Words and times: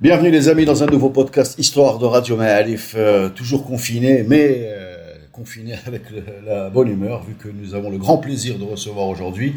Bienvenue 0.00 0.30
les 0.30 0.48
amis 0.48 0.64
dans 0.64 0.82
un 0.82 0.86
nouveau 0.86 1.08
podcast 1.10 1.58
Histoire 1.58 1.98
de 1.98 2.04
Radio 2.06 2.36
Ma'alif, 2.36 2.94
euh, 2.96 3.28
toujours 3.28 3.64
confiné, 3.64 4.22
mais 4.24 4.64
euh, 4.72 5.14
confiné 5.32 5.74
avec 5.86 6.10
le- 6.10 6.24
la 6.44 6.68
bonne 6.70 6.88
humeur, 6.88 7.22
vu 7.22 7.34
que 7.34 7.48
nous 7.48 7.74
avons 7.74 7.90
le 7.90 7.98
grand 7.98 8.18
plaisir 8.18 8.58
de 8.58 8.64
recevoir 8.64 9.06
aujourd'hui 9.08 9.54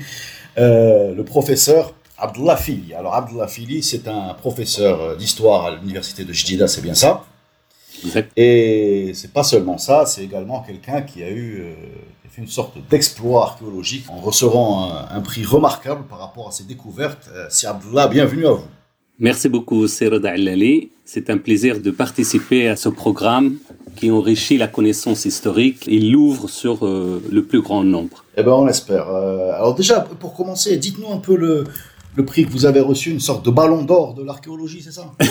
euh, 0.58 1.13
le 1.16 1.23
professeur 1.23 1.94
Abdullah 2.18 2.55
Fili. 2.58 2.94
Alors 2.94 3.16
Abdullah 3.16 3.48
Fili, 3.48 3.82
c'est 3.84 4.08
un 4.08 4.34
professeur 4.36 5.18
d'histoire 5.18 5.66
à 5.66 5.76
l'université 5.76 6.23
de 6.23 6.32
Jdida, 6.34 6.68
c'est 6.68 6.82
bien 6.82 6.94
ça? 6.96 7.24
Exact. 8.05 8.32
Et 8.38 9.12
c'est 9.16 9.34
pas 9.34 9.44
seulement 9.44 9.80
ça, 9.80 10.05
c'est 10.05 10.24
également 10.24 10.62
quelqu'un 10.62 11.02
qui 11.02 11.24
a 11.24 11.32
eu 11.32 11.63
qui 12.22 12.27
a 12.27 12.30
fait 12.30 12.41
une 12.44 12.48
sorte 12.48 12.77
d'exploit 12.91 13.44
archéologique 13.44 14.05
en 14.10 14.18
recevant 14.20 14.91
un, 14.91 15.07
un 15.18 15.22
prix 15.22 15.44
remarquable 15.44 16.04
par 16.07 16.20
rapport 16.20 16.48
à 16.48 16.51
ses 16.51 16.63
découvertes. 16.66 17.27
C'est 17.49 17.66
Abdullah, 17.66 18.07
bienvenue 18.07 18.46
à 18.46 18.51
vous. 18.51 18.66
Merci 19.20 19.49
beaucoup, 19.49 19.87
Serad 19.87 20.23
Allali. 20.27 20.91
C'est 21.04 21.32
un 21.32 21.40
plaisir 21.40 21.79
de 21.82 21.90
participer 21.90 22.68
à 22.68 22.76
ce 22.76 22.87
programme 22.90 23.55
qui 23.96 24.12
enrichit 24.12 24.60
la 24.60 24.68
connaissance 24.68 25.26
historique 25.26 25.87
et 25.87 25.99
l'ouvre 25.99 26.48
sur 26.48 26.85
euh, 26.85 27.20
le 27.32 27.43
plus 27.43 27.62
grand 27.62 27.84
nombre. 27.84 28.23
Eh 28.38 28.43
ben, 28.43 28.51
on 28.51 28.68
espère. 28.68 29.10
Euh, 29.10 29.54
alors 29.54 29.73
déjà, 29.73 30.01
pour 30.01 30.35
commencer, 30.35 30.77
dites-nous 30.77 31.12
un 31.12 31.18
peu 31.18 31.35
le, 31.35 31.63
le 32.15 32.26
prix 32.26 32.45
que 32.45 32.51
vous 32.51 32.68
avez 32.68 32.79
reçu, 32.79 33.10
une 33.10 33.20
sorte 33.20 33.43
de 33.43 33.49
ballon 33.49 33.82
d'or 33.84 34.13
de 34.13 34.23
l'archéologie, 34.23 34.84
c'est 34.84 34.91
ça? 34.91 35.12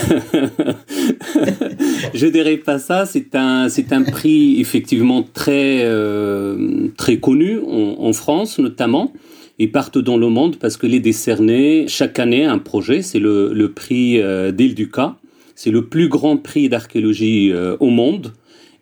Je 2.12 2.26
dirais 2.26 2.56
pas 2.56 2.80
ça. 2.80 3.06
C'est 3.06 3.36
un, 3.36 3.68
c'est 3.68 3.92
un 3.92 4.02
prix 4.02 4.60
effectivement 4.60 5.22
très, 5.22 5.82
euh, 5.84 6.88
très 6.96 7.18
connu 7.18 7.60
en, 7.60 8.04
en 8.04 8.12
France 8.12 8.58
notamment 8.58 9.12
et 9.58 9.68
partout 9.68 10.02
dans 10.02 10.16
le 10.16 10.28
monde 10.28 10.56
parce 10.56 10.76
que 10.76 10.86
les 10.86 11.00
décerné 11.00 11.86
chaque 11.88 12.18
année 12.18 12.44
un 12.44 12.58
projet. 12.58 13.02
C'est 13.02 13.18
le, 13.18 13.72
prix 13.74 14.20
euh, 14.20 14.52
d'Île 14.52 14.74
Ducas. 14.74 15.16
C'est 15.54 15.70
le 15.70 15.86
plus 15.86 16.08
grand 16.08 16.36
prix 16.36 16.68
d'archéologie 16.68 17.50
euh, 17.52 17.76
au 17.80 17.88
monde 17.88 18.32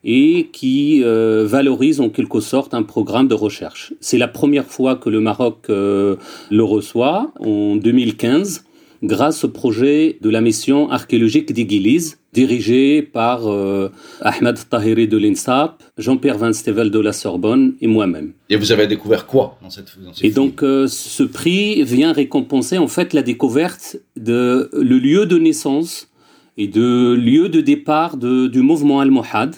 et 0.04 0.50
qui 0.52 1.02
euh, 1.02 1.46
valorise 1.46 2.00
en 2.00 2.10
quelque 2.10 2.40
sorte 2.40 2.74
un 2.74 2.82
programme 2.82 3.26
de 3.26 3.34
recherche. 3.34 3.94
C'est 4.00 4.18
la 4.18 4.28
première 4.28 4.66
fois 4.66 4.96
que 4.96 5.08
le 5.08 5.20
Maroc 5.20 5.66
euh, 5.70 6.16
le 6.50 6.62
reçoit 6.62 7.32
en 7.40 7.76
2015 7.76 8.64
grâce 9.04 9.44
au 9.44 9.48
projet 9.50 10.16
de 10.20 10.30
la 10.30 10.40
mission 10.40 10.90
archéologique 10.90 11.52
d'Iguiliz, 11.52 12.18
dirigée 12.32 13.02
par 13.02 13.46
euh, 13.46 13.90
Ahmed 14.20 14.56
Tahiri 14.68 15.06
de 15.06 15.16
l'INSAP, 15.18 15.82
Jean-Pierre 15.98 16.38
Van 16.38 16.52
Stevel 16.52 16.90
de 16.90 16.98
la 16.98 17.12
Sorbonne 17.12 17.74
et 17.80 17.86
moi-même. 17.86 18.32
Et 18.50 18.56
vous 18.56 18.72
avez 18.72 18.86
découvert 18.88 19.26
quoi 19.26 19.58
dans 19.62 19.70
cette 19.70 19.90
dans 20.04 20.10
Et 20.22 20.30
donc 20.30 20.62
euh, 20.62 20.86
ce 20.88 21.22
prix 21.22 21.82
vient 21.84 22.12
récompenser 22.12 22.78
en 22.78 22.88
fait 22.88 23.12
la 23.12 23.22
découverte 23.22 23.96
de 24.16 24.68
le 24.72 24.98
lieu 24.98 25.26
de 25.26 25.38
naissance 25.38 26.08
et 26.56 26.66
de 26.66 27.14
lieu 27.14 27.48
de 27.48 27.60
départ 27.60 28.16
de- 28.16 28.46
du 28.48 28.60
mouvement 28.70 28.98
almohade 29.00 29.54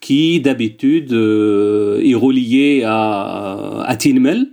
qui 0.00 0.40
d'habitude 0.40 1.12
euh, 1.12 2.00
est 2.04 2.14
relié 2.14 2.82
à, 2.84 3.82
à 3.86 3.96
Tinmel 3.96 4.48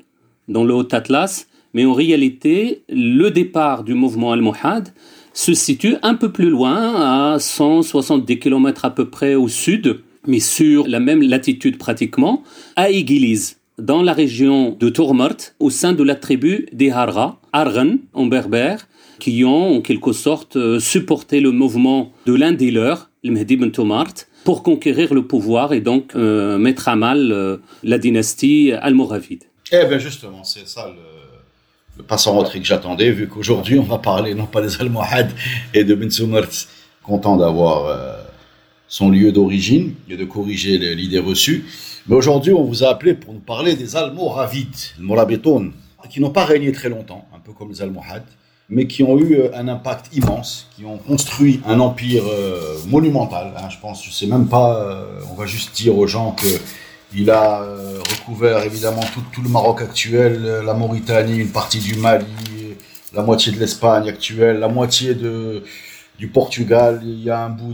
dans 0.47 0.63
le 0.63 0.73
Haut 0.73 0.87
Atlas, 0.91 1.47
mais 1.75 1.85
en 1.85 1.93
réalité 1.93 2.81
le 2.89 3.29
départ 3.29 3.83
du 3.83 3.93
mouvement 3.93 4.31
almohade 4.31 4.89
se 5.33 5.53
situe 5.53 5.97
un 6.01 6.15
peu 6.15 6.31
plus 6.31 6.49
loin, 6.49 7.33
à 7.33 7.39
170 7.39 8.39
km 8.39 8.85
à 8.85 8.91
peu 8.91 9.09
près 9.09 9.35
au 9.35 9.49
sud, 9.49 9.99
mais 10.25 10.39
sur 10.39 10.87
la 10.87 11.01
même 11.01 11.21
latitude 11.21 11.77
pratiquement, 11.77 12.41
à 12.77 12.89
Igiliz, 12.89 13.57
dans 13.77 14.01
la 14.01 14.13
région 14.13 14.77
de 14.79 14.87
Tourmart, 14.87 15.35
au 15.59 15.69
sein 15.69 15.91
de 15.91 16.03
la 16.03 16.15
tribu 16.15 16.67
des 16.71 16.89
Harra, 16.89 17.41
Argan 17.51 17.97
en 18.13 18.25
berbère, 18.27 18.87
qui 19.19 19.43
ont 19.43 19.75
en 19.75 19.81
quelque 19.81 20.13
sorte 20.13 20.55
euh, 20.55 20.79
supporté 20.79 21.41
le 21.41 21.51
mouvement 21.51 22.13
de 22.25 22.33
l'un 22.33 22.53
des 22.53 22.71
leurs, 22.71 23.09
le 23.21 23.31
Mehdi 23.31 23.57
ben 23.57 23.71
pour 24.45 24.63
conquérir 24.63 25.13
le 25.13 25.27
pouvoir 25.27 25.73
et 25.73 25.81
donc 25.81 26.15
euh, 26.15 26.57
mettre 26.57 26.87
à 26.87 26.95
mal 26.95 27.31
euh, 27.33 27.57
la 27.83 27.97
dynastie 27.97 28.71
almoravide. 28.71 29.43
Eh 29.73 29.85
bien 29.85 29.97
justement, 29.97 30.45
c'est 30.45 30.67
ça 30.67 30.93
le 30.95 31.14
passe 32.03 32.27
en 32.27 32.37
retrait 32.37 32.59
que 32.59 32.65
j'attendais, 32.65 33.11
vu 33.11 33.27
qu'aujourd'hui 33.27 33.79
on 33.79 33.83
va 33.83 33.97
parler 33.97 34.33
non 34.33 34.45
pas 34.45 34.61
des 34.61 34.79
Almohades 34.81 35.31
et 35.73 35.83
de 35.83 35.95
Ben 35.95 36.11
Soumert, 36.11 36.49
content 37.03 37.37
d'avoir 37.37 37.85
euh, 37.85 38.13
son 38.87 39.09
lieu 39.09 39.31
d'origine 39.31 39.95
et 40.09 40.17
de 40.17 40.25
corriger 40.25 40.77
l'idée 40.95 41.19
reçue. 41.19 41.65
Mais 42.07 42.15
aujourd'hui 42.15 42.53
on 42.53 42.63
vous 42.63 42.83
a 42.83 42.89
appelé 42.89 43.13
pour 43.13 43.33
nous 43.33 43.39
parler 43.39 43.75
des 43.75 43.95
Almoravides, 43.95 44.75
le 44.99 45.05
Morabitoun, 45.05 45.71
qui 46.09 46.19
n'ont 46.19 46.29
pas 46.31 46.45
régné 46.45 46.71
très 46.71 46.89
longtemps, 46.89 47.25
un 47.35 47.39
peu 47.39 47.51
comme 47.53 47.69
les 47.69 47.81
Almohades, 47.81 48.25
mais 48.69 48.87
qui 48.87 49.03
ont 49.03 49.17
eu 49.17 49.35
euh, 49.35 49.49
un 49.55 49.67
impact 49.67 50.15
immense, 50.15 50.67
qui 50.75 50.85
ont 50.85 50.97
construit 50.97 51.61
un 51.65 51.79
empire 51.79 52.23
euh, 52.27 52.77
monumental. 52.87 53.53
hein. 53.57 53.69
je 53.69 53.77
pense, 53.79 54.03
je 54.03 54.11
sais 54.11 54.27
même 54.27 54.47
pas, 54.47 55.07
on 55.31 55.35
va 55.35 55.45
juste 55.45 55.75
dire 55.75 55.97
aux 55.97 56.07
gens 56.07 56.31
que 56.31 56.47
il 57.13 57.29
a 57.29 57.61
euh, 57.61 57.99
recouvert 57.99 58.63
évidemment 58.63 59.03
tout, 59.33 59.41
le 59.41 59.49
Maroc 59.49 59.81
actuel, 59.81 60.61
la 60.65 60.73
Mauritanie, 60.73 61.37
une 61.37 61.51
partie 61.51 61.79
du 61.79 61.95
Mali, 61.95 62.25
la 63.13 63.21
moitié 63.21 63.51
de 63.51 63.59
l'Espagne 63.59 64.09
actuelle, 64.09 64.59
la 64.59 64.67
moitié 64.67 65.15
du 65.15 66.27
Portugal, 66.27 67.01
il 67.03 67.21
y 67.21 67.29
a 67.29 67.43
un 67.43 67.49
bout 67.49 67.73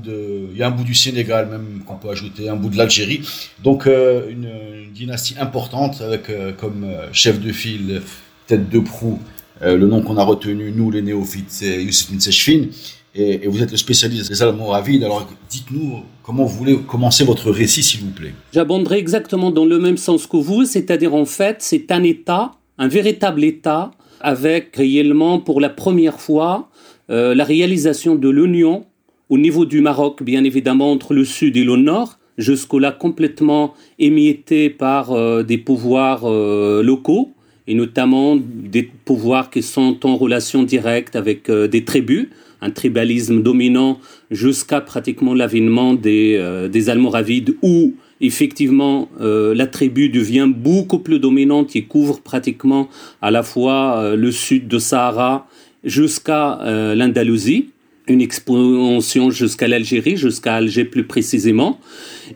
du 0.84 0.96
Sénégal 0.96 1.48
même 1.50 1.84
qu'on 1.86 1.96
peut 1.96 2.10
ajouter, 2.10 2.50
un 2.50 2.56
bout 2.56 2.70
de 2.70 2.78
l'Algérie. 2.78 3.22
Donc 3.64 3.88
euh, 3.88 4.30
une, 4.30 4.92
dynastie 4.94 5.36
importante 5.40 6.02
avec 6.02 6.30
euh, 6.30 6.52
comme 6.52 6.86
chef 7.14 7.40
de 7.40 7.52
file, 7.52 8.02
tête 8.48 8.70
de 8.70 8.80
proue, 8.80 9.20
le 9.62 9.86
nom 9.86 10.02
qu'on 10.02 10.18
a 10.18 10.24
retenu 10.24 10.72
nous 10.72 10.90
les 10.90 11.04
néophytes, 11.04 11.50
c'est 11.50 11.84
Youssef 11.84 12.12
Nsechfin. 12.12 12.66
Et, 13.14 13.48
vous 13.48 13.62
êtes 13.62 13.72
le 13.72 13.78
spécialiste 13.78 14.30
des 14.30 14.42
Almoravides. 14.42 15.04
Alors 15.04 15.28
dites-nous 15.50 16.04
comment 16.24 16.46
vous 16.46 16.58
voulez 16.58 16.78
commencer 16.80 17.24
votre 17.24 17.52
récit, 17.52 17.84
s'il 17.84 18.02
vous 18.02 18.12
plaît. 18.12 18.34
J'abonderai 18.54 18.98
exactement 18.98 19.52
dans 19.52 19.66
le 19.66 19.80
même 19.80 19.98
sens 19.98 20.28
que 20.28 20.38
vous, 20.38 20.66
c'est-à-dire 20.66 21.14
en 21.14 21.26
fait, 21.26 21.58
c'est 21.60 21.92
un 21.92 22.04
État, 22.04 22.52
un 22.78 22.88
véritable 22.88 23.44
État, 23.44 23.92
avec 24.22 24.76
réellement 24.76 25.40
pour 25.40 25.60
la 25.60 25.70
première 25.70 26.20
fois 26.20 26.70
euh, 27.10 27.36
la 27.36 27.44
réalisation 27.44 28.16
de 28.16 28.30
l'union 28.30 28.86
au 29.30 29.38
niveau 29.38 29.66
du 29.66 29.82
Maroc, 29.82 30.24
bien 30.24 30.44
évidemment 30.44 30.92
entre 30.92 31.14
le 31.14 31.26
sud 31.26 31.58
et 31.58 31.64
le 31.64 31.76
nord, 31.76 32.20
jusque-là 32.38 32.92
complètement 32.92 33.74
émietté 33.98 34.70
par 34.70 35.12
euh, 35.12 35.44
des 35.44 35.58
pouvoirs 35.58 36.22
euh, 36.26 36.84
locaux, 36.84 37.32
et 37.68 37.74
notamment 37.74 38.38
des 38.38 38.84
pouvoirs 38.84 39.50
qui 39.50 39.62
sont 39.62 40.06
en 40.06 40.18
relation 40.18 40.64
directe 40.64 41.16
avec 41.16 41.50
des 41.50 41.86
tribus, 41.86 42.28
un 42.62 42.72
tribalisme 42.72 43.42
dominant 43.42 44.00
jusqu'à 44.30 44.82
pratiquement 44.82 45.34
l'avènement 45.34 45.94
des, 45.94 46.38
euh, 46.40 46.68
des 46.68 46.90
Almoravides 46.90 47.56
où 47.62 47.94
effectivement 48.22 49.10
euh, 49.20 49.54
la 49.54 49.68
tribu 49.68 50.10
devient 50.10 50.50
beaucoup 50.56 51.00
plus 51.00 51.20
dominante 51.20 51.76
et 51.76 51.84
couvre 51.84 52.22
pratiquement 52.22 52.88
à 53.22 53.32
la 53.32 53.44
fois 53.44 53.98
euh, 53.98 54.16
le 54.16 54.32
sud 54.32 54.68
de 54.68 54.80
Sahara 54.80 55.48
jusqu'à 55.84 56.62
euh, 56.62 56.96
l'Andalousie, 56.96 57.70
une 58.08 58.22
expansion 58.22 59.32
jusqu'à 59.32 59.68
l'Algérie, 59.68 60.16
jusqu'à 60.16 60.56
Alger 60.56 60.86
plus 60.86 61.06
précisément. 61.06 61.80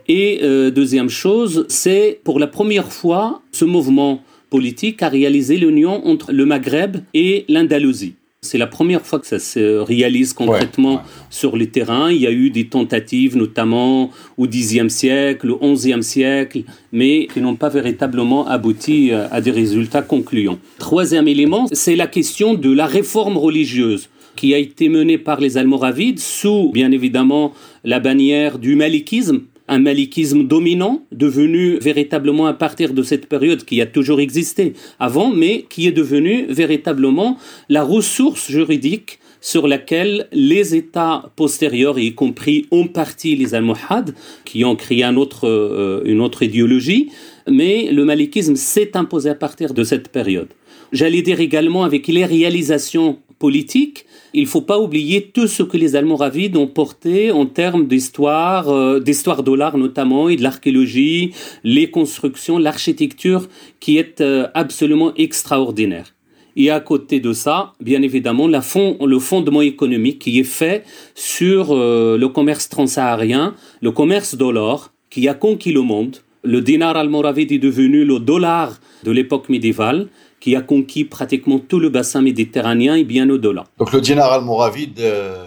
Et 0.07 0.39
deuxième 0.71 1.09
chose, 1.09 1.65
c'est 1.69 2.19
pour 2.23 2.39
la 2.39 2.47
première 2.47 2.93
fois 2.93 3.41
ce 3.51 3.65
mouvement 3.65 4.21
politique 4.49 5.01
a 5.01 5.09
réalisé 5.09 5.57
l'union 5.57 6.05
entre 6.07 6.31
le 6.31 6.45
Maghreb 6.45 6.97
et 7.13 7.45
l'Andalousie. 7.49 8.15
C'est 8.45 8.57
la 8.57 8.67
première 8.67 9.05
fois 9.05 9.19
que 9.19 9.27
ça 9.27 9.39
se 9.39 9.79
réalise 9.79 10.33
concrètement 10.33 10.91
Ouais, 10.91 10.95
ouais. 10.97 11.01
sur 11.29 11.57
le 11.57 11.65
terrain. 11.65 12.11
Il 12.11 12.21
y 12.21 12.27
a 12.27 12.31
eu 12.31 12.49
des 12.49 12.67
tentatives, 12.67 13.35
notamment 13.35 14.11
au 14.37 14.47
Xe 14.47 14.87
siècle, 14.87 15.51
au 15.51 15.73
XIe 15.73 16.01
siècle, 16.03 16.61
mais 16.91 17.27
qui 17.33 17.41
n'ont 17.41 17.55
pas 17.55 17.69
véritablement 17.69 18.47
abouti 18.47 19.11
euh, 19.11 19.27
à 19.31 19.41
des 19.41 19.51
résultats 19.51 20.01
concluants. 20.01 20.59
Troisième 20.79 21.27
élément, 21.27 21.65
c'est 21.71 21.95
la 21.95 22.07
question 22.07 22.53
de 22.53 22.71
la 22.71 22.85
réforme 22.85 23.37
religieuse 23.37 24.09
qui 24.35 24.53
a 24.53 24.57
été 24.57 24.89
menée 24.89 25.17
par 25.17 25.39
les 25.39 25.57
Almoravides 25.57 26.19
sous, 26.19 26.71
bien 26.73 26.91
évidemment, 26.91 27.53
la 27.83 27.99
bannière 27.99 28.59
du 28.59 28.75
malikisme, 28.75 29.41
un 29.67 29.79
malikisme 29.79 30.43
dominant, 30.43 31.03
devenu 31.11 31.77
véritablement 31.79 32.45
à 32.47 32.53
partir 32.53 32.93
de 32.93 33.03
cette 33.03 33.27
période 33.27 33.63
qui 33.63 33.81
a 33.81 33.85
toujours 33.85 34.19
existé 34.19 34.73
avant, 34.99 35.31
mais 35.31 35.65
qui 35.69 35.87
est 35.87 35.91
devenu 35.91 36.45
véritablement 36.49 37.37
la 37.69 37.83
ressource 37.83 38.49
juridique 38.49 39.19
sur 39.41 39.67
laquelle 39.67 40.27
les 40.31 40.75
États 40.75 41.31
postérieurs, 41.35 41.99
y 41.99 42.15
compris 42.15 42.65
en 42.71 42.87
partie 42.87 43.35
les 43.35 43.53
Almohades, 43.53 44.15
qui 44.43 44.65
ont 44.65 44.75
créé 44.75 45.03
un 45.03 45.17
autre, 45.17 45.47
euh, 45.47 46.01
une 46.05 46.19
autre 46.19 46.41
idéologie, 46.41 47.11
mais 47.47 47.91
le 47.91 48.05
malikisme 48.05 48.55
s'est 48.55 48.97
imposé 48.97 49.29
à 49.29 49.35
partir 49.35 49.73
de 49.73 49.83
cette 49.83 50.09
période. 50.09 50.47
J'allais 50.91 51.21
dire 51.21 51.39
également 51.39 51.83
avec 51.83 52.07
les 52.07 52.25
réalisations 52.25 53.19
politiques, 53.39 54.05
il 54.33 54.43
ne 54.43 54.47
faut 54.47 54.61
pas 54.61 54.79
oublier 54.79 55.31
tout 55.33 55.47
ce 55.47 55.63
que 55.63 55.77
les 55.77 55.95
Almoravides 55.95 56.57
ont 56.57 56.67
porté 56.67 57.31
en 57.31 57.45
termes 57.45 57.87
d'histoire, 57.87 58.69
euh, 58.69 58.99
d'histoire 58.99 59.43
de 59.43 59.53
l'art 59.53 59.77
notamment, 59.77 60.29
et 60.29 60.35
de 60.35 60.43
l'archéologie, 60.43 61.33
les 61.63 61.89
constructions, 61.89 62.57
l'architecture, 62.57 63.47
qui 63.79 63.97
est 63.97 64.21
euh, 64.21 64.47
absolument 64.53 65.13
extraordinaire. 65.15 66.15
Et 66.57 66.69
à 66.69 66.79
côté 66.79 67.19
de 67.19 67.33
ça, 67.33 67.73
bien 67.81 68.01
évidemment, 68.01 68.47
le 68.47 69.19
fondement 69.19 69.61
économique 69.61 70.19
qui 70.19 70.39
est 70.39 70.43
fait 70.43 70.83
sur 71.13 71.71
euh, 71.71 72.17
le 72.17 72.29
commerce 72.29 72.69
transsaharien, 72.69 73.55
le 73.81 73.91
commerce 73.91 74.35
de 74.35 74.45
l'or, 74.45 74.91
qui 75.09 75.27
a 75.27 75.33
conquis 75.33 75.73
le 75.73 75.81
monde. 75.81 76.17
Le 76.43 76.61
dinar 76.61 76.95
almoravide 76.95 77.51
est 77.51 77.59
devenu 77.59 78.05
le 78.05 78.19
dollar 78.19 78.79
de 79.03 79.11
l'époque 79.11 79.49
médiévale 79.49 80.07
qui 80.45 80.55
a 80.55 80.61
conquis 80.61 81.05
pratiquement 81.05 81.57
tout 81.57 81.79
le 81.79 81.89
bassin 81.89 82.21
méditerranéen 82.21 82.93
et 82.93 83.03
bien 83.03 83.27
au-delà. 83.31 83.63
Donc 83.79 83.91
le 83.91 83.99
dinar 83.99 84.31
almoravide, 84.31 84.99
euh, 84.99 85.43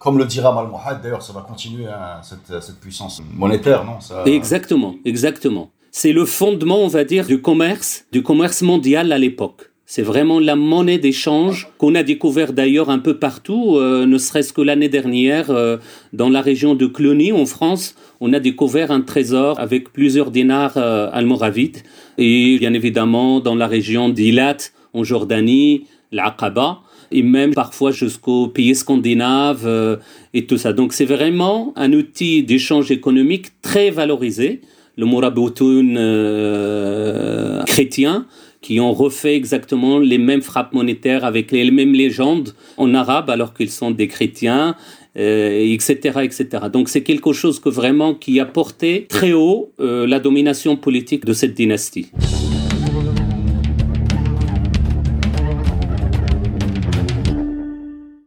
comme 0.00 0.18
le 0.18 0.24
dirham 0.24 0.58
almohad, 0.58 1.00
d'ailleurs, 1.00 1.22
ça 1.22 1.32
va 1.32 1.42
continuer 1.42 1.86
hein, 1.86 2.20
cette, 2.24 2.60
cette, 2.60 2.80
puissance 2.80 3.22
monétaire, 3.32 3.84
non? 3.84 4.00
Ça... 4.00 4.24
Exactement, 4.26 4.96
exactement. 5.04 5.70
C'est 5.92 6.12
le 6.12 6.24
fondement, 6.24 6.80
on 6.80 6.88
va 6.88 7.04
dire, 7.04 7.26
du 7.26 7.40
commerce, 7.40 8.06
du 8.10 8.24
commerce 8.24 8.62
mondial 8.62 9.12
à 9.12 9.18
l'époque. 9.18 9.69
C'est 9.92 10.02
vraiment 10.02 10.38
la 10.38 10.54
monnaie 10.54 10.98
d'échange 10.98 11.66
qu'on 11.76 11.96
a 11.96 12.04
découvert 12.04 12.52
d'ailleurs 12.52 12.90
un 12.90 13.00
peu 13.00 13.14
partout, 13.18 13.74
euh, 13.74 14.06
ne 14.06 14.18
serait-ce 14.18 14.52
que 14.52 14.60
l'année 14.60 14.88
dernière, 14.88 15.50
euh, 15.50 15.78
dans 16.12 16.28
la 16.28 16.42
région 16.42 16.76
de 16.76 16.86
Cluny, 16.86 17.32
en 17.32 17.44
France, 17.44 17.96
on 18.20 18.32
a 18.32 18.38
découvert 18.38 18.92
un 18.92 19.00
trésor 19.00 19.58
avec 19.58 19.92
plusieurs 19.92 20.30
dinars 20.30 20.74
euh, 20.76 21.10
almoravides. 21.12 21.78
Et 22.18 22.56
bien 22.60 22.72
évidemment, 22.72 23.40
dans 23.40 23.56
la 23.56 23.66
région 23.66 24.10
d'Ilat, 24.10 24.58
en 24.94 25.02
Jordanie, 25.02 25.86
l'Aqaba, 26.12 26.82
et 27.10 27.24
même 27.24 27.52
parfois 27.52 27.90
jusqu'aux 27.90 28.46
pays 28.46 28.76
scandinaves 28.76 29.66
euh, 29.66 29.96
et 30.34 30.46
tout 30.46 30.56
ça. 30.56 30.72
Donc 30.72 30.92
c'est 30.92 31.04
vraiment 31.04 31.72
un 31.74 31.92
outil 31.94 32.44
d'échange 32.44 32.92
économique 32.92 33.60
très 33.60 33.90
valorisé. 33.90 34.60
Le 34.96 35.06
Mouraboutoun 35.06 35.96
euh, 35.96 37.64
chrétien, 37.64 38.26
qui 38.60 38.80
ont 38.80 38.92
refait 38.92 39.36
exactement 39.36 39.98
les 39.98 40.18
mêmes 40.18 40.42
frappes 40.42 40.72
monétaires 40.72 41.24
avec 41.24 41.50
les 41.50 41.70
mêmes 41.70 41.94
légendes 41.94 42.54
en 42.76 42.94
arabe 42.94 43.30
alors 43.30 43.54
qu'ils 43.54 43.70
sont 43.70 43.90
des 43.90 44.08
chrétiens 44.08 44.76
etc., 45.16 46.12
euh, 46.16 46.20
etc. 46.20 46.46
Donc 46.72 46.88
c'est 46.88 47.02
quelque 47.02 47.32
chose 47.32 47.60
que 47.60 47.68
vraiment 47.68 48.14
qui 48.14 48.40
a 48.40 48.46
porté 48.46 49.06
très 49.08 49.32
haut 49.32 49.72
euh, 49.80 50.06
la 50.06 50.20
domination 50.20 50.76
politique 50.76 51.24
de 51.24 51.32
cette 51.32 51.54
dynastie. 51.54 52.12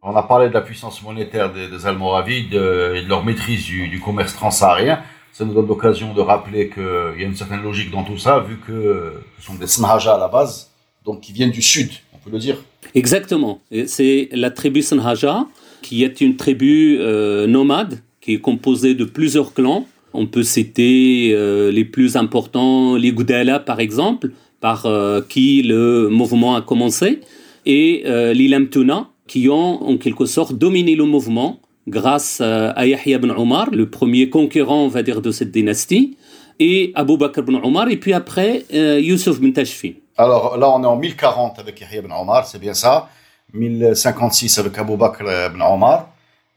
On 0.01 0.15
a 0.15 0.23
parlé 0.23 0.49
de 0.49 0.53
la 0.53 0.61
puissance 0.61 1.01
monétaire 1.01 1.51
des, 1.53 1.85
Almoravides 1.85 2.53
et 2.53 3.01
de 3.03 3.07
leur 3.07 3.23
maîtrise 3.23 3.65
du, 3.65 3.99
commerce 3.99 4.35
transsaharien. 4.35 4.99
Ça 5.33 5.45
nous 5.45 5.53
donne 5.53 5.67
l'occasion 5.67 6.13
de 6.13 6.21
rappeler 6.21 6.69
qu'il 6.69 6.83
y 7.19 7.23
a 7.23 7.27
une 7.27 7.35
certaine 7.35 7.63
logique 7.63 7.89
dans 7.91 8.03
tout 8.03 8.17
ça, 8.17 8.39
vu 8.39 8.59
que 8.65 9.13
ce 9.39 9.45
sont 9.47 9.55
des 9.55 9.67
Snhaja 9.67 10.13
à 10.13 10.19
la 10.19 10.27
base, 10.27 10.69
donc 11.03 11.21
qui 11.21 11.33
viennent 11.33 11.51
du 11.51 11.61
sud, 11.61 11.89
on 12.13 12.17
peut 12.17 12.29
le 12.29 12.37
dire. 12.37 12.57
Exactement. 12.93 13.59
C'est 13.87 14.29
la 14.31 14.51
tribu 14.51 14.83
Snhaja 14.83 15.47
qui 15.81 16.03
est 16.03 16.21
une 16.21 16.35
tribu 16.35 16.97
euh, 16.99 17.45
nomade 17.45 17.99
qui 18.21 18.33
est 18.33 18.39
composée 18.39 18.95
de 18.95 19.05
plusieurs 19.05 19.53
clans. 19.53 19.85
On 20.13 20.27
peut 20.27 20.43
citer 20.43 21.31
euh, 21.33 21.71
les 21.71 21.83
plus 21.83 22.15
importants, 22.15 22.95
les 22.95 23.11
Goudala 23.11 23.59
par 23.59 23.79
exemple, 23.79 24.31
par 24.61 24.85
euh, 24.85 25.21
qui 25.27 25.61
le 25.61 26.09
mouvement 26.09 26.55
a 26.55 26.61
commencé, 26.61 27.19
et 27.65 28.03
les 28.05 28.69
Tuna, 28.69 29.09
qui 29.27 29.49
ont 29.49 29.83
en 29.83 29.97
quelque 29.97 30.25
sorte 30.25 30.53
dominé 30.53 30.95
le 30.95 31.05
mouvement 31.05 31.59
grâce 31.87 32.41
à 32.41 32.85
Yahya 32.85 33.17
ibn 33.17 33.31
Omar, 33.31 33.69
le 33.71 33.89
premier 33.89 34.29
conquérant, 34.29 34.83
on 34.83 34.87
va 34.87 35.03
dire, 35.03 35.21
de 35.21 35.31
cette 35.31 35.51
dynastie, 35.51 36.17
et 36.59 36.91
Abu 36.95 37.17
Bakr 37.17 37.39
ibn 37.39 37.55
Omar, 37.63 37.89
et 37.89 37.97
puis 37.97 38.13
après 38.13 38.65
Youssef 38.71 39.37
ibn 39.37 39.51
Tashfin. 39.51 39.93
Alors 40.17 40.57
là, 40.57 40.69
on 40.69 40.83
est 40.83 40.87
en 40.87 40.95
1040 40.95 41.59
avec 41.59 41.81
Yahya 41.81 41.99
ibn 41.99 42.11
Omar, 42.11 42.45
c'est 42.47 42.59
bien 42.59 42.73
ça 42.73 43.09
1056 43.53 44.59
avec 44.59 44.77
Abu 44.77 44.97
Bakr 44.97 45.23
ibn 45.51 45.61
Omar. 45.61 46.07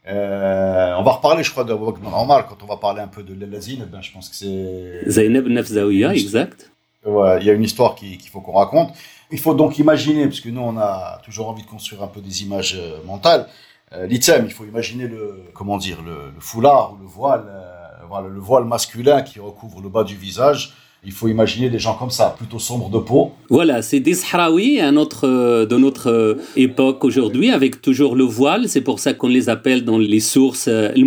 Euh, 0.09 0.95
on 0.97 1.03
va 1.03 1.11
reparler, 1.11 1.43
je 1.43 1.51
crois, 1.51 1.63
d'Abu 1.63 1.85
Bakr 1.85 1.99
ibn 1.99 2.13
Omar 2.13 2.47
quand 2.47 2.57
on 2.63 2.65
va 2.65 2.77
parler 2.77 3.01
un 3.01 3.07
peu 3.07 3.23
de 3.23 3.33
l'Elazine. 3.33 3.85
Ben, 3.91 4.01
je 4.01 4.11
pense 4.11 4.29
que 4.29 4.35
c'est. 4.35 5.09
Zainab 5.09 5.47
Nafzaouia, 5.47 6.13
exact. 6.13 6.71
Ouais, 7.05 7.37
il 7.41 7.45
y 7.45 7.49
a 7.49 7.53
une 7.53 7.63
histoire 7.63 7.95
qu'il 7.95 8.19
faut 8.31 8.41
qu'on 8.41 8.53
raconte. 8.53 8.93
Il 9.31 9.39
faut 9.39 9.53
donc 9.53 9.77
imaginer, 9.77 10.25
parce 10.25 10.39
que 10.39 10.49
nous, 10.49 10.61
on 10.61 10.77
a 10.77 11.19
toujours 11.23 11.49
envie 11.49 11.63
de 11.63 11.67
construire 11.67 12.03
un 12.03 12.07
peu 12.07 12.21
des 12.21 12.43
images 12.43 12.77
euh, 12.79 12.99
mentales. 13.05 13.47
Euh, 13.93 14.05
L'item, 14.05 14.45
il 14.45 14.51
faut 14.51 14.65
imaginer 14.65 15.07
le, 15.07 15.43
comment 15.53 15.77
dire, 15.77 16.01
le, 16.05 16.33
foulard 16.39 16.93
ou 16.93 17.01
le 17.01 17.07
voile, 17.07 17.45
euh, 17.47 18.05
voilà, 18.09 18.27
le 18.27 18.39
voile 18.39 18.65
masculin 18.65 19.21
qui 19.21 19.39
recouvre 19.39 19.81
le 19.81 19.89
bas 19.89 20.03
du 20.03 20.15
visage 20.15 20.73
il 21.07 21.11
faut 21.11 21.27
imaginer 21.27 21.69
des 21.69 21.79
gens 21.79 21.95
comme 21.95 22.09
ça, 22.09 22.35
plutôt 22.37 22.59
sombres 22.59 22.89
de 22.89 22.99
peau. 22.99 23.31
Voilà, 23.49 23.81
c'est 23.81 23.99
des 23.99 24.13
Sahraouis 24.13 24.81
un 24.81 24.97
autre, 24.97 25.27
euh, 25.27 25.65
de 25.65 25.77
notre 25.77 26.09
euh, 26.09 26.35
époque 26.55 27.05
aujourd'hui, 27.05 27.49
avec 27.51 27.81
toujours 27.81 28.15
le 28.15 28.23
voile. 28.23 28.67
C'est 28.67 28.81
pour 28.81 28.99
ça 28.99 29.13
qu'on 29.13 29.29
les 29.29 29.47
appelle 29.47 29.85
dans 29.85 29.97
les 29.97 30.19
sources 30.19 30.67
euh, 30.67 30.91
le 30.95 31.03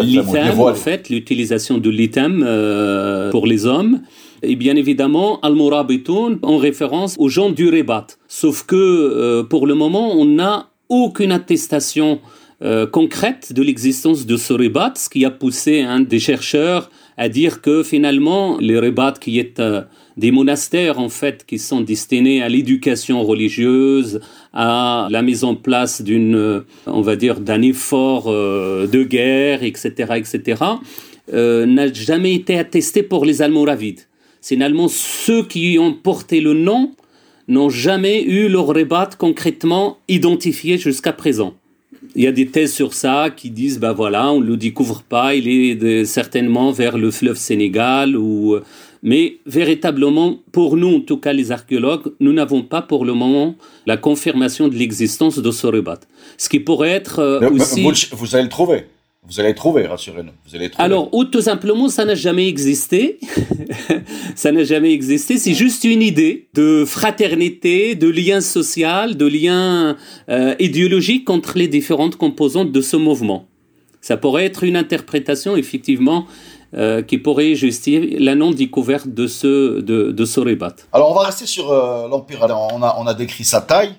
l'itam, 0.00 0.60
en 0.60 0.74
fait, 0.74 1.10
l'utilisation 1.10 1.78
de 1.78 1.90
l'itam 1.90 2.38
pour 3.30 3.46
les 3.46 3.66
hommes. 3.66 4.00
Et 4.42 4.56
bien 4.56 4.76
évidemment, 4.76 5.40
Al-Murabitoun 5.40 6.38
en 6.42 6.56
référence 6.56 7.14
aux 7.18 7.28
gens 7.28 7.50
du 7.50 7.68
Rebat. 7.68 8.06
Sauf 8.26 8.64
que 8.64 9.42
pour 9.42 9.66
le 9.66 9.74
moment, 9.74 10.12
on 10.12 10.24
n'a 10.24 10.70
aucune 10.88 11.32
attestation 11.32 12.20
concrète 12.90 13.52
de 13.52 13.62
l'existence 13.62 14.26
de 14.26 14.36
ce 14.36 14.52
Rebat, 14.52 14.92
ce 14.96 15.08
qui 15.08 15.24
a 15.24 15.30
poussé 15.30 15.82
un 15.82 16.00
des 16.00 16.18
chercheurs 16.18 16.90
à 17.18 17.28
dire 17.28 17.60
que 17.60 17.82
finalement, 17.82 18.56
les 18.60 18.78
rebats 18.78 19.14
qui 19.20 19.40
est 19.40 19.58
euh, 19.58 19.82
des 20.16 20.30
monastères 20.30 21.00
en 21.00 21.08
fait 21.08 21.44
qui 21.44 21.58
sont 21.58 21.80
destinés 21.80 22.42
à 22.42 22.48
l'éducation 22.48 23.24
religieuse, 23.24 24.20
à 24.54 25.08
la 25.10 25.20
mise 25.20 25.42
en 25.42 25.56
place 25.56 26.00
d'une, 26.00 26.36
euh, 26.36 26.60
on 26.86 27.02
va 27.02 27.16
dire, 27.16 27.40
d'un 27.40 27.60
effort 27.60 28.26
euh, 28.28 28.86
de 28.86 29.02
guerre, 29.02 29.64
etc., 29.64 30.14
etc., 30.16 30.62
n'a 31.30 31.92
jamais 31.92 32.32
été 32.32 32.58
attesté 32.58 33.02
pour 33.02 33.26
les 33.26 33.42
Almoravides. 33.42 34.00
Finalement, 34.40 34.88
ceux 34.88 35.42
qui 35.42 35.76
ont 35.78 35.92
porté 35.92 36.40
le 36.40 36.54
nom 36.54 36.92
n'ont 37.48 37.70
jamais 37.70 38.22
eu 38.22 38.48
leur 38.48 38.66
rebat 38.66 39.10
concrètement 39.18 39.98
identifié 40.08 40.78
jusqu'à 40.78 41.12
présent 41.12 41.54
il 42.14 42.24
y 42.24 42.26
a 42.26 42.32
des 42.32 42.48
thèses 42.48 42.72
sur 42.72 42.94
ça 42.94 43.28
qui 43.34 43.50
disent, 43.50 43.78
ben 43.78 43.92
voilà, 43.92 44.32
on 44.32 44.40
ne 44.40 44.46
le 44.46 44.56
découvre 44.56 45.02
pas, 45.02 45.34
il 45.34 45.46
est 45.48 46.04
certainement 46.04 46.72
vers 46.72 46.98
le 46.98 47.10
fleuve 47.10 47.36
Sénégal 47.36 48.16
ou, 48.16 48.56
mais 49.02 49.36
véritablement, 49.46 50.38
pour 50.52 50.76
nous, 50.76 50.96
en 50.96 51.00
tout 51.00 51.18
cas 51.18 51.32
les 51.32 51.52
archéologues, 51.52 52.12
nous 52.20 52.32
n'avons 52.32 52.62
pas 52.62 52.82
pour 52.82 53.04
le 53.04 53.14
moment 53.14 53.54
la 53.86 53.96
confirmation 53.96 54.68
de 54.68 54.74
l'existence 54.74 55.38
de 55.38 55.50
Sorebat. 55.50 56.00
Ce 56.36 56.48
qui 56.48 56.60
pourrait 56.60 56.90
être 56.90 57.20
euh, 57.20 57.50
aussi... 57.50 57.86
vous 58.12 58.34
allez 58.34 58.44
le 58.44 58.50
trouver. 58.50 58.84
Vous 59.26 59.40
allez 59.40 59.54
trouver, 59.54 59.86
rassurez-nous. 59.86 60.32
Vous 60.46 60.56
allez 60.56 60.70
trouver. 60.70 60.84
Alors, 60.84 61.12
ou 61.12 61.24
tout 61.24 61.42
simplement, 61.42 61.88
ça 61.88 62.04
n'a 62.04 62.14
jamais 62.14 62.48
existé. 62.48 63.18
ça 64.36 64.52
n'a 64.52 64.64
jamais 64.64 64.92
existé. 64.92 65.36
C'est 65.36 65.54
juste 65.54 65.84
une 65.84 66.02
idée 66.02 66.48
de 66.54 66.84
fraternité, 66.86 67.94
de 67.94 68.08
lien 68.08 68.40
social, 68.40 69.16
de 69.16 69.26
lien 69.26 69.96
euh, 70.30 70.54
idéologique 70.58 71.28
entre 71.28 71.58
les 71.58 71.68
différentes 71.68 72.16
composantes 72.16 72.72
de 72.72 72.80
ce 72.80 72.96
mouvement. 72.96 73.46
Ça 74.00 74.16
pourrait 74.16 74.46
être 74.46 74.64
une 74.64 74.76
interprétation, 74.76 75.56
effectivement, 75.56 76.26
euh, 76.74 77.02
qui 77.02 77.18
pourrait 77.18 77.54
justifier 77.54 78.18
la 78.18 78.34
non-découverte 78.34 79.08
de 79.08 79.26
ce, 79.26 79.80
de, 79.80 80.12
de 80.12 80.24
ce. 80.24 80.40
Alors, 80.92 81.10
on 81.10 81.14
va 81.14 81.24
rester 81.24 81.44
sur 81.44 81.70
euh, 81.70 82.08
l'Empire. 82.08 82.46
On 82.48 82.82
a, 82.82 82.96
on 82.98 83.06
a 83.06 83.14
décrit 83.14 83.44
sa 83.44 83.60
taille. 83.60 83.92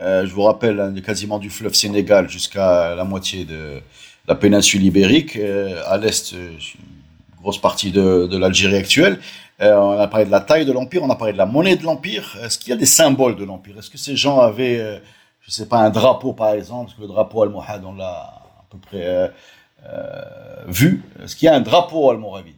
je 0.00 0.32
vous 0.32 0.42
rappelle, 0.42 0.80
hein, 0.80 0.92
quasiment 1.04 1.38
du 1.38 1.50
fleuve 1.50 1.74
Sénégal 1.74 2.28
jusqu'à 2.28 2.96
la 2.96 3.04
moitié 3.04 3.44
de 3.44 3.80
la 4.28 4.34
péninsule 4.34 4.84
ibérique, 4.84 5.36
euh, 5.36 5.82
à 5.86 5.98
l'est, 5.98 6.34
euh, 6.34 6.50
une 6.50 7.42
grosse 7.42 7.58
partie 7.58 7.90
de, 7.90 8.36
l'Algérie 8.36 8.76
actuelle. 8.76 9.18
Euh, 9.60 9.76
on 9.76 9.98
a 9.98 10.08
parlé 10.08 10.26
de 10.26 10.30
la 10.30 10.40
taille 10.40 10.64
de 10.64 10.72
l'empire, 10.72 11.02
on 11.02 11.10
a 11.10 11.16
parlé 11.16 11.32
de 11.32 11.38
la 11.38 11.46
monnaie 11.46 11.76
de 11.76 11.84
l'empire. 11.84 12.36
Est-ce 12.42 12.58
qu'il 12.58 12.70
y 12.70 12.72
a 12.72 12.76
des 12.76 12.86
symboles 12.86 13.36
de 13.36 13.44
l'empire? 13.44 13.78
Est-ce 13.78 13.90
que 13.90 13.98
ces 13.98 14.16
gens 14.16 14.40
avaient, 14.40 15.00
je 15.40 15.50
sais 15.50 15.66
pas, 15.66 15.78
un 15.78 15.90
drapeau 15.90 16.32
par 16.32 16.52
exemple 16.52 16.86
Parce 16.86 16.96
que 16.96 17.02
le 17.02 17.08
drapeau 17.08 17.42
almohade, 17.42 17.84
on 17.84 17.94
l'a 17.94 18.10
à 18.10 18.64
peu 18.70 18.78
près 18.78 19.30
vu. 20.66 21.02
Est-ce 21.22 21.36
qu'il 21.36 21.46
y 21.46 21.48
a 21.48 21.54
un 21.54 21.60
drapeau 21.60 22.10
almoravide 22.10 22.54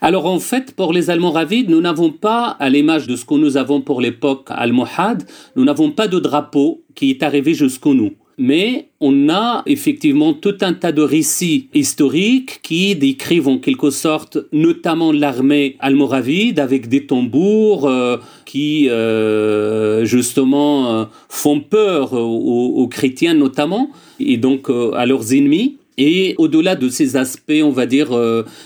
alors 0.00 0.26
en 0.26 0.38
fait, 0.38 0.74
pour 0.74 0.92
les 0.92 1.10
Almoravides, 1.10 1.68
nous 1.68 1.80
n'avons 1.80 2.10
pas, 2.10 2.56
à 2.60 2.70
l'image 2.70 3.06
de 3.06 3.16
ce 3.16 3.24
que 3.24 3.34
nous 3.34 3.56
avons 3.56 3.80
pour 3.80 4.00
l'époque 4.00 4.46
almohade, 4.48 5.28
nous 5.56 5.64
n'avons 5.64 5.90
pas 5.90 6.06
de 6.08 6.18
drapeau 6.18 6.84
qui 6.94 7.10
est 7.10 7.22
arrivé 7.22 7.52
jusqu'au 7.52 7.94
nous. 7.94 8.14
Mais 8.40 8.86
on 9.00 9.28
a 9.28 9.64
effectivement 9.66 10.32
tout 10.32 10.54
un 10.60 10.72
tas 10.72 10.92
de 10.92 11.02
récits 11.02 11.68
historiques 11.74 12.60
qui 12.62 12.94
décrivent 12.94 13.48
en 13.48 13.58
quelque 13.58 13.90
sorte 13.90 14.38
notamment 14.52 15.10
l'armée 15.10 15.76
almoravide 15.80 16.60
avec 16.60 16.88
des 16.88 17.04
tambours 17.04 17.88
euh, 17.88 18.16
qui 18.44 18.88
euh, 18.88 20.04
justement 20.04 20.92
euh, 20.92 21.04
font 21.28 21.58
peur 21.60 22.12
aux, 22.12 22.74
aux, 22.76 22.86
chrétiens 22.86 23.34
notamment 23.34 23.90
et 24.20 24.36
donc 24.36 24.70
à 24.94 25.04
leurs 25.04 25.34
ennemis. 25.34 25.78
Et 26.00 26.36
au-delà 26.38 26.76
de 26.76 26.88
ces 26.88 27.16
aspects, 27.16 27.60
on 27.60 27.70
va 27.72 27.86
dire, 27.86 28.16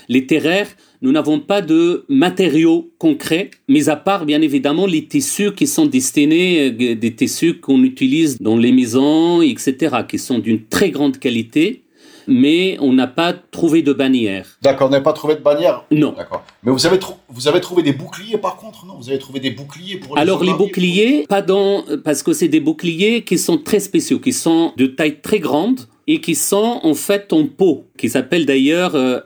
littéraires, 0.07 0.67
nous 1.03 1.11
n'avons 1.11 1.39
pas 1.39 1.61
de 1.61 2.05
matériaux 2.07 2.89
concrets, 2.97 3.51
mis 3.67 3.89
à 3.89 3.97
part 3.97 4.25
bien 4.25 4.41
évidemment 4.41 4.85
les 4.85 5.05
tissus 5.05 5.53
qui 5.53 5.67
sont 5.67 5.85
destinés, 5.85 6.71
euh, 6.71 6.95
des 6.95 7.13
tissus 7.13 7.59
qu'on 7.59 7.83
utilise 7.83 8.39
dans 8.39 8.55
les 8.55 8.71
maisons, 8.71 9.41
etc., 9.41 9.97
qui 10.07 10.17
sont 10.17 10.39
d'une 10.39 10.63
très 10.63 10.91
grande 10.91 11.19
qualité, 11.19 11.83
mais 12.25 12.77
on 12.79 12.93
n'a 12.93 13.07
pas 13.07 13.33
trouvé 13.33 13.81
de 13.81 13.91
bannière. 13.91 14.57
D'accord, 14.61 14.87
on 14.87 14.91
n'a 14.91 15.01
pas 15.01 15.11
trouvé 15.11 15.35
de 15.35 15.41
bannière? 15.41 15.83
Non. 15.91 16.13
D'accord. 16.17 16.45
Mais 16.63 16.71
vous 16.71 16.85
avez, 16.85 16.97
vous 17.27 17.47
avez 17.49 17.59
trouvé 17.59 17.83
des 17.83 17.91
boucliers 17.91 18.37
par 18.37 18.55
contre, 18.55 18.85
non 18.85 18.95
Vous 18.97 19.09
avez 19.09 19.19
trouvé 19.19 19.41
des 19.41 19.51
boucliers 19.51 19.97
pour 19.97 20.15
les 20.15 20.21
Alors 20.21 20.41
les 20.41 20.53
boucliers, 20.53 21.25
pas 21.27 21.41
dans, 21.41 21.83
parce 22.05 22.23
que 22.23 22.31
c'est 22.31 22.47
des 22.47 22.61
boucliers 22.61 23.23
qui 23.23 23.37
sont 23.37 23.57
très 23.57 23.81
spéciaux, 23.81 24.19
qui 24.19 24.31
sont 24.31 24.71
de 24.77 24.85
taille 24.85 25.19
très 25.19 25.39
grande 25.39 25.81
et 26.07 26.21
qui 26.21 26.35
sont 26.35 26.79
en 26.83 26.93
fait 26.93 27.33
en 27.33 27.45
peau, 27.45 27.85
qui 27.97 28.09
s'appelle 28.09 28.45
d'ailleurs 28.45 28.95
euh, 28.95 29.19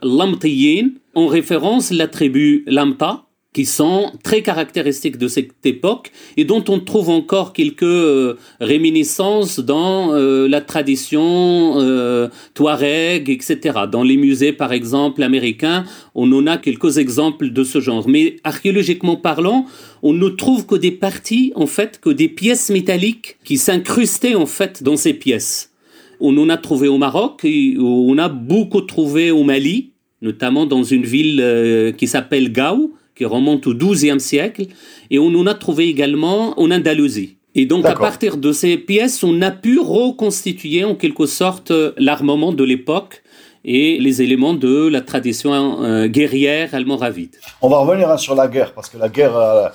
en 1.18 1.26
référence 1.26 1.90
la 1.90 2.06
tribu 2.06 2.62
Lamta, 2.68 3.24
qui 3.52 3.64
sont 3.64 4.12
très 4.22 4.42
caractéristiques 4.42 5.18
de 5.18 5.26
cette 5.26 5.66
époque 5.66 6.12
et 6.36 6.44
dont 6.44 6.62
on 6.68 6.78
trouve 6.78 7.08
encore 7.08 7.52
quelques 7.52 7.82
euh, 7.82 8.36
réminiscences 8.60 9.58
dans 9.58 10.12
euh, 10.12 10.46
la 10.46 10.60
tradition 10.60 11.74
euh, 11.80 12.28
touareg, 12.54 13.28
etc. 13.30 13.80
Dans 13.90 14.04
les 14.04 14.16
musées, 14.16 14.52
par 14.52 14.72
exemple, 14.72 15.24
américains, 15.24 15.84
on 16.14 16.30
en 16.30 16.46
a 16.46 16.56
quelques 16.56 16.98
exemples 16.98 17.50
de 17.50 17.64
ce 17.64 17.80
genre. 17.80 18.08
Mais 18.08 18.36
archéologiquement 18.44 19.16
parlant, 19.16 19.66
on 20.04 20.12
ne 20.12 20.28
trouve 20.28 20.66
que 20.66 20.76
des 20.76 20.92
parties, 20.92 21.52
en 21.56 21.66
fait, 21.66 21.98
que 22.00 22.10
des 22.10 22.28
pièces 22.28 22.70
métalliques 22.70 23.38
qui 23.42 23.58
s'incrustaient, 23.58 24.36
en 24.36 24.46
fait, 24.46 24.84
dans 24.84 24.96
ces 24.96 25.14
pièces. 25.14 25.72
On 26.20 26.36
en 26.38 26.48
a 26.48 26.58
trouvé 26.58 26.86
au 26.86 26.98
Maroc, 26.98 27.40
et 27.44 27.76
on 27.80 28.18
a 28.18 28.28
beaucoup 28.28 28.82
trouvé 28.82 29.32
au 29.32 29.42
Mali, 29.42 29.94
notamment 30.22 30.66
dans 30.66 30.82
une 30.82 31.04
ville 31.04 31.40
euh, 31.42 31.92
qui 31.92 32.06
s'appelle 32.06 32.52
Gao, 32.52 32.92
qui 33.14 33.24
remonte 33.24 33.66
au 33.66 33.74
XIIe 33.74 34.20
siècle, 34.20 34.66
et 35.10 35.18
on 35.18 35.28
en 35.34 35.46
a 35.46 35.54
trouvé 35.54 35.88
également 35.88 36.58
en 36.60 36.70
Andalousie. 36.70 37.36
Et 37.54 37.66
donc 37.66 37.86
à 37.86 37.94
partir 37.94 38.36
de 38.36 38.52
ces 38.52 38.76
pièces, 38.76 39.24
on 39.24 39.42
a 39.42 39.50
pu 39.50 39.80
reconstituer 39.80 40.84
en 40.84 40.94
quelque 40.94 41.26
sorte 41.26 41.72
l'armement 41.96 42.52
de 42.52 42.62
l'époque 42.62 43.22
et 43.64 43.98
les 43.98 44.22
éléments 44.22 44.54
de 44.54 44.86
la 44.86 45.00
tradition 45.00 45.82
euh, 45.82 46.06
guerrière 46.06 46.74
almoravide. 46.74 47.36
On 47.60 47.68
va 47.68 47.78
revenir 47.78 48.10
hein, 48.10 48.16
sur 48.16 48.34
la 48.34 48.46
guerre, 48.46 48.72
parce 48.74 48.88
que 48.88 48.98
la 48.98 49.08
guerre, 49.08 49.36
euh, 49.36 49.68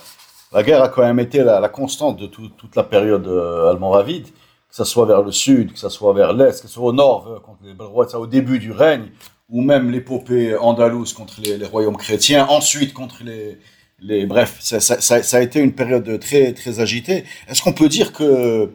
la 0.54 0.64
guerre 0.64 0.82
a 0.82 0.88
quand 0.88 1.02
même 1.02 1.20
été 1.20 1.44
la, 1.44 1.68
constante 1.68 2.20
de 2.20 2.28
toute 2.28 2.76
la 2.76 2.84
période 2.84 3.28
almoravide 3.28 4.28
que 4.74 4.78
ce 4.78 4.86
soit 4.86 5.06
vers 5.06 5.22
le 5.22 5.32
sud, 5.32 5.74
que 5.74 5.78
ce 5.78 5.88
soit 5.88 6.14
vers 6.14 6.34
l'est, 6.34 6.60
que 6.60 6.68
ce 6.68 6.74
soit 6.74 6.86
au 6.86 6.94
nord, 6.94 7.44
contre 7.46 7.60
les 7.64 8.16
au 8.16 8.26
début 8.26 8.58
du 8.58 8.72
règne, 8.72 9.06
ou 9.50 9.62
même 9.62 9.92
l'épopée 9.92 10.56
andalouse 10.56 11.14
contre 11.14 11.42
les, 11.42 11.66
royaumes 11.66 11.98
chrétiens, 11.98 12.46
ensuite 12.48 12.94
contre 12.94 13.24
les... 13.24 13.58
les 14.00 14.26
bref, 14.26 14.58
ça, 14.60 14.80
ça, 14.80 15.38
a 15.38 15.42
été 15.42 15.60
une 15.60 15.74
période 15.74 16.20
très, 16.20 16.54
très 16.54 16.80
agitée. 16.80 17.24
Est-ce 17.48 17.62
qu'on 17.62 17.74
peut 17.74 17.90
dire 17.90 18.14
que, 18.14 18.70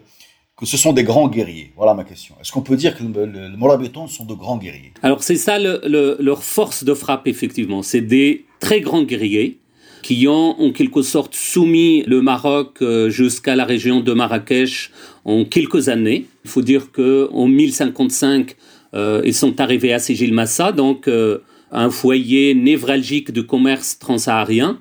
que 0.57 0.67
ce 0.67 0.77
sont 0.77 0.93
des 0.93 1.05
grands 1.05 1.29
guerriers? 1.29 1.73
Voilà 1.77 1.95
ma 1.95 2.05
question. 2.05 2.35
Est-ce 2.41 2.53
qu'on 2.53 2.63
peut 2.63 2.77
dire 2.77 2.97
que 2.97 3.03
les 3.03 3.09
le, 3.09 4.09
sont 4.09 4.25
de 4.25 4.35
grands 4.35 4.59
guerriers? 4.59 4.93
Alors 5.03 5.23
c'est 5.23 5.37
ça 5.37 5.59
le, 5.59 6.17
leur 6.21 6.43
force 6.43 6.85
de 6.85 6.95
frappe, 6.95 7.27
effectivement. 7.27 7.83
C'est 7.83 8.01
des 8.01 8.45
très 8.61 8.81
grands 8.81 9.03
guerriers 9.03 9.59
qui 10.03 10.29
ont 10.29 10.61
en 10.61 10.73
quelque 10.73 11.03
sorte 11.03 11.35
soumis 11.35 12.03
le 12.07 12.23
Maroc 12.23 12.79
euh, 12.83 13.11
jusqu'à 13.11 13.57
la 13.57 13.65
région 13.65 14.01
de 14.01 14.13
Marrakech 14.13 14.91
en 15.25 15.45
quelques 15.45 15.89
années. 15.89 16.27
Il 16.45 16.51
faut 16.51 16.63
dire 16.63 16.93
qu'en 16.93 17.47
1055, 17.47 18.57
euh, 18.95 19.23
ils 19.25 19.35
sont 19.35 19.61
arrivés 19.61 19.93
à 19.93 19.99
Sigil 19.99 20.33
Massa, 20.33 20.73
donc 20.73 21.09
euh, 21.09 21.39
un 21.71 21.91
foyer 21.91 22.55
névralgique 22.55 23.33
de 23.33 23.41
commerce 23.41 23.99
transsaharien. 23.99 24.79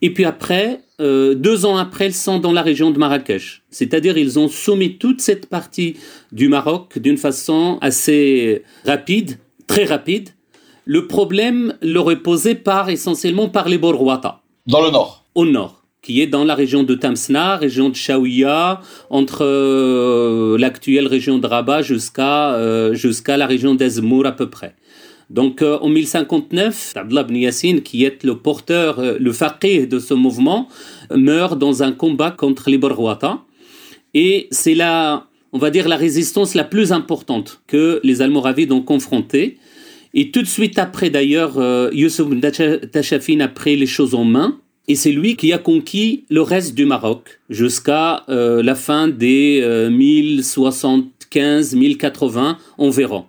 Et 0.00 0.12
puis 0.12 0.24
après, 0.24 0.80
euh, 1.00 1.34
deux 1.34 1.66
ans 1.66 1.76
après, 1.76 2.06
ils 2.06 2.14
sont 2.14 2.38
dans 2.38 2.52
la 2.52 2.62
région 2.62 2.90
de 2.90 2.98
Marrakech. 2.98 3.62
C'est-à-dire, 3.70 4.16
ils 4.16 4.38
ont 4.38 4.48
soumis 4.48 4.96
toute 4.96 5.20
cette 5.20 5.46
partie 5.46 5.96
du 6.32 6.48
Maroc 6.48 6.98
d'une 6.98 7.16
façon 7.16 7.78
assez 7.80 8.62
rapide, 8.84 9.38
très 9.66 9.84
rapide. 9.84 10.30
Le 10.84 11.06
problème 11.06 11.74
leur 11.82 12.10
est 12.10 12.22
posé 12.22 12.54
par, 12.54 12.88
essentiellement 12.88 13.48
par 13.48 13.68
les 13.68 13.78
Borwata. 13.78 14.40
Dans 14.66 14.82
le 14.82 14.90
nord 14.90 15.24
Au 15.34 15.44
nord 15.44 15.77
qui 16.02 16.20
est 16.20 16.26
dans 16.26 16.44
la 16.44 16.54
région 16.54 16.84
de 16.84 16.94
Tamsna, 16.94 17.56
région 17.56 17.88
de 17.88 17.96
Shawiya, 17.96 18.80
entre 19.10 19.44
euh, 19.44 20.56
l'actuelle 20.58 21.06
région 21.06 21.38
de 21.38 21.46
Rabat 21.46 21.82
jusqu'à 21.82 22.54
euh, 22.54 22.94
la 23.26 23.46
région 23.46 23.74
d'Ezmour 23.74 24.26
à 24.26 24.32
peu 24.32 24.48
près. 24.48 24.74
Donc 25.28 25.60
euh, 25.60 25.78
en 25.80 25.88
1059, 25.88 26.94
Abdullah 26.96 27.22
ibn 27.22 27.36
Yassin, 27.36 27.80
qui 27.84 28.04
est 28.04 28.22
le 28.24 28.36
porteur, 28.36 29.02
le 29.18 29.32
faqih 29.32 29.86
de 29.86 29.98
ce 29.98 30.14
mouvement, 30.14 30.68
meurt 31.14 31.58
dans 31.58 31.82
un 31.82 31.92
combat 31.92 32.30
contre 32.30 32.70
les 32.70 32.78
Borwata. 32.78 33.40
Et 34.14 34.48
c'est 34.50 34.74
la, 34.74 35.26
on 35.52 35.58
va 35.58 35.70
dire, 35.70 35.88
la 35.88 35.96
résistance 35.96 36.54
la 36.54 36.64
plus 36.64 36.92
importante 36.92 37.60
que 37.66 38.00
les 38.04 38.22
Almoravides 38.22 38.72
ont 38.72 38.82
confrontée. 38.82 39.58
Et 40.14 40.30
tout 40.30 40.40
de 40.40 40.46
suite 40.46 40.78
après, 40.78 41.10
d'ailleurs, 41.10 41.60
ibn 41.92 42.40
Tachafin 42.40 43.40
a 43.40 43.48
pris 43.48 43.76
les 43.76 43.86
choses 43.86 44.14
en 44.14 44.24
main 44.24 44.58
et 44.88 44.96
c'est 44.96 45.12
lui 45.12 45.36
qui 45.36 45.52
a 45.52 45.58
conquis 45.58 46.24
le 46.30 46.40
reste 46.40 46.74
du 46.74 46.86
Maroc 46.86 47.40
jusqu'à 47.50 48.24
euh, 48.30 48.62
la 48.62 48.74
fin 48.74 49.06
des 49.06 49.60
1075-1080 49.90 52.38
euh, 52.38 52.54
environ. 52.78 53.26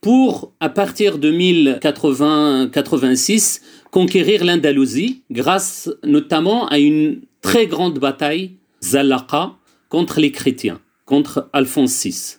Pour, 0.00 0.50
à 0.58 0.68
partir 0.68 1.18
de 1.18 1.30
1080-86, 1.30 3.60
conquérir 3.92 4.44
l'Andalousie 4.44 5.22
grâce 5.30 5.88
notamment 6.02 6.66
à 6.68 6.78
une 6.78 7.20
très 7.40 7.68
grande 7.68 8.00
bataille, 8.00 8.56
Zalaqa, 8.82 9.52
contre 9.88 10.18
les 10.18 10.32
chrétiens, 10.32 10.80
contre 11.06 11.48
Alphonse 11.52 12.04
VI. 12.04 12.38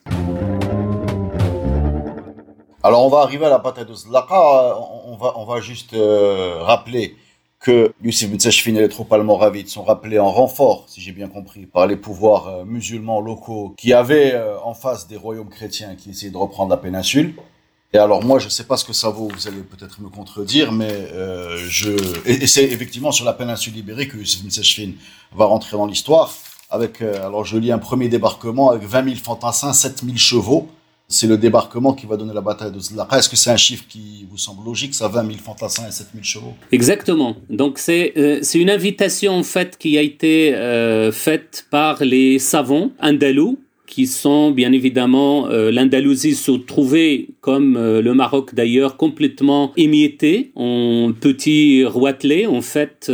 Alors 2.84 3.06
on 3.06 3.10
va 3.10 3.20
arriver 3.20 3.46
à 3.46 3.50
la 3.50 3.60
bataille 3.60 3.86
de 3.86 3.94
Zalaqa, 3.94 4.76
on 5.06 5.16
va, 5.16 5.36
on 5.38 5.46
va 5.46 5.62
juste 5.62 5.94
euh, 5.94 6.58
rappeler 6.64 7.16
que 7.62 7.94
Youssef 8.04 8.30
Ben 8.30 8.76
et 8.76 8.82
les 8.82 8.90
troupes 8.90 9.14
almoravides 9.14 9.70
sont 9.70 9.84
rappelés 9.84 10.18
en 10.18 10.32
renfort, 10.32 10.86
si 10.88 11.00
j'ai 11.00 11.12
bien 11.12 11.28
compris, 11.28 11.68
par 11.68 11.86
les 11.86 11.96
pouvoirs 11.96 12.48
euh, 12.48 12.66
musulmans 12.66 13.22
locaux 13.22 13.76
qui 13.78 13.94
avaient 13.94 14.34
euh, 14.34 14.60
en 14.64 14.74
face 14.74 15.08
des 15.08 15.16
royaumes 15.16 15.50
chrétiens 15.50 15.96
qui 15.96 16.10
essayaient 16.10 16.32
de 16.32 16.38
reprendre 16.38 16.72
la 16.72 16.78
péninsule. 16.78 17.36
Et 17.94 18.00
alors 18.00 18.24
moi, 18.24 18.40
je 18.40 18.46
ne 18.46 18.50
sais 18.50 18.64
pas 18.64 18.78
ce 18.78 18.86
que 18.86 18.94
ça 18.94 19.10
vaut, 19.10 19.28
vous 19.32 19.48
allez 19.48 19.62
peut-être 19.62 20.02
me 20.02 20.10
contredire, 20.10 20.72
mais 20.72 20.92
euh, 20.92 21.56
je... 21.58 21.92
Et, 22.26 22.48
c'est 22.48 22.64
effectivement 22.64 23.12
sur 23.12 23.26
la 23.26 23.34
péninsule 23.34 23.78
ibérique 23.78 24.14
que 24.14 24.18
Youssef 24.18 24.42
Ben 24.80 24.94
va 25.36 25.46
rentrer 25.46 25.78
dans 25.78 25.86
l'histoire, 25.86 26.34
avec, 26.72 27.02
alors 27.02 27.46
je 27.46 27.58
lis 27.58 27.72
un 27.72 27.80
premier 27.80 28.08
débarquement 28.08 28.72
avec 28.72 28.88
20 28.88 29.04
000 29.04 29.16
fantassins, 29.18 29.74
7 29.74 30.04
000 30.04 30.18
chevaux, 30.18 30.68
c'est 31.12 31.28
le 31.28 31.38
débarquement 31.38 31.94
qui 31.94 32.06
va 32.06 32.18
donner 32.18 32.34
la 32.34 32.42
bataille 32.42 32.72
de 32.72 32.80
Zlaqa. 32.80 33.18
Est-ce 33.18 33.30
que 33.30 33.36
c'est 33.36 33.52
un 33.52 33.58
chiffre 33.58 33.84
qui 33.88 34.26
vous 34.30 34.38
semble 34.38 34.66
logique, 34.66 34.96
ça 34.96 35.08
20 35.08 35.26
000 35.28 35.38
fantassins 35.44 35.88
et 35.88 35.92
7 35.92 36.08
000 36.14 36.24
chevaux? 36.24 36.54
Exactement. 36.72 37.36
Donc 37.50 37.78
c'est 37.78 38.14
euh, 38.18 38.40
c'est 38.42 38.60
une 38.60 38.70
invitation 38.70 39.34
en 39.34 39.44
fait 39.44 39.78
qui 39.78 39.98
a 39.98 40.02
été 40.02 40.56
euh, 40.56 41.12
faite 41.12 41.68
par 41.70 42.04
les 42.04 42.40
savants 42.40 42.92
andalous 43.02 43.60
qui 43.86 44.08
sont 44.08 44.52
bien 44.52 44.72
évidemment 44.72 45.48
euh, 45.50 45.70
l'Andalousie 45.70 46.36
se 46.36 46.52
trouvait 46.52 47.28
comme 47.42 47.74
le 47.78 48.14
Maroc 48.14 48.56
d'ailleurs 48.56 48.96
complètement 48.96 49.74
émietté 49.76 50.52
en 50.56 51.12
petits 51.20 51.84
roitelets 51.84 52.46
en 52.46 52.62
fait 52.62 53.12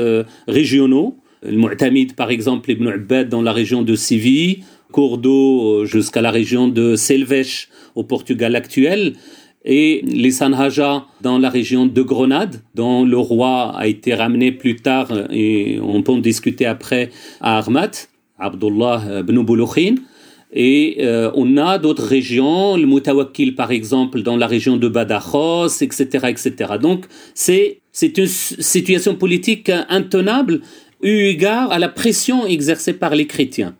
régionaux. 0.48 1.18
Le 1.42 1.58
Mu'tamid 1.58 2.16
par 2.16 2.30
exemple 2.30 2.70
Ibn 2.72 2.88
Abbad 2.89 3.30
dans 3.30 3.42
la 3.42 3.54
région 3.54 3.82
de 3.82 3.96
Séville, 3.96 4.63
cours 4.91 5.17
d'eau 5.17 5.86
jusqu'à 5.86 6.22
la 6.22 6.32
région 6.32 6.67
de 6.67 6.96
Selvesh 6.96 7.70
au 7.96 8.03
Portugal 8.03 8.56
actuel, 8.56 9.13
et 9.65 10.01
les 10.08 10.32
Sanhaja 10.32 11.06
dans 11.22 11.38
la 11.38 11.50
région 11.50 11.86
de 11.86 12.01
Grenade, 12.01 12.62
dont 12.74 13.03
le 13.03 13.17
roi 13.17 13.77
a 13.77 13.88
été 13.88 14.13
ramené 14.13 14.53
plus 14.53 14.77
tard, 14.77 15.12
et 15.29 15.79
on 15.84 16.01
peut 16.03 16.13
en 16.13 16.20
discuter 16.20 16.65
après, 16.65 17.10
à 17.41 17.58
Armat, 17.58 18.08
Abdullah 18.39 19.03
ibn 19.20 19.41
Boulokhin. 19.41 19.96
Et 20.53 21.00
euh, 21.01 21.29
on 21.36 21.58
a 21.58 21.77
d'autres 21.77 22.06
régions, 22.06 22.77
le 22.77 22.86
Moutawakkil 22.86 23.56
par 23.56 23.72
exemple 23.72 24.22
dans 24.22 24.38
la 24.38 24.48
région 24.48 24.77
de 24.77 24.88
Badajoz, 24.88 25.82
etc., 25.82 26.27
etc. 26.29 26.75
Donc 26.82 27.06
c'est 27.34 27.82
c'est 27.91 28.17
une 28.17 28.27
situation 28.27 29.15
politique 29.15 29.70
intenable 29.89 30.62
eu 31.01 31.25
égard 31.25 31.72
à 31.72 31.79
la 31.79 31.89
pression 31.89 32.46
exercée 32.46 32.94
par 32.94 33.13
les 33.13 33.27
chrétiens 33.27 33.75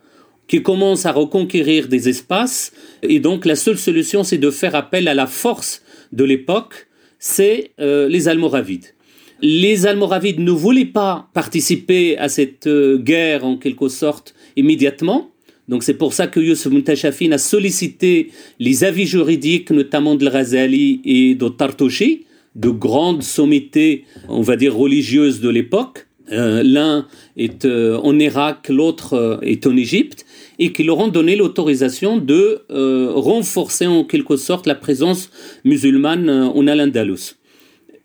qui 0.48 0.64
commencent 0.64 1.06
à 1.06 1.12
reconquérir 1.12 1.88
des 1.88 2.10
espaces. 2.10 2.72
Et 3.04 3.20
donc 3.20 3.46
la 3.46 3.56
seule 3.56 3.78
solution, 3.78 4.24
c'est 4.24 4.38
de 4.38 4.50
faire 4.50 4.76
appel 4.76 5.08
à 5.08 5.14
la 5.14 5.28
force 5.28 5.82
de 6.12 6.24
l'époque, 6.24 6.88
c'est 7.20 7.72
euh, 7.80 8.08
les 8.08 8.28
Almoravides. 8.28 8.94
Les 9.42 9.86
Almoravides 9.86 10.40
ne 10.40 10.52
voulaient 10.52 10.86
pas 10.86 11.30
participer 11.34 12.18
à 12.18 12.30
cette 12.30 12.68
euh, 12.68 12.98
guerre 12.98 13.46
en 13.46 13.58
quelque 13.58 13.88
sorte 13.90 14.34
immédiatement. 14.56 15.32
Donc 15.68 15.84
c'est 15.84 15.96
pour 15.96 16.14
ça 16.14 16.28
que 16.28 16.40
Youssef 16.40 16.72
Muntashafin 16.72 17.32
a 17.34 17.38
sollicité 17.38 18.32
les 18.60 18.84
avis 18.84 19.06
juridiques, 19.06 19.70
notamment 19.70 20.16
de 20.16 20.26
Razali 20.28 21.02
et 21.04 21.36
de 21.36 21.50
Tartouchi, 21.50 22.26
de 22.56 22.70
grandes 22.70 23.22
sommités, 23.22 24.06
on 24.30 24.42
va 24.42 24.56
dire 24.56 24.76
religieuses 24.76 25.42
de 25.42 25.50
l'époque. 25.50 26.08
Euh, 26.32 26.64
l'un 26.64 27.08
est 27.36 27.66
en 27.66 28.18
Irak, 28.18 28.70
l'autre 28.70 29.40
est 29.44 29.68
en 29.68 29.76
Égypte 29.76 30.26
et 30.60 30.72
qui 30.72 30.84
leur 30.84 30.98
ont 31.00 31.08
donné 31.08 31.36
l'autorisation 31.36 32.18
de 32.18 32.62
euh, 32.72 33.12
renforcer 33.14 33.86
en 33.86 34.04
quelque 34.04 34.38
sorte 34.38 34.66
la 34.66 34.76
présence 34.76 35.30
musulmane 35.64 36.30
euh, 36.30 36.46
en 36.46 36.68
Al-Andalus. 36.68 37.36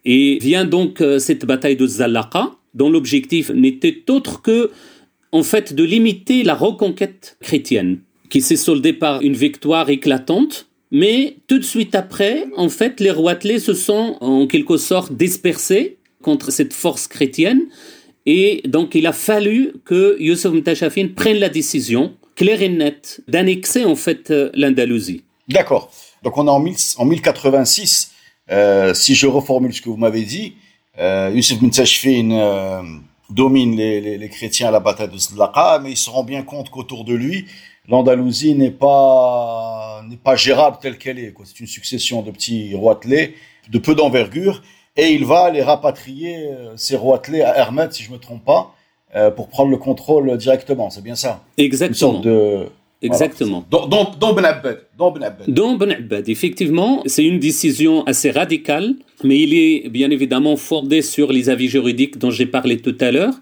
Et 0.05 0.39
vient 0.41 0.65
donc 0.65 1.01
euh, 1.01 1.19
cette 1.19 1.47
bataille 1.47 1.77
de 1.77 1.87
Zalaqa, 1.87 2.57
dont 2.75 2.91
l'objectif 2.91 3.51
n'était 3.51 4.03
autre 4.11 4.43
que, 4.43 4.71
en 5.31 5.43
fait, 5.43 5.75
de 5.75 5.85
limiter 5.85 6.43
la 6.43 6.55
reconquête 6.55 7.37
chrétienne, 7.41 8.01
qui 8.29 8.41
s'est 8.41 8.57
soldée 8.57 8.93
par 8.93 9.23
une 9.23 9.35
victoire 9.35 9.89
éclatante. 9.89 10.69
Mais 10.91 11.37
tout 11.49 11.59
de 11.59 11.65
suite 11.65 11.95
après, 11.95 12.47
en 12.57 12.69
fait, 12.69 13.01
les 13.01 13.11
Roitelets 13.11 13.61
se 13.61 13.73
sont 13.73 14.19
en 14.21 14.47
quelque 14.47 14.77
sorte 14.77 15.15
dispersés 15.15 15.97
contre 16.21 16.53
cette 16.53 16.75
force 16.75 17.07
chrétienne. 17.09 17.63
Et 18.27 18.63
donc, 18.67 18.95
il 18.95 19.07
a 19.07 19.13
fallu 19.13 19.73
que 19.85 20.17
Youssef 20.21 20.53
Mtachafin 20.53 21.09
prenne 21.09 21.39
la 21.39 21.49
décision 21.49 22.13
clair 22.37 22.63
et 22.63 22.69
net 22.69 23.21
d'annexer 23.29 23.85
en 23.85 23.97
fait 23.97 24.31
euh, 24.31 24.51
l'Andalousie. 24.55 25.25
D'accord. 25.49 25.91
Donc 26.23 26.39
on 26.39 26.47
est 26.47 26.51
en, 26.51 27.03
en 27.03 27.05
1086. 27.05 28.13
Euh, 28.51 28.93
si 28.95 29.15
je 29.15 29.27
reformule 29.27 29.73
ce 29.73 29.81
que 29.81 29.89
vous 29.89 29.97
m'avez 29.97 30.23
dit, 30.23 30.57
euh, 30.99 31.31
Youssef 31.35 31.59
euh, 31.63 32.83
domine 33.31 33.77
les, 33.77 34.19
les, 34.19 34.29
chrétiens 34.29 34.69
à 34.69 34.71
la 34.71 34.81
bataille 34.81 35.09
de 35.09 35.17
Zlaqa, 35.17 35.81
mais 35.83 35.93
il 35.93 35.97
se 35.97 36.11
rend 36.11 36.25
bien 36.25 36.43
compte 36.43 36.69
qu'autour 36.69 37.05
de 37.05 37.15
lui, 37.15 37.47
l'Andalousie 37.89 38.55
n'est 38.55 38.73
pas 38.73 40.03
n'est 40.09 40.17
pas 40.17 40.37
gérable 40.37 40.79
telle 40.83 40.99
qu'elle 40.99 41.19
est. 41.19 41.33
C'est 41.45 41.61
une 41.61 41.67
succession 41.67 42.23
de 42.23 42.31
petits 42.31 42.75
roitelets 42.75 43.35
de 43.71 43.79
peu 43.79 43.95
d'envergure, 43.95 44.63
et 44.97 45.11
il 45.11 45.25
va 45.25 45.51
les 45.51 45.63
rapatrier 45.63 46.49
ces 46.77 46.97
roitelets 46.97 47.43
à 47.43 47.57
Hermet, 47.57 47.91
si 47.93 48.03
je 48.03 48.11
me 48.11 48.19
trompe 48.19 48.45
pas. 48.45 48.75
Euh, 49.15 49.31
pour 49.31 49.49
prendre 49.49 49.71
le 49.71 49.77
contrôle 49.77 50.37
directement, 50.39 50.89
c'est 50.89 51.03
bien 51.03 51.15
ça 51.15 51.43
Exactement. 51.59 51.89
Une 51.91 51.95
sorte 51.95 52.25
de... 52.25 52.67
Exactement. 53.03 53.65
Voilà. 53.71 53.87
Dans, 54.19 54.33
Ben 54.33 54.45
Abbed. 54.45 54.79
Dans 54.97 55.75
Ben 55.75 55.91
Abbed. 55.91 56.29
effectivement, 56.29 57.03
c'est 57.07 57.25
une 57.25 57.41
décision 57.41 58.05
assez 58.05 58.31
radicale, 58.31 58.95
mais 59.25 59.41
il 59.41 59.55
est 59.55 59.89
bien 59.89 60.11
évidemment 60.11 60.57
fondé 60.57 61.03
sur 61.03 61.33
les 61.33 61.51
avis 61.51 61.69
juridiques 61.69 62.19
dont 62.19 62.31
j'ai 62.31 62.47
parlé 62.47 62.79
tout 62.79 62.97
à 63.01 63.11
l'heure. 63.11 63.35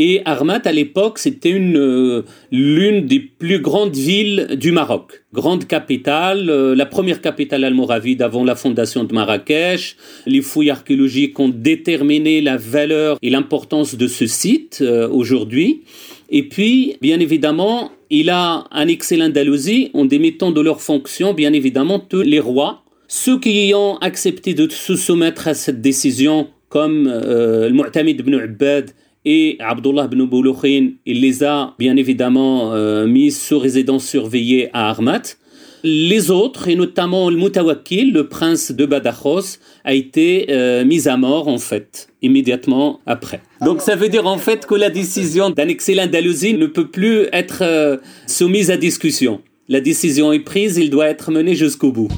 Et 0.00 0.22
Armat, 0.24 0.60
à 0.64 0.70
l'époque, 0.70 1.18
c'était 1.18 1.50
une 1.50 1.76
euh, 1.76 2.22
l'une 2.52 3.06
des 3.06 3.18
plus 3.18 3.58
grandes 3.58 3.96
villes 3.96 4.50
du 4.56 4.70
Maroc. 4.70 5.24
Grande 5.32 5.66
capitale, 5.66 6.48
euh, 6.50 6.76
la 6.76 6.86
première 6.86 7.20
capitale 7.20 7.64
almoravide 7.64 8.22
avant 8.22 8.44
la 8.44 8.54
fondation 8.54 9.02
de 9.02 9.12
Marrakech. 9.12 9.96
Les 10.24 10.40
fouilles 10.40 10.70
archéologiques 10.70 11.40
ont 11.40 11.48
déterminé 11.48 12.40
la 12.40 12.56
valeur 12.56 13.18
et 13.22 13.30
l'importance 13.30 13.96
de 13.96 14.06
ce 14.06 14.28
site 14.28 14.78
euh, 14.82 15.08
aujourd'hui. 15.08 15.82
Et 16.30 16.44
puis, 16.44 16.94
bien 17.02 17.18
évidemment, 17.18 17.90
il 18.08 18.30
a 18.30 18.66
annexé 18.70 19.16
l'Andalousie 19.16 19.90
en 19.94 20.04
démettant 20.04 20.52
de 20.52 20.60
leurs 20.60 20.80
fonctions, 20.80 21.34
bien 21.34 21.52
évidemment, 21.52 21.98
tous 21.98 22.22
les 22.22 22.38
rois. 22.38 22.84
Ceux 23.08 23.40
qui 23.40 23.72
ont 23.74 23.96
accepté 23.96 24.54
de 24.54 24.70
se 24.70 24.94
soumettre 24.94 25.48
à 25.48 25.54
cette 25.54 25.80
décision, 25.80 26.46
comme 26.68 27.08
le 27.08 27.70
Mu'tamid 27.70 28.20
ibn 28.20 28.34
Ubbad, 28.34 28.90
et 29.24 29.56
Abdullah 29.60 30.04
ibn 30.04 30.24
Bouloukhin, 30.24 30.92
il 31.04 31.20
les 31.20 31.44
a 31.44 31.74
bien 31.78 31.96
évidemment 31.96 32.72
euh, 32.72 33.06
mis 33.06 33.30
sous 33.30 33.58
résidence 33.58 34.06
surveillée 34.06 34.70
à 34.72 34.88
Armat. 34.88 35.36
Les 35.84 36.30
autres, 36.30 36.68
et 36.68 36.74
notamment 36.74 37.30
le 37.30 37.36
Mutawakkil, 37.36 38.12
le 38.12 38.28
prince 38.28 38.72
de 38.72 38.84
Badajoz, 38.84 39.58
a 39.84 39.94
été 39.94 40.46
euh, 40.50 40.84
mis 40.84 41.08
à 41.08 41.16
mort 41.16 41.46
en 41.46 41.58
fait, 41.58 42.08
immédiatement 42.20 43.00
après. 43.06 43.40
Donc 43.64 43.80
ça 43.80 43.94
veut 43.94 44.08
dire 44.08 44.26
en 44.26 44.38
fait 44.38 44.66
que 44.66 44.74
la 44.74 44.90
décision 44.90 45.50
d'annexer 45.50 45.94
l'Andalousie 45.94 46.54
ne 46.54 46.66
peut 46.66 46.88
plus 46.88 47.26
être 47.32 47.62
euh, 47.62 47.96
soumise 48.26 48.70
à 48.70 48.76
discussion. 48.76 49.40
La 49.68 49.80
décision 49.80 50.32
est 50.32 50.40
prise, 50.40 50.78
il 50.78 50.90
doit 50.90 51.06
être 51.06 51.30
mené 51.30 51.54
jusqu'au 51.54 51.92
bout. 51.92 52.08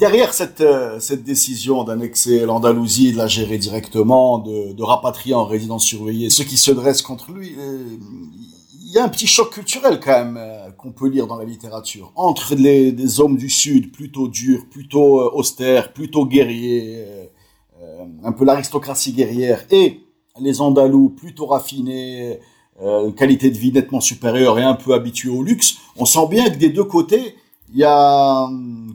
Derrière 0.00 0.32
cette, 0.32 0.62
euh, 0.62 0.98
cette 0.98 1.22
décision 1.22 1.84
d'annexer 1.84 2.46
l'Andalousie, 2.46 3.12
de 3.12 3.18
la 3.18 3.26
gérer 3.26 3.58
directement, 3.58 4.38
de, 4.38 4.82
rapatrier 4.82 5.34
en 5.34 5.44
résidence 5.44 5.84
surveillée 5.84 6.30
ceux 6.30 6.44
qui 6.44 6.56
se 6.56 6.72
dressent 6.72 7.02
contre 7.02 7.30
lui, 7.32 7.54
euh, 7.58 7.84
il 8.82 8.92
y 8.92 8.98
a 8.98 9.04
un 9.04 9.08
petit 9.08 9.26
choc 9.26 9.52
culturel 9.52 10.00
quand 10.00 10.24
même 10.24 10.36
euh, 10.38 10.70
qu'on 10.72 10.90
peut 10.90 11.08
lire 11.08 11.26
dans 11.26 11.36
la 11.36 11.44
littérature 11.44 12.12
entre 12.16 12.54
les, 12.56 12.90
les, 12.90 13.20
hommes 13.20 13.36
du 13.36 13.50
Sud 13.50 13.92
plutôt 13.92 14.26
durs, 14.26 14.64
plutôt 14.68 15.20
austères, 15.32 15.92
plutôt 15.92 16.24
guerriers, 16.24 17.04
un 18.24 18.32
peu 18.32 18.44
l'aristocratie 18.44 19.12
guerrière, 19.12 19.64
et 19.70 20.00
les 20.40 20.60
Andalous 20.60 21.10
plutôt 21.10 21.46
raffinés, 21.46 22.40
une 22.80 23.14
qualité 23.14 23.50
de 23.50 23.58
vie 23.58 23.72
nettement 23.72 24.00
supérieure 24.00 24.58
et 24.58 24.62
un 24.62 24.74
peu 24.74 24.94
habitués 24.94 25.30
au 25.30 25.42
luxe. 25.42 25.76
On 25.96 26.06
sent 26.06 26.26
bien 26.30 26.48
que 26.50 26.56
des 26.56 26.70
deux 26.70 26.84
côtés, 26.84 27.34
il 27.72 27.78
y 27.78 27.84
a, 27.84 28.48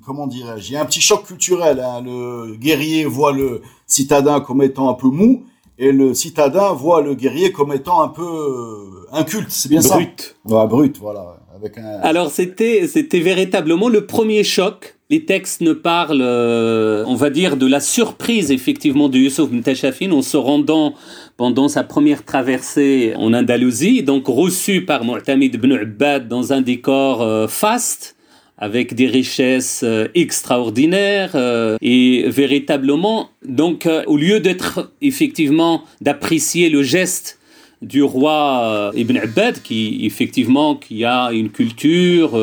comment 0.05 0.27
dirais-je, 0.27 0.69
il 0.69 0.73
y 0.73 0.75
a 0.75 0.81
un 0.81 0.85
petit 0.85 1.01
choc 1.01 1.25
culturel. 1.25 1.79
Hein. 1.79 2.01
Le 2.03 2.55
guerrier 2.55 3.05
voit 3.05 3.31
le 3.31 3.61
citadin 3.87 4.39
comme 4.41 4.61
étant 4.61 4.89
un 4.89 4.95
peu 4.95 5.07
mou, 5.07 5.43
et 5.77 5.91
le 5.91 6.13
citadin 6.13 6.73
voit 6.73 7.01
le 7.01 7.15
guerrier 7.15 7.51
comme 7.51 7.73
étant 7.73 8.01
un 8.01 8.07
peu 8.07 8.23
euh, 8.23 9.07
inculte. 9.11 9.49
C'est 9.49 9.69
bien 9.69 9.81
ça? 9.81 9.95
Brut. 9.95 10.35
Ouais, 10.45 10.67
brut, 10.67 10.97
voilà. 10.99 11.37
Avec 11.55 11.77
un... 11.77 11.99
Alors 12.01 12.31
c'était, 12.31 12.87
c'était 12.87 13.19
véritablement 13.19 13.89
le 13.89 14.05
premier 14.05 14.43
choc. 14.43 14.97
Les 15.11 15.23
textes 15.23 15.61
ne 15.61 15.73
parlent, 15.73 16.23
euh, 16.23 17.03
on 17.05 17.13
va 17.15 17.29
dire, 17.29 17.57
de 17.57 17.67
la 17.67 17.79
surprise 17.79 18.49
effectivement 18.51 19.07
de 19.07 19.19
Yusuf 19.19 19.51
Mtachafin 19.51 20.11
en 20.11 20.23
se 20.23 20.35
rendant 20.35 20.95
pendant 21.37 21.67
sa 21.67 21.83
première 21.83 22.25
traversée 22.25 23.13
en 23.17 23.33
Andalousie, 23.33 24.01
donc 24.01 24.25
reçu 24.27 24.83
par 24.83 25.05
Mu'tamid 25.05 25.53
ibn 25.53 25.73
Ubbad 25.73 26.27
dans 26.27 26.53
un 26.53 26.61
décor 26.61 27.21
euh, 27.21 27.47
faste 27.47 28.14
avec 28.57 28.93
des 28.93 29.07
richesses 29.07 29.81
euh, 29.83 30.07
extraordinaires 30.15 31.31
euh, 31.35 31.77
et 31.81 32.25
véritablement 32.27 33.29
donc 33.45 33.85
euh, 33.85 34.03
au 34.07 34.17
lieu 34.17 34.39
d'être 34.39 34.91
effectivement 35.01 35.83
d'apprécier 36.01 36.69
le 36.69 36.81
geste 36.81 37.39
du 37.81 38.01
roi 38.01 38.91
Ibn 38.95 39.17
Abbad 39.17 39.61
qui 39.61 40.05
effectivement 40.05 40.75
qui 40.75 41.03
a 41.03 41.31
une 41.33 41.49
culture 41.49 42.39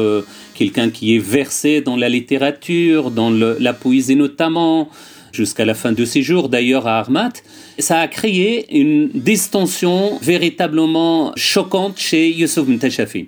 quelqu'un 0.55 0.91
qui 0.91 1.17
est 1.17 1.19
versé 1.19 1.81
dans 1.81 1.97
la 1.97 2.11
littérature 2.11 3.11
dans 3.11 3.31
la 3.31 3.73
poésie 3.73 4.15
notamment 4.15 4.91
jusqu'à 5.33 5.65
la 5.65 5.73
fin 5.73 5.93
de 5.93 6.05
ses 6.05 6.21
jours 6.21 6.51
d'ailleurs 6.51 6.87
à 6.87 6.99
Armat 6.99 7.33
ça 7.79 8.01
a 8.01 8.09
créé 8.09 8.79
une 8.79 9.09
distension 9.15 10.19
véritablement 10.21 11.33
choquante 11.35 11.99
chez 11.99 12.31
Youssef 12.31 12.69
Mtachafin 12.69 13.25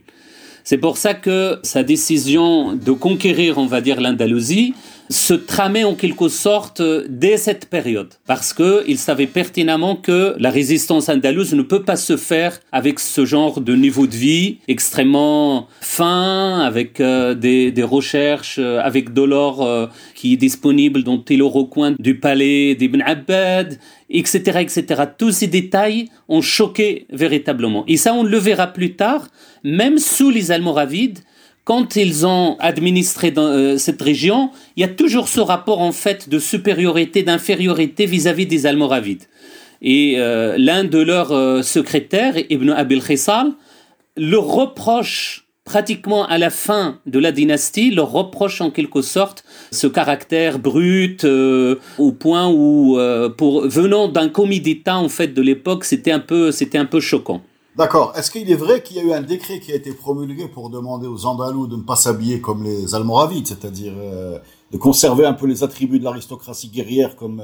c'est 0.64 0.78
pour 0.78 0.96
ça 0.96 1.12
que 1.12 1.60
sa 1.62 1.82
décision 1.82 2.74
de 2.74 2.92
conquérir, 2.92 3.58
on 3.58 3.66
va 3.66 3.82
dire, 3.82 4.00
l'Andalousie 4.00 4.74
se 5.10 5.34
tramait 5.34 5.84
en 5.84 5.94
quelque 5.94 6.28
sorte 6.28 6.82
dès 7.08 7.36
cette 7.36 7.66
période. 7.66 8.08
Parce 8.26 8.52
qu'il 8.52 8.98
savait 8.98 9.26
pertinemment 9.26 9.96
que 9.96 10.34
la 10.38 10.50
résistance 10.50 11.08
andalouse 11.08 11.54
ne 11.54 11.62
peut 11.62 11.82
pas 11.82 11.96
se 11.96 12.16
faire 12.16 12.60
avec 12.72 13.00
ce 13.00 13.24
genre 13.24 13.60
de 13.60 13.74
niveau 13.74 14.06
de 14.06 14.14
vie 14.14 14.58
extrêmement 14.68 15.68
fin, 15.80 16.60
avec 16.60 17.00
euh, 17.00 17.34
des, 17.34 17.72
recherches, 17.82 18.58
euh, 18.58 18.80
avec 18.82 19.12
de 19.12 19.22
l'or 19.22 19.62
euh, 19.62 19.86
qui 20.14 20.34
est 20.34 20.36
disponible 20.36 21.02
dans 21.02 21.18
tel 21.18 21.42
recoin 21.42 21.94
du 21.98 22.18
palais 22.18 22.74
d'Ibn 22.74 23.02
Abbad, 23.02 23.78
etc., 24.10 24.60
etc. 24.60 25.02
Tous 25.18 25.32
ces 25.32 25.46
détails 25.46 26.08
ont 26.28 26.40
choqué 26.40 27.06
véritablement. 27.10 27.84
Et 27.86 27.96
ça, 27.96 28.14
on 28.14 28.22
le 28.22 28.38
verra 28.38 28.68
plus 28.68 28.94
tard, 28.94 29.28
même 29.62 29.98
sous 29.98 30.30
les 30.30 30.50
Almoravides, 30.50 31.20
quand 31.64 31.96
ils 31.96 32.26
ont 32.26 32.56
administré 32.60 33.30
dans, 33.30 33.46
euh, 33.46 33.78
cette 33.78 34.02
région, 34.02 34.50
il 34.76 34.82
y 34.82 34.84
a 34.84 34.88
toujours 34.88 35.28
ce 35.28 35.40
rapport 35.40 35.80
en 35.80 35.92
fait 35.92 36.28
de 36.28 36.38
supériorité, 36.38 37.22
d'infériorité 37.22 38.06
vis-à-vis 38.06 38.46
des 38.46 38.66
Almoravides. 38.66 39.24
Et 39.82 40.14
euh, 40.18 40.56
l'un 40.58 40.84
de 40.84 40.98
leurs 40.98 41.32
euh, 41.32 41.62
secrétaires, 41.62 42.34
Ibn 42.50 42.70
Abil 42.70 43.02
Khissal, 43.02 43.52
le 44.16 44.38
reproche 44.38 45.44
pratiquement 45.64 46.26
à 46.26 46.38
la 46.38 46.50
fin 46.50 47.00
de 47.06 47.18
la 47.18 47.32
dynastie, 47.32 47.90
leur 47.90 48.12
reproche 48.12 48.60
en 48.60 48.70
quelque 48.70 49.02
sorte 49.02 49.44
ce 49.72 49.86
caractère 49.86 50.58
brut 50.58 51.24
euh, 51.24 51.76
au 51.98 52.12
point 52.12 52.48
où, 52.48 52.98
euh, 52.98 53.30
pour 53.30 53.66
venant 53.66 54.08
d'un 54.08 54.28
commis 54.28 54.60
d'État 54.60 54.96
en 54.96 55.08
fait 55.08 55.28
de 55.28 55.42
l'époque, 55.42 55.84
c'était 55.84 56.12
un 56.12 56.20
peu, 56.20 56.52
c'était 56.52 56.78
un 56.78 56.84
peu 56.84 57.00
choquant. 57.00 57.42
D'accord. 57.76 58.12
Est-ce 58.16 58.30
qu'il 58.30 58.50
est 58.50 58.56
vrai 58.56 58.82
qu'il 58.82 58.96
y 58.96 59.00
a 59.00 59.02
eu 59.02 59.12
un 59.12 59.22
décret 59.22 59.58
qui 59.58 59.72
a 59.72 59.74
été 59.74 59.92
promulgué 59.92 60.46
pour 60.46 60.70
demander 60.70 61.08
aux 61.08 61.26
Andalous 61.26 61.66
de 61.66 61.76
ne 61.76 61.82
pas 61.82 61.96
s'habiller 61.96 62.40
comme 62.40 62.62
les 62.62 62.94
Almoravides, 62.94 63.48
c'est-à-dire 63.48 63.94
euh, 63.96 64.38
de 64.70 64.76
conserver 64.76 65.26
un 65.26 65.32
peu 65.32 65.46
les 65.46 65.64
attributs 65.64 65.98
de 65.98 66.04
l'aristocratie 66.04 66.68
guerrière 66.68 67.16
comme 67.16 67.42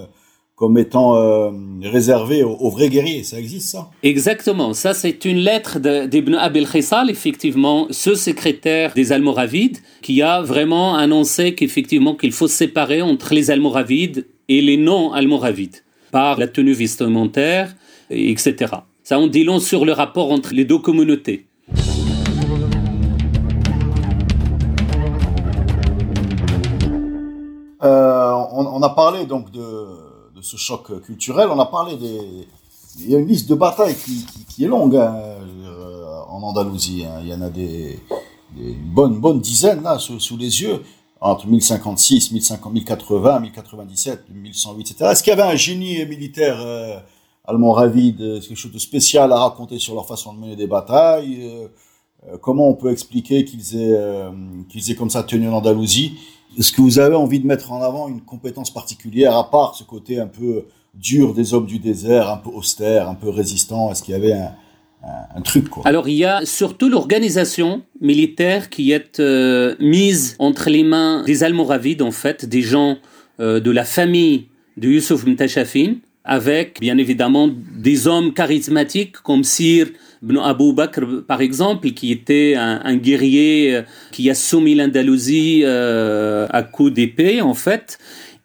comme 0.61 0.77
étant 0.77 1.17
euh, 1.17 1.51
réservé 1.83 2.43
aux, 2.43 2.69
vrais 2.69 2.91
guerriers? 2.91 3.23
Ça 3.23 3.41
existe, 3.41 3.71
ça? 3.71 3.91
Exactement. 4.03 4.75
Ça, 4.75 4.93
c'est 4.93 5.25
une 5.25 5.39
lettre 5.39 5.79
d'Ibn 5.79 6.35
Abil 6.35 6.69
Khissal, 6.69 7.09
effectivement, 7.09 7.87
ce 7.91 8.15
secrétaire 8.15 8.93
des 8.93 9.11
Almoravides, 9.11 9.79
qui 10.03 10.21
a 10.21 10.43
vraiment 10.43 10.97
annoncé 10.97 11.55
qu'effectivement, 11.55 12.15
qu'il 12.15 12.33
faut 12.33 12.47
séparer 12.47 13.01
entre 13.01 13.33
les 13.33 13.51
Almoravides 13.51 14.27
et 14.51 14.61
les 14.61 14.77
non-Almoravides, 14.77 15.83
par 16.11 16.39
la 16.39 16.47
tenue 16.47 16.75
vestimentaire, 16.75 17.75
etc. 18.11 18.67
Ça 19.11 19.19
on 19.19 19.27
dit 19.27 19.43
long 19.43 19.59
sur 19.59 19.85
le 19.85 19.93
rapport 19.93 20.31
entre 20.31 20.55
les 20.55 20.65
deux 20.65 20.79
communautés. 20.79 21.49
Euh, 27.83 28.33
on, 28.53 28.81
a 28.81 28.89
parlé 28.91 29.27
donc 29.27 29.51
de, 29.51 29.89
ce 30.41 30.57
choc 30.57 31.03
culturel. 31.03 31.49
On 31.51 31.59
a 31.59 31.67
parlé 31.67 31.97
des. 31.97 32.47
Il 33.01 33.11
y 33.11 33.17
a 33.17 33.19
une 33.19 33.27
liste 33.27 33.51
de 33.51 33.57
batailles 33.57 33.97
qui, 34.49 34.63
est 34.63 34.69
longue 34.69 34.95
hein, 34.95 35.13
euh, 35.13 36.21
en 36.29 36.45
Andalousie. 36.45 37.05
Hein. 37.05 37.19
Il 37.23 37.31
y 37.31 37.35
en 37.35 37.43
a 37.43 37.51
des, 37.51 37.99
bonnes, 38.95 39.41
dizaines 39.41 39.83
là 39.83 39.99
sous, 39.99 40.21
sous, 40.21 40.37
les 40.37 40.63
yeux 40.63 40.85
entre 41.21 41.49
1056, 41.49 42.31
1080, 42.31 43.41
1097, 43.41 44.27
1108, 44.33 44.81
etc. 44.93 45.11
Est-ce 45.11 45.25
qu'il 45.25 45.33
y 45.33 45.35
avait 45.35 45.53
un 45.53 45.57
génie 45.57 46.07
militaire 46.07 46.61
euh, 46.61 47.01
allemand 47.51 47.73
ravide, 47.73 48.41
quelque 48.41 48.55
chose 48.55 48.73
de 48.73 48.79
spécial 48.79 49.33
à 49.33 49.37
raconter 49.37 49.79
sur 49.79 49.95
leur 49.95 50.07
façon 50.07 50.33
de 50.33 50.39
mener 50.39 50.57
des 50.57 50.67
batailles. 50.67 51.39
Euh, 51.43 51.69
euh 52.29 52.37
Comment 52.41 52.69
on 52.69 52.75
peut 52.75 52.91
expliquer 52.91 53.45
qu'ils 53.45 53.77
aient, 53.77 53.97
euh, 53.97 54.31
qu'ils 54.69 54.91
aient 54.91 54.95
comme 54.95 55.11
ça 55.11 55.23
tenu 55.23 55.49
en 55.49 55.55
Andalousie? 55.55 56.15
Est-ce 56.59 56.73
que 56.73 56.81
vous 56.81 56.99
avez 56.99 57.17
envie 57.17 57.41
de 57.41 57.47
mettre 57.47 57.73
en 57.73 57.83
avant 57.83 58.09
une 58.09 58.23
compétence 58.23 58.73
particulière, 58.73 59.37
à 59.37 59.51
part 59.51 59.75
ce 59.75 59.85
côté 59.85 60.19
un 60.19 60.27
peu 60.27 60.65
dur 60.95 61.35
des 61.35 61.55
hommes 61.55 61.67
du 61.67 61.79
désert, 61.79 62.29
un 62.29 62.39
peu 62.39 62.51
austère, 62.51 63.09
un 63.09 63.15
peu 63.15 63.29
résistant? 63.29 63.91
Est-ce 63.93 64.03
qu'il 64.03 64.13
y 64.13 64.17
avait 64.17 64.33
un, 64.33 65.41
truc 65.43 65.67
Alors 65.85 66.09
il 66.09 66.17
y 66.17 66.25
a 66.25 66.45
surtout 66.45 66.89
l'organisation 66.89 67.83
militaire 68.01 68.69
qui 68.69 68.91
est 68.91 69.21
mise 69.81 70.35
entre 70.41 70.69
les 70.69 70.83
mains 70.83 71.23
des 71.25 71.45
Almoravides, 71.45 72.03
en 72.03 72.11
fait, 72.11 72.45
des 72.45 72.63
gens 72.63 72.97
de 73.39 73.71
la 73.71 73.85
famille 73.85 74.49
de 74.77 74.89
Yusuf 74.89 75.25
Mtachafin, 75.25 75.95
avec 76.31 76.79
bien 76.81 76.97
évidemment 76.97 77.51
des 77.77 78.07
hommes 78.07 78.33
charismatiques 78.33 79.17
comme 79.17 79.43
Sir 79.43 79.89
Ibn 80.23 80.37
Abu 80.39 80.73
Bakr, 80.73 81.25
par 81.27 81.41
exemple, 81.41 81.91
qui 81.91 82.13
était 82.13 82.55
un, 82.57 82.97
guerrier 82.97 83.75
euh, 83.75 83.83
qui 84.13 84.29
a 84.29 84.35
soumis 84.35 84.75
l'Andalousie 84.75 85.63
euh, 85.65 86.47
à 86.51 86.63
coups 86.63 86.93
d'épée, 86.93 87.41
en 87.41 87.55
fait. 87.55 87.99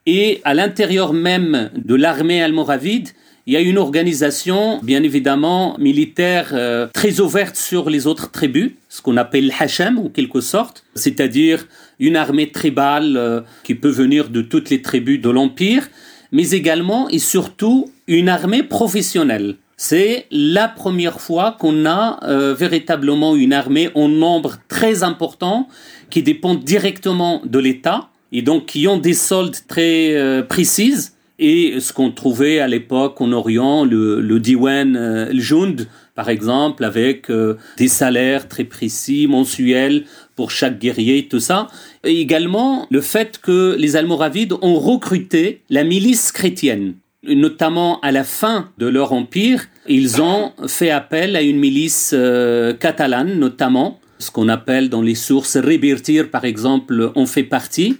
Et 0.05 0.39
à 0.45 0.53
l'intérieur 0.53 1.11
même 1.11 1.69
de 1.75 1.95
l'armée 1.95 2.41
almoravide, 2.41 3.09
il 3.45 3.53
y 3.53 3.57
a 3.57 3.59
une 3.59 3.77
organisation, 3.77 4.79
bien 4.83 5.03
évidemment, 5.03 5.77
militaire 5.77 6.51
euh, 6.53 6.87
très 6.93 7.19
ouverte 7.19 7.57
sur 7.57 7.89
les 7.89 8.07
autres 8.07 8.31
tribus, 8.31 8.71
ce 8.87 9.01
qu'on 9.01 9.17
appelle 9.17 9.51
Hacham, 9.59 9.99
en 9.99 10.07
quelque 10.07 10.39
sorte, 10.39 10.85
c'est-à-dire 10.95 11.67
une 11.99 12.15
armée 12.15 12.51
tribale 12.51 13.43
qui 13.63 13.75
peut 13.75 13.89
venir 13.89 14.29
de 14.29 14.41
toutes 14.41 14.69
les 14.69 14.81
tribus 14.81 15.21
de 15.21 15.29
l'Empire, 15.29 15.87
mais 16.35 16.49
également 16.49 17.07
et 17.07 17.19
surtout 17.19 17.89
une 18.07 18.27
armée 18.27 18.61
professionnelle. 18.61 19.55
C'est 19.77 20.25
la 20.31 20.67
première 20.67 21.21
fois 21.21 21.55
qu'on 21.57 21.85
a 21.85 22.19
euh, 22.23 22.53
véritablement 22.53 23.37
une 23.37 23.53
armée 23.53 23.89
en 23.95 24.09
nombre 24.09 24.57
très 24.67 25.03
important 25.03 25.69
qui 26.09 26.23
dépend 26.23 26.53
directement 26.55 27.41
de 27.45 27.57
l'État 27.57 28.09
et 28.33 28.41
donc 28.41 28.65
qui 28.65 28.85
ont 28.89 28.97
des 28.97 29.13
soldes 29.13 29.55
très 29.69 30.13
euh, 30.13 30.43
précises 30.43 31.13
et 31.39 31.79
ce 31.79 31.93
qu'on 31.93 32.11
trouvait 32.11 32.59
à 32.59 32.67
l'époque 32.67 33.21
en 33.21 33.31
Orient, 33.31 33.85
le, 33.85 34.19
le 34.19 34.39
Diwan 34.41 34.97
euh, 34.97 35.29
Jund, 35.33 35.87
par 36.15 36.29
exemple, 36.29 36.83
avec 36.83 37.29
des 37.77 37.87
salaires 37.87 38.47
très 38.47 38.63
précis, 38.63 39.27
mensuels 39.27 40.05
pour 40.35 40.51
chaque 40.51 40.79
guerrier, 40.79 41.27
tout 41.27 41.39
ça. 41.39 41.67
Et 42.03 42.19
également 42.19 42.87
le 42.89 43.01
fait 43.01 43.39
que 43.41 43.75
les 43.77 43.95
Almoravides 43.95 44.53
ont 44.61 44.79
recruté 44.79 45.61
la 45.69 45.83
milice 45.83 46.31
chrétienne. 46.31 46.95
Notamment 47.27 47.99
à 48.01 48.11
la 48.11 48.23
fin 48.23 48.69
de 48.77 48.87
leur 48.87 49.11
empire, 49.11 49.65
ils 49.87 50.21
ont 50.21 50.51
fait 50.67 50.91
appel 50.91 51.35
à 51.35 51.41
une 51.41 51.57
milice 51.57 52.11
euh, 52.13 52.73
catalane, 52.73 53.39
notamment, 53.39 53.99
ce 54.19 54.31
qu'on 54.31 54.47
appelle 54.47 54.89
dans 54.89 55.01
les 55.01 55.15
sources 55.15 55.57
Rebirtir, 55.57 56.29
par 56.29 56.45
exemple, 56.45 57.11
on 57.15 57.25
fait 57.25 57.43
partie, 57.43 57.97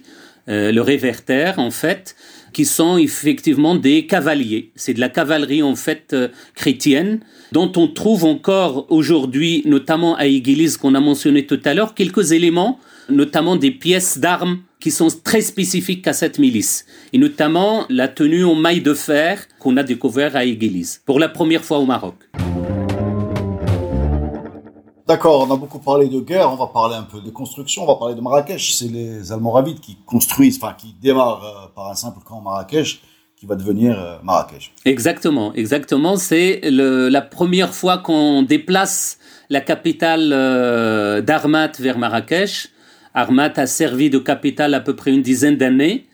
euh, 0.48 0.72
le 0.72 0.80
réverter, 0.80 1.52
en 1.56 1.70
fait, 1.70 2.16
qui 2.52 2.64
sont 2.64 2.96
effectivement 2.98 3.74
des 3.74 4.06
cavaliers. 4.06 4.70
C'est 4.76 4.94
de 4.94 5.00
la 5.00 5.08
cavalerie, 5.08 5.62
en 5.62 5.76
fait, 5.76 6.12
euh, 6.12 6.28
chrétienne, 6.54 7.20
dont 7.52 7.70
on 7.76 7.88
trouve 7.88 8.24
encore 8.24 8.86
aujourd'hui, 8.90 9.62
notamment 9.66 10.16
à 10.16 10.26
Église, 10.26 10.76
qu'on 10.76 10.94
a 10.94 11.00
mentionné 11.00 11.46
tout 11.46 11.60
à 11.64 11.74
l'heure, 11.74 11.94
quelques 11.94 12.32
éléments, 12.32 12.78
notamment 13.08 13.56
des 13.56 13.70
pièces 13.70 14.18
d'armes 14.18 14.60
qui 14.80 14.90
sont 14.90 15.08
très 15.24 15.40
spécifiques 15.40 16.06
à 16.06 16.12
cette 16.12 16.38
milice, 16.38 16.86
et 17.12 17.18
notamment 17.18 17.86
la 17.88 18.08
tenue 18.08 18.44
en 18.44 18.54
maille 18.54 18.80
de 18.80 18.94
fer 18.94 19.46
qu'on 19.58 19.76
a 19.76 19.82
découvert 19.82 20.36
à 20.36 20.44
Église, 20.44 21.02
pour 21.04 21.18
la 21.18 21.28
première 21.28 21.64
fois 21.64 21.78
au 21.78 21.86
Maroc. 21.86 22.14
D'accord, 25.06 25.46
on 25.48 25.54
a 25.54 25.56
beaucoup 25.56 25.78
parlé 25.78 26.08
de 26.08 26.18
guerre, 26.18 26.52
on 26.52 26.56
va 26.56 26.66
parler 26.66 26.96
un 26.96 27.04
peu 27.04 27.20
de 27.20 27.30
construction, 27.30 27.84
on 27.84 27.86
va 27.86 27.94
parler 27.94 28.16
de 28.16 28.20
Marrakech. 28.20 28.74
C'est 28.74 28.88
les 28.88 29.30
Almoravides 29.30 29.78
qui 29.78 29.96
construisent, 30.04 30.58
enfin 30.60 30.74
qui 30.76 30.96
démarrent 31.00 31.44
euh, 31.44 31.68
par 31.76 31.90
un 31.90 31.94
simple 31.94 32.18
camp 32.24 32.40
Marrakech 32.40 33.00
qui 33.36 33.46
va 33.46 33.54
devenir 33.54 33.96
euh, 33.96 34.16
Marrakech. 34.24 34.72
Exactement, 34.84 35.54
exactement. 35.54 36.16
C'est 36.16 36.60
la 36.64 37.22
première 37.22 37.72
fois 37.72 37.98
qu'on 37.98 38.42
déplace 38.42 39.18
la 39.48 39.60
capitale 39.60 40.30
euh, 40.32 41.20
d'Armat 41.20 41.72
vers 41.78 41.98
Marrakech. 41.98 42.70
Armat 43.14 43.52
a 43.56 43.66
servi 43.66 44.10
de 44.10 44.18
capitale 44.18 44.74
à 44.74 44.80
peu 44.80 44.96
près 44.96 45.12
une 45.12 45.22
dizaine 45.22 45.56
d'années. 45.56 46.06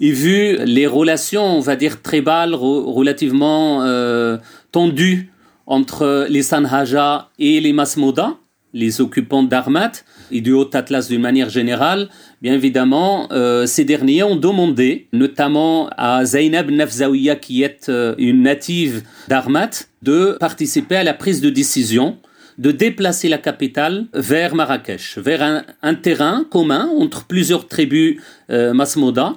Et 0.00 0.10
vu 0.10 0.58
les 0.64 0.86
relations, 0.86 1.44
on 1.44 1.60
va 1.60 1.76
dire, 1.76 2.02
tribales, 2.02 2.54
relativement 2.54 3.82
euh, 3.84 4.38
tendues 4.72 5.32
entre 5.66 6.26
les 6.28 6.42
Sanhaja 6.42 7.30
et 7.38 7.60
les 7.60 7.72
Masmouda, 7.72 8.36
les 8.72 9.00
occupants 9.00 9.44
d'Armat 9.44 9.92
et 10.32 10.40
du 10.40 10.52
Haut 10.52 10.68
Atlas 10.74 11.08
d'une 11.08 11.20
manière 11.20 11.48
générale, 11.48 12.08
bien 12.42 12.54
évidemment, 12.54 13.28
euh, 13.32 13.66
ces 13.66 13.84
derniers 13.84 14.24
ont 14.24 14.36
demandé, 14.36 15.08
notamment 15.12 15.88
à 15.96 16.24
Zainab 16.24 16.70
Nafzawiya, 16.70 17.36
qui 17.36 17.62
est 17.62 17.88
euh, 17.88 18.14
une 18.18 18.42
native 18.42 19.02
d'Armat, 19.28 19.70
de 20.02 20.36
participer 20.40 20.96
à 20.96 21.04
la 21.04 21.14
prise 21.14 21.40
de 21.40 21.50
décision 21.50 22.18
de 22.58 22.70
déplacer 22.70 23.28
la 23.28 23.38
capitale 23.38 24.06
vers 24.14 24.54
Marrakech, 24.54 25.18
vers 25.18 25.64
un, 25.82 25.94
terrain 25.94 26.44
commun 26.48 26.88
entre 26.96 27.26
plusieurs 27.26 27.66
tribus 27.66 28.20
euh, 28.50 28.72
Masmouda. 28.72 29.34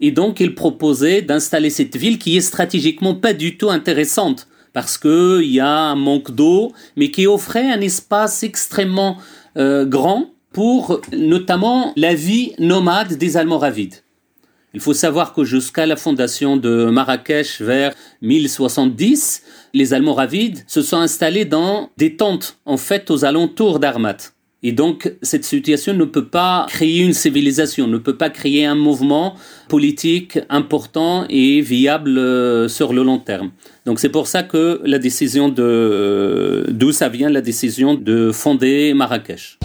Et 0.00 0.10
donc, 0.10 0.40
il 0.40 0.54
proposait 0.54 1.22
d'installer 1.22 1.70
cette 1.70 1.96
ville 1.96 2.18
qui 2.18 2.36
est 2.36 2.42
stratégiquement 2.42 3.14
pas 3.14 3.32
du 3.32 3.56
tout 3.56 3.70
intéressante 3.70 4.48
parce 4.72 4.98
qu'il 4.98 5.50
y 5.50 5.60
a 5.60 5.68
un 5.68 5.96
manque 5.96 6.30
d'eau, 6.30 6.72
mais 6.96 7.10
qui 7.10 7.26
offrait 7.26 7.70
un 7.70 7.80
espace 7.80 8.42
extrêmement 8.42 9.18
euh, 9.56 9.84
grand 9.84 10.30
pour 10.52 11.00
notamment 11.12 11.92
la 11.96 12.14
vie 12.14 12.52
nomade 12.58 13.14
des 13.14 13.36
Almoravides. 13.36 14.02
Il 14.74 14.80
faut 14.80 14.94
savoir 14.94 15.32
que 15.32 15.44
jusqu'à 15.44 15.86
la 15.86 15.96
fondation 15.96 16.56
de 16.56 16.84
Marrakech 16.86 17.62
vers 17.62 17.94
1070, 18.22 19.42
les 19.72 19.94
Almoravides 19.94 20.62
se 20.66 20.82
sont 20.82 20.98
installés 20.98 21.46
dans 21.46 21.90
des 21.96 22.16
tentes, 22.16 22.58
en 22.66 22.76
fait, 22.76 23.10
aux 23.10 23.24
alentours 23.24 23.78
d'Armat. 23.78 24.18
Et 24.64 24.72
donc, 24.72 25.14
cette 25.22 25.44
situation 25.44 25.94
ne 25.94 26.04
peut 26.04 26.26
pas 26.26 26.66
créer 26.68 27.04
une 27.04 27.12
civilisation, 27.12 27.86
ne 27.86 27.96
peut 27.96 28.16
pas 28.16 28.28
créer 28.28 28.66
un 28.66 28.74
mouvement 28.74 29.34
politique 29.68 30.36
important 30.48 31.26
et 31.30 31.60
viable 31.60 32.18
euh, 32.18 32.66
sur 32.66 32.92
le 32.92 33.04
long 33.04 33.18
terme. 33.18 33.52
Donc, 33.86 34.00
c'est 34.00 34.08
pour 34.08 34.26
ça 34.26 34.42
que 34.42 34.80
la 34.84 34.98
décision 34.98 35.48
de, 35.48 35.62
euh, 35.62 36.64
d'où 36.70 36.90
ça 36.90 37.08
vient 37.08 37.30
la 37.30 37.40
décision 37.40 37.94
de 37.94 38.32
fonder 38.32 38.94
Marrakech. 38.94 39.60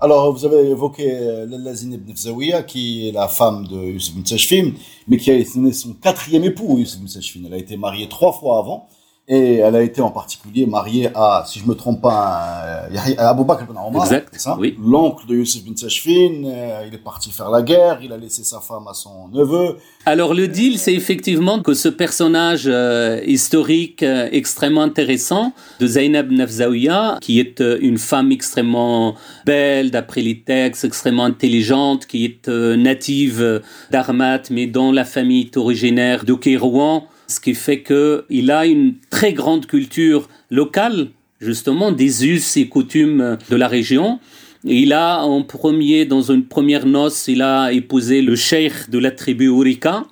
Alors, 0.00 0.36
vous 0.36 0.44
avez 0.44 0.68
évoqué 0.68 1.12
euh, 1.12 1.46
Lallazine 1.46 1.94
ibn 1.94 2.12
Fzawiya, 2.12 2.64
qui 2.64 3.08
est 3.08 3.12
la 3.12 3.28
femme 3.28 3.66
de 3.68 3.76
Yusuf 3.76 4.16
ibn 4.16 4.72
mais 5.08 5.16
qui 5.16 5.30
a 5.30 5.34
été 5.34 5.72
son 5.72 5.94
quatrième 5.94 6.44
époux, 6.44 6.76
Yusuf 6.78 7.00
ibn 7.36 7.46
Elle 7.46 7.54
a 7.54 7.56
été 7.56 7.78
mariée 7.78 8.08
trois 8.10 8.32
fois 8.32 8.58
avant. 8.58 8.86
Et 9.34 9.56
elle 9.60 9.76
a 9.76 9.82
été 9.82 10.02
en 10.02 10.10
particulier 10.10 10.66
mariée 10.66 11.08
à, 11.14 11.42
si 11.46 11.58
je 11.58 11.64
me 11.64 11.72
trompe 11.72 12.02
pas, 12.02 12.84
à 13.16 13.30
Abu 13.30 13.44
Bakr 13.44 13.62
ibn 13.62 13.78
Omar. 13.78 14.04
Exact, 14.04 14.28
oui. 14.58 14.76
L'oncle 14.78 15.26
de 15.26 15.36
Youssef 15.36 15.64
bin 15.64 15.72
Tashfin, 15.72 16.44
euh, 16.44 16.84
il 16.86 16.94
est 16.94 17.02
parti 17.02 17.30
faire 17.30 17.48
la 17.48 17.62
guerre, 17.62 18.00
il 18.02 18.12
a 18.12 18.18
laissé 18.18 18.44
sa 18.44 18.60
femme 18.60 18.86
à 18.88 18.92
son 18.92 19.28
neveu. 19.32 19.78
Alors 20.04 20.34
le 20.34 20.48
deal, 20.48 20.78
c'est 20.78 20.92
effectivement 20.92 21.62
que 21.62 21.72
ce 21.72 21.88
personnage 21.88 22.64
euh, 22.66 23.22
historique 23.26 24.02
euh, 24.02 24.28
extrêmement 24.32 24.82
intéressant 24.82 25.54
de 25.80 25.86
Zainab 25.86 26.30
Nafzaouia, 26.30 27.16
qui 27.22 27.40
est 27.40 27.62
une 27.80 27.96
femme 27.96 28.32
extrêmement 28.32 29.14
belle 29.46 29.90
d'après 29.90 30.20
les 30.20 30.40
textes, 30.40 30.84
extrêmement 30.84 31.24
intelligente, 31.24 32.04
qui 32.04 32.26
est 32.26 32.48
native 32.48 33.62
d'Armat, 33.90 34.42
mais 34.50 34.66
dont 34.66 34.92
la 34.92 35.06
famille 35.06 35.46
est 35.46 35.56
originaire 35.56 36.26
de 36.26 36.34
Kérouan, 36.34 37.06
ce 37.32 37.40
qui 37.40 37.54
fait 37.54 37.82
qu'il 37.82 38.50
a 38.50 38.66
une 38.66 38.94
très 39.10 39.32
grande 39.32 39.66
culture 39.66 40.28
locale, 40.50 41.08
justement, 41.40 41.90
des 41.92 42.26
us 42.26 42.56
et 42.56 42.68
coutumes 42.68 43.38
de 43.50 43.56
la 43.56 43.68
région. 43.68 44.20
il 44.64 44.92
a 44.92 45.24
en 45.24 45.42
premier, 45.42 46.04
dans 46.04 46.22
une 46.22 46.44
première 46.44 46.86
noce, 46.86 47.26
il 47.28 47.42
a 47.42 47.72
épousé 47.72 48.22
le 48.22 48.36
cheikh 48.36 48.90
de 48.90 48.98
la 48.98 49.10
tribu 49.10 49.46
Urika. 49.46 50.04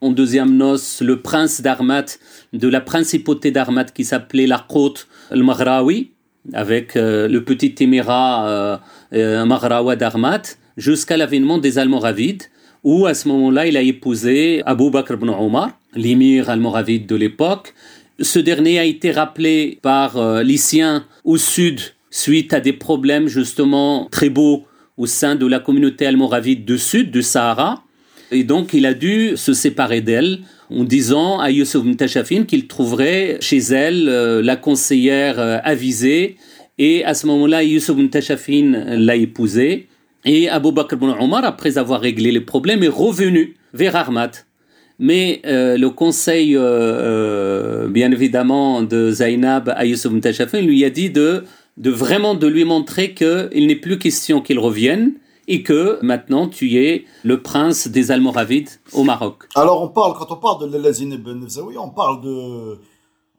En 0.00 0.10
deuxième 0.10 0.56
noce, 0.56 1.02
le 1.02 1.20
prince 1.20 1.60
d'Armat, 1.60 2.06
de 2.52 2.68
la 2.68 2.80
principauté 2.80 3.50
d'Armat 3.50 3.84
qui 3.84 4.04
s'appelait 4.04 4.46
la 4.46 4.64
côte 4.66 5.06
al-Maghrawi, 5.30 6.10
avec 6.52 6.96
euh, 6.96 7.28
le 7.28 7.44
petit 7.44 7.74
émirat 7.80 8.80
euh, 9.12 9.96
d'Armat, 9.96 10.42
jusqu'à 10.76 11.16
l'avènement 11.16 11.58
des 11.58 11.78
Almoravides, 11.78 12.44
où 12.82 13.06
à 13.06 13.14
ce 13.14 13.28
moment-là, 13.28 13.66
il 13.66 13.76
a 13.76 13.82
épousé 13.82 14.62
Abu 14.66 14.90
Bakr 14.90 15.14
ibn 15.14 15.28
Omar 15.28 15.70
l'émir 15.94 16.50
almoravide 16.50 17.06
de 17.06 17.16
l'époque. 17.16 17.74
Ce 18.20 18.38
dernier 18.38 18.78
a 18.78 18.84
été 18.84 19.10
rappelé 19.10 19.78
par 19.82 20.16
euh, 20.16 20.44
au 21.24 21.36
sud 21.36 21.80
suite 22.10 22.52
à 22.52 22.60
des 22.60 22.72
problèmes 22.72 23.26
justement 23.26 24.06
très 24.10 24.28
beaux 24.28 24.64
au 24.96 25.06
sein 25.06 25.34
de 25.34 25.46
la 25.46 25.58
communauté 25.58 26.06
almoravide 26.06 26.64
du 26.64 26.78
sud, 26.78 27.10
du 27.10 27.22
Sahara. 27.22 27.82
Et 28.30 28.44
donc 28.44 28.74
il 28.74 28.86
a 28.86 28.94
dû 28.94 29.36
se 29.36 29.52
séparer 29.52 30.00
d'elle 30.00 30.40
en 30.70 30.84
disant 30.84 31.38
à 31.40 31.50
Youssef 31.50 31.82
Mtachafin 31.84 32.44
qu'il 32.44 32.66
trouverait 32.66 33.38
chez 33.40 33.58
elle 33.58 34.08
euh, 34.08 34.42
la 34.42 34.56
conseillère 34.56 35.38
euh, 35.38 35.58
avisée. 35.64 36.36
Et 36.78 37.04
à 37.04 37.14
ce 37.14 37.26
moment-là, 37.26 37.62
Youssef 37.62 37.96
Mtachafin 37.96 38.84
l'a 38.96 39.16
épousée. 39.16 39.88
Et 40.24 40.48
Abu 40.48 40.72
Bakr 40.72 40.94
ibn 40.94 41.12
Omar, 41.18 41.44
après 41.44 41.78
avoir 41.78 42.00
réglé 42.00 42.30
les 42.30 42.40
problèmes, 42.40 42.82
est 42.82 42.88
revenu 42.88 43.56
vers 43.74 43.96
Armat 43.96 44.30
mais 45.02 45.42
euh, 45.46 45.76
le 45.76 45.90
conseil, 45.90 46.56
euh, 46.56 46.60
euh, 46.62 47.88
bien 47.88 48.12
évidemment, 48.12 48.82
de 48.82 49.10
Zainab 49.10 49.74
à 49.76 49.84
Youssef 49.84 50.12
lui 50.54 50.84
a 50.84 50.90
dit 50.90 51.10
de, 51.10 51.44
vraiment 51.76 52.36
de 52.36 52.46
lui 52.46 52.64
montrer 52.64 53.12
qu'il 53.12 53.66
n'est 53.66 53.76
plus 53.76 53.98
question 53.98 54.40
qu'il 54.40 54.60
revienne 54.60 55.14
et 55.48 55.64
que 55.64 55.98
maintenant 56.02 56.46
tu 56.46 56.76
es 56.76 57.04
le 57.24 57.42
prince 57.42 57.88
des 57.88 58.12
Almoravides 58.12 58.70
au 58.92 59.02
Maroc. 59.02 59.48
Alors 59.56 59.82
on 59.82 59.88
parle, 59.88 60.14
quand 60.14 60.30
on 60.30 60.36
parle 60.36 60.70
de 60.70 60.78
Lelazine 60.78 61.16
Ben 61.16 61.44
on 61.80 61.88
parle 61.88 62.22
de, 62.22 62.78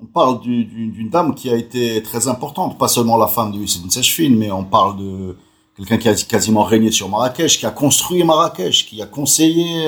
on 0.01 0.05
parle 0.13 0.41
d'une 0.41 1.09
dame 1.09 1.33
qui 1.33 1.49
a 1.49 1.55
été 1.55 2.03
très 2.03 2.27
importante, 2.27 2.77
pas 2.77 2.89
seulement 2.89 3.15
la 3.15 3.27
femme 3.27 3.53
de 3.53 3.59
Youssef 3.59 3.83
Ben 4.17 4.37
mais 4.37 4.51
on 4.51 4.65
parle 4.65 4.97
de 4.97 5.37
quelqu'un 5.77 5.97
qui 5.97 6.09
a 6.09 6.13
quasiment 6.13 6.63
régné 6.63 6.91
sur 6.91 7.07
Marrakech, 7.07 7.57
qui 7.57 7.65
a 7.65 7.71
construit 7.71 8.21
Marrakech, 8.25 8.85
qui 8.85 9.01
a 9.01 9.05
conseillé 9.05 9.85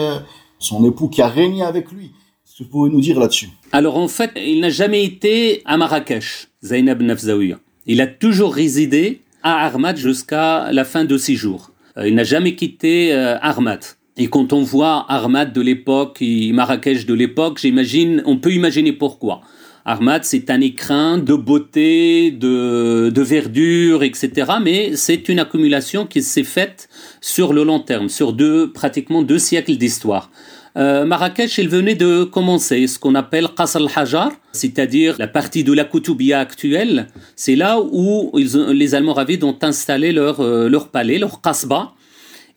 son 0.66 0.84
époux 0.90 1.08
qui 1.08 1.22
a 1.22 1.28
régné 1.28 1.64
avec 1.64 1.92
lui. 1.92 2.06
Est-ce 2.06 2.60
que 2.60 2.64
vous 2.64 2.70
pouvez 2.70 2.90
nous 2.90 3.02
dire 3.02 3.20
là-dessus? 3.20 3.50
Alors 3.72 3.98
en 3.98 4.08
fait, 4.08 4.32
il 4.36 4.60
n'a 4.60 4.70
jamais 4.70 5.04
été 5.04 5.62
à 5.66 5.78
Marrakech, 5.78 6.48
Zainab 6.64 7.02
Nafzaouia. 7.02 7.60
Il 7.86 8.02
a 8.02 8.08
toujours 8.08 8.54
résidé 8.54 9.22
à 9.44 9.66
Armat 9.66 9.96
jusqu'à 9.96 10.72
la 10.72 10.84
fin 10.84 11.06
de 11.06 11.18
ses 11.18 11.36
jours. 11.36 11.72
Euh, 11.98 12.08
il 12.08 12.16
n'a 12.16 12.24
jamais 12.24 12.56
quitté 12.56 13.14
euh, 13.14 13.38
Armat. 13.42 13.80
Et 14.18 14.28
quand 14.28 14.54
on 14.54 14.64
voit 14.64 15.06
Armat 15.10 15.46
de 15.46 15.62
l'époque 15.62 16.18
et 16.22 16.52
Marrakech 16.52 17.06
de 17.06 17.14
l'époque, 17.14 17.60
j'imagine, 17.60 18.24
on 18.26 18.38
peut 18.38 18.54
imaginer 18.54 18.94
pourquoi. 18.94 19.42
Armat, 19.88 20.24
c'est 20.24 20.50
un 20.50 20.62
écrin 20.62 21.20
de 21.20 21.36
beauté, 21.36 22.32
de, 22.32 23.12
de 23.14 23.22
verdure, 23.22 24.02
etc. 24.02 24.54
Mais 24.64 24.96
c'est 24.96 25.30
une 25.30 25.38
accumulation 25.38 26.08
qui 26.08 26.24
s'est 26.24 26.44
faite 26.44 26.90
sur 27.22 27.54
le 27.54 27.64
long 27.64 27.80
terme, 27.80 28.10
sur 28.10 28.34
deux, 28.34 28.72
pratiquement 28.72 29.22
deux 29.22 29.38
siècles 29.38 29.76
d'histoire. 29.76 30.32
Euh, 30.78 31.06
Marrakech, 31.06 31.58
il 31.58 31.70
venait 31.70 31.96
de 31.96 32.26
commencer 32.26 32.88
ce 32.88 33.00
qu'on 33.00 33.16
appelle 33.16 33.48
Qasr 33.56 33.78
al-Hajar, 33.78 34.32
c'est-à-dire 34.52 35.16
la 35.18 35.28
partie 35.28 35.64
de 35.64 35.72
la 35.72 35.86
Koutoubia 35.86 36.40
actuelle. 36.40 37.08
C'est 37.38 37.56
là 37.56 37.80
où 37.80 38.32
ils, 38.38 38.52
les 38.74 38.94
Almoravides 38.94 39.46
ont 39.46 39.58
installé 39.62 40.12
leur, 40.12 40.42
euh, 40.42 40.68
leur 40.68 40.90
palais, 40.90 41.18
leur 41.18 41.42
Qasba. 41.42 41.94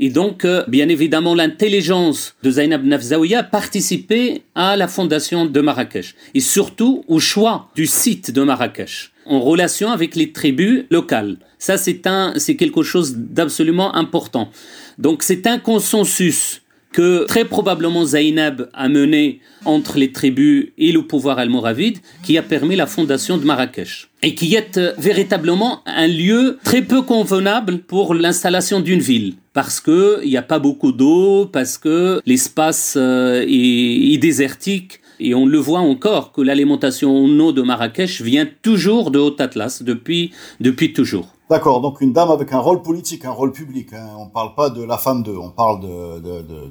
Et 0.00 0.10
donc, 0.10 0.44
euh, 0.44 0.64
bien 0.66 0.88
évidemment, 0.88 1.34
l'intelligence 1.34 2.34
de 2.42 2.50
Zainab 2.50 2.84
Nafzaouia 2.84 3.40
a 3.40 3.42
participé 3.44 4.42
à 4.54 4.76
la 4.76 4.88
fondation 4.88 5.46
de 5.46 5.60
Marrakech. 5.60 6.16
Et 6.34 6.40
surtout 6.40 7.04
au 7.06 7.20
choix 7.20 7.68
du 7.76 7.86
site 7.86 8.32
de 8.32 8.42
Marrakech, 8.42 9.12
en 9.26 9.40
relation 9.40 9.90
avec 9.90 10.16
les 10.16 10.32
tribus 10.32 10.84
locales. 10.90 11.36
Ça, 11.58 11.76
c'est 11.76 12.56
quelque 12.56 12.82
chose 12.82 13.14
d'absolument 13.16 13.94
important. 13.94 14.50
Donc, 14.98 15.22
c'est 15.22 15.46
un 15.46 15.58
consensus 15.58 16.62
que 16.92 17.26
très 17.26 17.44
probablement 17.44 18.04
Zainab 18.04 18.68
a 18.72 18.88
mené 18.88 19.40
entre 19.64 19.98
les 19.98 20.12
tribus 20.12 20.68
et 20.78 20.92
le 20.92 21.02
pouvoir 21.02 21.38
almoravide 21.38 21.98
qui 22.22 22.38
a 22.38 22.42
permis 22.42 22.76
la 22.76 22.86
fondation 22.86 23.36
de 23.36 23.44
Marrakech 23.44 24.08
et 24.22 24.34
qui 24.34 24.54
est 24.54 24.78
euh, 24.78 24.92
véritablement 24.98 25.82
un 25.86 26.06
lieu 26.06 26.58
très 26.64 26.82
peu 26.82 27.02
convenable 27.02 27.78
pour 27.78 28.14
l'installation 28.14 28.80
d'une 28.80 29.00
ville 29.00 29.34
parce 29.52 29.80
que 29.80 30.20
il 30.22 30.30
n'y 30.30 30.36
a 30.36 30.42
pas 30.42 30.58
beaucoup 30.58 30.92
d'eau, 30.92 31.46
parce 31.46 31.78
que 31.78 32.20
l'espace 32.26 32.94
euh, 32.96 33.44
est, 33.46 34.14
est 34.14 34.18
désertique 34.18 35.00
et 35.20 35.34
on 35.34 35.46
le 35.46 35.58
voit 35.58 35.80
encore 35.80 36.32
que 36.32 36.40
l'alimentation 36.40 37.24
en 37.24 37.40
eau 37.40 37.52
de 37.52 37.62
Marrakech 37.62 38.22
vient 38.22 38.46
toujours 38.62 39.10
de 39.10 39.18
Haut-Atlas 39.18 39.82
depuis 39.82 40.30
depuis 40.60 40.92
toujours. 40.92 41.34
D'accord, 41.50 41.80
donc 41.80 42.02
une 42.02 42.12
dame 42.12 42.30
avec 42.30 42.52
un 42.52 42.58
rôle 42.58 42.82
politique, 42.82 43.24
un 43.24 43.30
rôle 43.30 43.52
public. 43.52 43.94
Hein. 43.94 44.06
On 44.18 44.26
parle 44.26 44.54
pas 44.54 44.68
de 44.68 44.84
la 44.84 44.98
femme 44.98 45.22
d'eux, 45.22 45.36
on 45.40 45.48
parle 45.48 45.80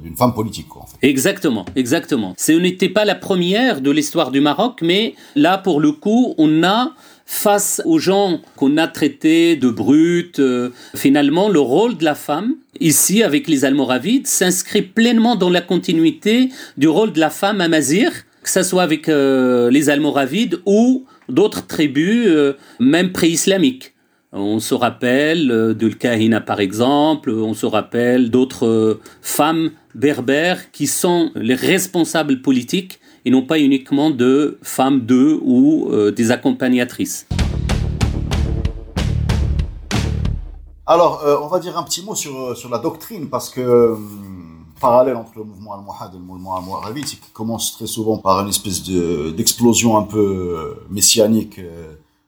d'une 0.03 0.15
femme 0.15 0.35
politique. 0.35 0.67
Quoi, 0.67 0.85
Exactement, 1.01 1.65
exactement. 1.75 2.35
Ce 2.37 2.51
n'était 2.51 2.89
pas 2.89 3.03
la 3.03 3.15
première 3.15 3.81
de 3.81 3.89
l'histoire 3.89 4.29
du 4.29 4.39
Maroc, 4.39 4.79
mais 4.83 5.15
là, 5.35 5.57
pour 5.57 5.79
le 5.79 5.91
coup, 5.93 6.35
on 6.37 6.63
a 6.63 6.91
face 7.25 7.81
aux 7.85 7.97
gens 7.97 8.39
qu'on 8.55 8.77
a 8.77 8.87
traités 8.87 9.55
de 9.55 9.69
brutes, 9.69 10.39
euh, 10.39 10.69
finalement, 10.95 11.49
le 11.49 11.59
rôle 11.59 11.97
de 11.97 12.05
la 12.05 12.15
femme, 12.15 12.53
ici, 12.79 13.23
avec 13.23 13.47
les 13.47 13.65
Almoravides, 13.65 14.27
s'inscrit 14.27 14.83
pleinement 14.83 15.35
dans 15.35 15.49
la 15.49 15.61
continuité 15.61 16.49
du 16.77 16.87
rôle 16.87 17.11
de 17.11 17.19
la 17.19 17.29
femme 17.31 17.61
à 17.61 17.67
Mazir, 17.67 18.11
que 18.43 18.49
ce 18.49 18.63
soit 18.63 18.83
avec 18.83 19.09
euh, 19.09 19.69
les 19.71 19.89
Almoravides 19.89 20.61
ou 20.65 21.05
d'autres 21.27 21.67
tribus, 21.67 22.27
euh, 22.27 22.53
même 22.79 23.11
pré-islamiques. 23.11 23.93
On 24.33 24.59
se 24.59 24.73
rappelle 24.73 25.49
euh, 25.51 25.73
de 25.73 25.87
Kahina 25.87 26.41
par 26.41 26.59
exemple, 26.59 27.29
on 27.29 27.53
se 27.53 27.65
rappelle 27.65 28.29
d'autres 28.29 28.67
euh, 28.67 29.01
femmes 29.21 29.71
berbères 29.95 30.69
qui 30.71 30.85
sont 30.85 31.31
les 31.33 31.55
responsables 31.55 32.41
politiques 32.41 32.99
et 33.23 33.29
non 33.29 33.43
pas 33.43 33.57
uniquement 33.57 34.09
de 34.09 34.59
femmes 34.63 35.05
d'eux 35.05 35.39
ou 35.41 35.87
euh, 35.91 36.11
des 36.11 36.31
accompagnatrices. 36.31 37.25
Alors, 40.85 41.23
on 41.43 41.47
va 41.47 41.59
dire 41.59 41.77
un 41.77 41.83
petit 41.83 42.03
mot 42.03 42.15
sur, 42.15 42.55
sur 42.55 42.69
la 42.69 42.79
doctrine 42.79 43.29
parce 43.29 43.49
que 43.49 43.95
parallèle 44.79 45.15
entre 45.15 45.31
le 45.37 45.43
mouvement 45.43 45.73
al-Muhad 45.73 46.13
et 46.13 46.17
le 46.17 46.23
mouvement 46.23 46.55
al-Mu'aravit, 46.55 47.03
qui 47.03 47.19
commence 47.33 47.73
très 47.73 47.87
souvent 47.87 48.17
par 48.17 48.41
une 48.41 48.49
espèce 48.49 48.83
d'explosion 48.83 49.97
un 49.97 50.03
peu 50.03 50.77
messianique 50.89 51.59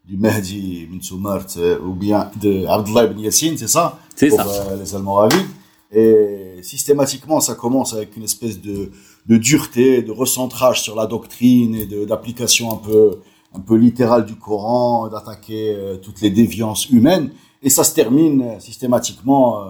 du 0.09 0.17
Mahdi 0.17 0.87
Soumart 1.01 1.45
euh, 1.57 1.79
ou 1.85 1.93
bien 1.93 2.31
de 2.41 2.65
Abdullah 2.65 3.05
ibn 3.05 3.19
Yassine, 3.19 3.57
c'est 3.57 3.67
ça 3.67 3.99
C'est 4.15 4.31
ça. 4.31 4.45
Euh, 4.47 4.77
les 4.81 4.95
Almoravides. 4.95 5.45
Et 5.91 6.57
systématiquement, 6.63 7.39
ça 7.39 7.53
commence 7.53 7.93
avec 7.93 8.17
une 8.17 8.23
espèce 8.23 8.59
de, 8.59 8.91
de 9.27 9.37
dureté, 9.37 10.01
de 10.01 10.11
recentrage 10.11 10.81
sur 10.81 10.95
la 10.95 11.05
doctrine 11.05 11.75
et 11.75 11.85
d'application 12.05 12.71
un 12.71 12.77
peu, 12.77 13.19
un 13.53 13.59
peu 13.59 13.75
littérale 13.75 14.25
du 14.25 14.35
Coran, 14.35 15.07
d'attaquer 15.09 15.75
euh, 15.75 15.97
toutes 15.97 16.21
les 16.21 16.31
déviances 16.31 16.89
humaines. 16.89 17.29
Et 17.61 17.69
ça 17.69 17.83
se 17.83 17.93
termine 17.93 18.59
systématiquement 18.59 19.65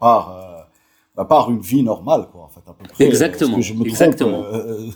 par, 0.00 0.66
bah, 1.16 1.24
par 1.24 1.48
une 1.48 1.60
vie 1.60 1.84
normale, 1.84 2.26
quoi, 2.32 2.42
en 2.42 2.48
fait, 2.48 2.68
à 2.68 2.72
peu 2.72 2.88
près. 2.88 3.04
Exactement. 3.04 3.60
je 3.60 3.72
me 3.72 3.86
Exactement. 3.86 4.42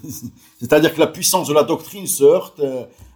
C'est-à-dire 0.59 0.92
que 0.92 0.99
la 0.99 1.07
puissance 1.07 1.47
de 1.47 1.55
la 1.55 1.62
doctrine 1.62 2.09
se 2.09 2.25
heurte 2.25 2.61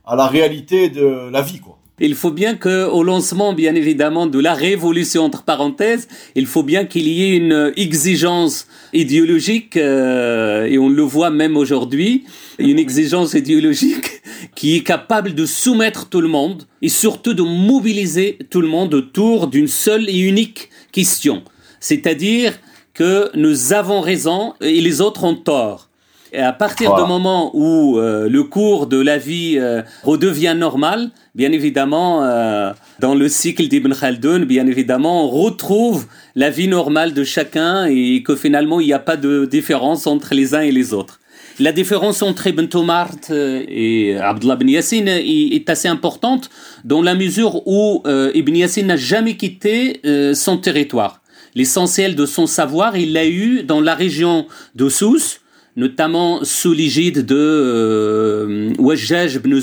à 0.08 0.16
la 0.16 0.26
réalité 0.26 0.88
de 0.88 1.30
la 1.30 1.42
vie, 1.42 1.60
quoi. 1.60 1.78
Il 2.00 2.14
faut 2.14 2.30
bien 2.30 2.54
que, 2.54 2.86
au 2.86 3.02
lancement, 3.02 3.52
bien 3.52 3.74
évidemment, 3.74 4.28
de 4.28 4.38
la 4.38 4.54
révolution 4.54 5.24
entre 5.24 5.42
parenthèses, 5.42 6.06
il 6.36 6.46
faut 6.46 6.62
bien 6.62 6.84
qu'il 6.84 7.08
y 7.08 7.24
ait 7.24 7.36
une 7.36 7.72
exigence 7.76 8.68
idéologique, 8.92 9.76
euh, 9.76 10.64
et 10.66 10.78
on 10.78 10.88
le 10.88 11.02
voit 11.02 11.30
même 11.30 11.56
aujourd'hui, 11.56 12.24
une 12.60 12.78
exigence 12.78 13.34
idéologique 13.34 14.22
qui 14.54 14.76
est 14.76 14.84
capable 14.84 15.34
de 15.34 15.44
soumettre 15.44 16.08
tout 16.08 16.20
le 16.20 16.28
monde 16.28 16.68
et 16.82 16.88
surtout 16.88 17.34
de 17.34 17.42
mobiliser 17.42 18.38
tout 18.48 18.60
le 18.60 18.68
monde 18.68 18.94
autour 18.94 19.48
d'une 19.48 19.68
seule 19.68 20.08
et 20.08 20.18
unique 20.18 20.70
question. 20.92 21.42
C'est-à-dire 21.80 22.60
que 22.94 23.30
nous 23.34 23.72
avons 23.72 24.00
raison 24.00 24.54
et 24.60 24.80
les 24.80 25.00
autres 25.00 25.24
ont 25.24 25.34
tort. 25.34 25.87
Et 26.32 26.40
à 26.40 26.52
partir 26.52 26.94
du 26.94 27.02
moment 27.02 27.50
où 27.54 27.98
euh, 27.98 28.28
le 28.28 28.42
cours 28.44 28.86
de 28.86 29.00
la 29.00 29.16
vie 29.16 29.56
euh, 29.58 29.82
redevient 30.02 30.54
normal, 30.56 31.10
bien 31.34 31.52
évidemment, 31.52 32.24
euh, 32.24 32.72
dans 33.00 33.14
le 33.14 33.28
cycle 33.28 33.66
d'Ibn 33.68 33.94
Khaldun, 33.94 34.40
bien 34.40 34.66
évidemment, 34.66 35.24
on 35.24 35.28
retrouve 35.28 36.06
la 36.34 36.50
vie 36.50 36.68
normale 36.68 37.14
de 37.14 37.24
chacun 37.24 37.86
et 37.86 38.22
que 38.22 38.36
finalement, 38.36 38.80
il 38.80 38.86
n'y 38.86 38.92
a 38.92 38.98
pas 38.98 39.16
de 39.16 39.46
différence 39.46 40.06
entre 40.06 40.34
les 40.34 40.54
uns 40.54 40.60
et 40.60 40.72
les 40.72 40.92
autres. 40.92 41.20
La 41.60 41.72
différence 41.72 42.22
entre 42.22 42.46
Ibn 42.46 42.66
Tomart 42.66 43.16
et 43.30 44.16
Abdullah 44.16 44.54
ibn 44.54 44.68
Yassin 44.68 45.06
est, 45.06 45.68
assez 45.68 45.88
importante 45.88 46.50
dans 46.84 47.02
la 47.02 47.16
mesure 47.16 47.66
où 47.66 48.04
Ibn 48.06 48.54
Yassin 48.54 48.84
n'a 48.84 48.96
jamais 48.96 49.36
quitté 49.36 50.00
son 50.34 50.58
territoire. 50.58 51.20
L'essentiel 51.56 52.14
de 52.14 52.26
son 52.26 52.46
savoir, 52.46 52.96
il 52.96 53.12
l'a 53.12 53.26
eu 53.26 53.64
dans 53.64 53.80
la 53.80 53.96
région 53.96 54.46
de 54.76 54.88
Sousse, 54.88 55.40
notamment 55.78 56.40
sous 56.42 56.72
l'égide 56.72 57.24
de 57.24 57.36
euh, 57.38 58.72
Wajjaj 58.78 59.36
ibn 59.36 59.58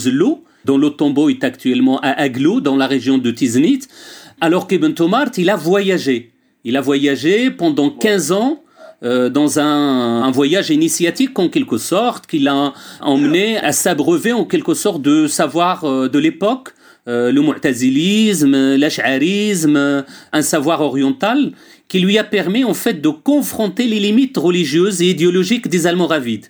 dont 0.64 0.78
le 0.78 0.90
tombeau 0.90 1.30
est 1.30 1.44
actuellement 1.44 2.00
à 2.00 2.10
Aglo, 2.10 2.62
dans 2.62 2.78
la 2.78 2.88
région 2.88 3.20
de 3.20 3.30
Tiznit, 3.30 3.82
alors 4.42 4.68
qu'Ibn 4.68 4.94
Tomart, 4.94 5.30
il 5.38 5.50
a 5.52 5.56
voyagé. 5.56 6.32
Il 6.64 6.78
a 6.78 6.82
voyagé 6.82 7.52
pendant 7.52 7.92
15 7.92 8.32
ans 8.32 8.64
euh, 9.04 9.30
dans 9.30 9.60
un, 9.60 10.32
voyage 10.32 10.72
initiatique 10.72 11.38
en 11.38 11.50
quelque 11.50 11.78
sorte, 11.78 12.26
qui 12.26 12.40
l'a 12.40 12.74
emmené 13.02 13.58
à 13.58 13.74
s'abreuver 13.74 14.32
en 14.32 14.46
quelque 14.46 14.74
sorte 14.74 15.02
de 15.02 15.28
savoir 15.28 15.84
euh, 15.84 16.08
de 16.08 16.18
l'époque, 16.18 16.70
le 17.08 17.40
mu'tazilisme, 17.40 18.78
l'ash'arisme, 18.78 20.04
un 20.34 20.42
savoir 20.42 20.82
oriental 20.82 21.52
qui 21.88 22.00
lui 22.00 22.18
a 22.18 22.24
permis 22.24 22.64
en 22.64 22.74
fait 22.74 23.02
de 23.02 23.10
confronter 23.10 23.86
les 23.86 24.00
limites 24.00 24.38
religieuses 24.38 25.02
et 25.02 25.10
idéologiques 25.10 25.68
des 25.68 25.88
Almoravides 25.88 26.48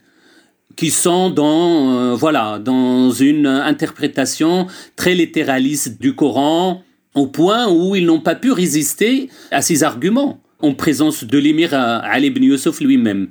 qui 0.75 0.91
sont 0.91 1.29
dans 1.29 1.97
euh, 1.97 2.15
voilà 2.15 2.59
dans 2.59 3.11
une 3.11 3.47
interprétation 3.47 4.67
très 4.95 5.15
littéraliste 5.15 6.01
du 6.01 6.15
Coran 6.15 6.83
au 7.13 7.27
point 7.27 7.69
où 7.69 7.95
ils 7.95 8.05
n'ont 8.05 8.19
pas 8.19 8.35
pu 8.35 8.51
résister 8.51 9.29
à 9.51 9.61
ces 9.61 9.83
arguments 9.83 10.41
en 10.61 10.73
présence 10.73 11.23
de 11.23 11.37
l'émir 11.37 11.73
Ali 11.73 12.27
ibn 12.27 12.43
Yusuf 12.43 12.81
lui-même. 12.81 13.27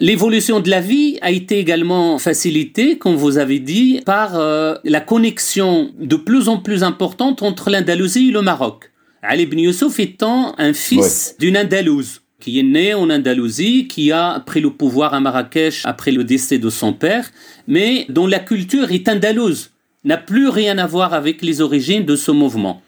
L'évolution 0.00 0.58
de 0.58 0.68
la 0.68 0.80
vie 0.80 1.18
a 1.22 1.30
été 1.30 1.58
également 1.58 2.18
facilitée, 2.18 2.98
comme 2.98 3.14
vous 3.14 3.38
avez 3.38 3.60
dit, 3.60 4.00
par 4.04 4.36
euh, 4.36 4.74
la 4.82 5.00
connexion 5.00 5.92
de 5.98 6.16
plus 6.16 6.48
en 6.48 6.58
plus 6.58 6.82
importante 6.82 7.42
entre 7.42 7.70
l'Andalousie 7.70 8.30
et 8.30 8.32
le 8.32 8.42
Maroc. 8.42 8.90
Ali 9.26 9.44
ibn 9.44 9.58
Yusuf 9.58 9.98
étant 9.98 10.54
un 10.58 10.72
fils 10.72 11.34
d'une 11.38 11.56
Andalouse 11.56 12.20
qui 12.44 12.60
est 12.60 12.62
né 12.62 12.92
en 12.92 13.08
Andalousie, 13.08 13.88
qui 13.88 14.12
a 14.12 14.38
pris 14.40 14.60
le 14.60 14.68
pouvoir 14.68 15.14
à 15.14 15.20
Marrakech 15.20 15.80
après 15.84 16.12
le 16.12 16.24
décès 16.24 16.58
de 16.58 16.68
son 16.68 16.92
père, 16.92 17.30
mais 17.66 18.04
dont 18.10 18.26
la 18.26 18.38
culture 18.38 18.92
est 18.92 19.08
andalouse, 19.08 19.70
n'a 20.04 20.18
plus 20.18 20.48
rien 20.48 20.76
à 20.76 20.86
voir 20.86 21.14
avec 21.14 21.40
les 21.40 21.62
origines 21.62 22.04
de 22.04 22.16
ce 22.16 22.30
mouvement. 22.30 22.82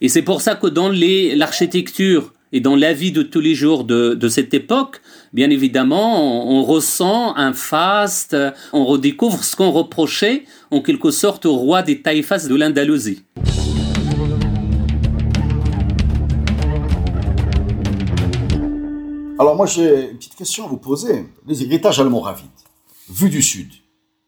Et 0.00 0.08
c'est 0.08 0.22
pour 0.22 0.40
ça 0.40 0.56
que 0.56 0.66
dans 0.66 0.90
l'architecture 0.90 2.32
et 2.50 2.58
dans 2.58 2.74
la 2.74 2.92
vie 2.92 3.12
de 3.12 3.22
tous 3.22 3.38
les 3.40 3.54
jours 3.54 3.84
de, 3.84 4.14
de 4.14 4.28
cette 4.28 4.54
époque, 4.54 5.00
bien 5.32 5.50
évidemment, 5.50 6.50
on, 6.50 6.58
on, 6.58 6.62
ressent 6.64 7.36
un 7.36 7.52
faste, 7.52 8.36
on 8.72 8.84
redécouvre 8.84 9.44
ce 9.44 9.54
qu'on 9.54 9.70
reprochait 9.70 10.42
en 10.72 10.80
quelque 10.80 11.12
sorte 11.12 11.46
au 11.46 11.54
roi 11.54 11.82
des 11.82 12.02
taïfas 12.02 12.48
de 12.48 12.56
l'Andalousie. 12.56 13.22
Alors 19.38 19.54
moi 19.54 19.66
j'ai 19.66 20.10
une 20.10 20.16
petite 20.16 20.34
question 20.34 20.64
à 20.64 20.68
vous 20.68 20.78
poser. 20.78 21.26
Les 21.46 21.62
héritages 21.62 22.00
almoravides, 22.00 22.46
vu 23.10 23.28
du 23.28 23.42
sud, 23.42 23.70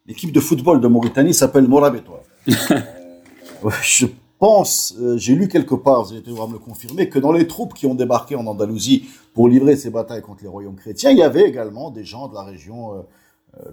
l'équipe 0.06 0.32
de 0.32 0.40
football 0.40 0.80
de 0.80 0.88
Mauritanie 0.88 1.32
s'appelle 1.32 1.66
Morabitois. 1.66 2.22
euh, 2.48 3.70
je 3.82 4.06
pense, 4.38 4.94
euh, 5.00 5.16
j'ai 5.16 5.34
lu 5.34 5.48
quelque 5.48 5.74
part, 5.74 6.04
vous 6.04 6.12
allez 6.12 6.20
devoir 6.20 6.46
me 6.48 6.54
le 6.54 6.58
confirmer, 6.58 7.08
que 7.08 7.18
dans 7.18 7.32
les 7.32 7.46
troupes 7.46 7.72
qui 7.72 7.86
ont 7.86 7.94
débarqué 7.94 8.36
en 8.36 8.46
Andalousie 8.46 9.08
pour 9.32 9.48
livrer 9.48 9.76
ces 9.76 9.88
batailles 9.88 10.22
contre 10.22 10.42
les 10.42 10.48
royaumes 10.48 10.76
chrétiens, 10.76 11.10
il 11.10 11.18
y 11.18 11.22
avait 11.22 11.48
également 11.48 11.90
des 11.90 12.04
gens 12.04 12.28
de 12.28 12.34
la 12.34 12.42
région, 12.42 12.94
euh, 12.94 13.00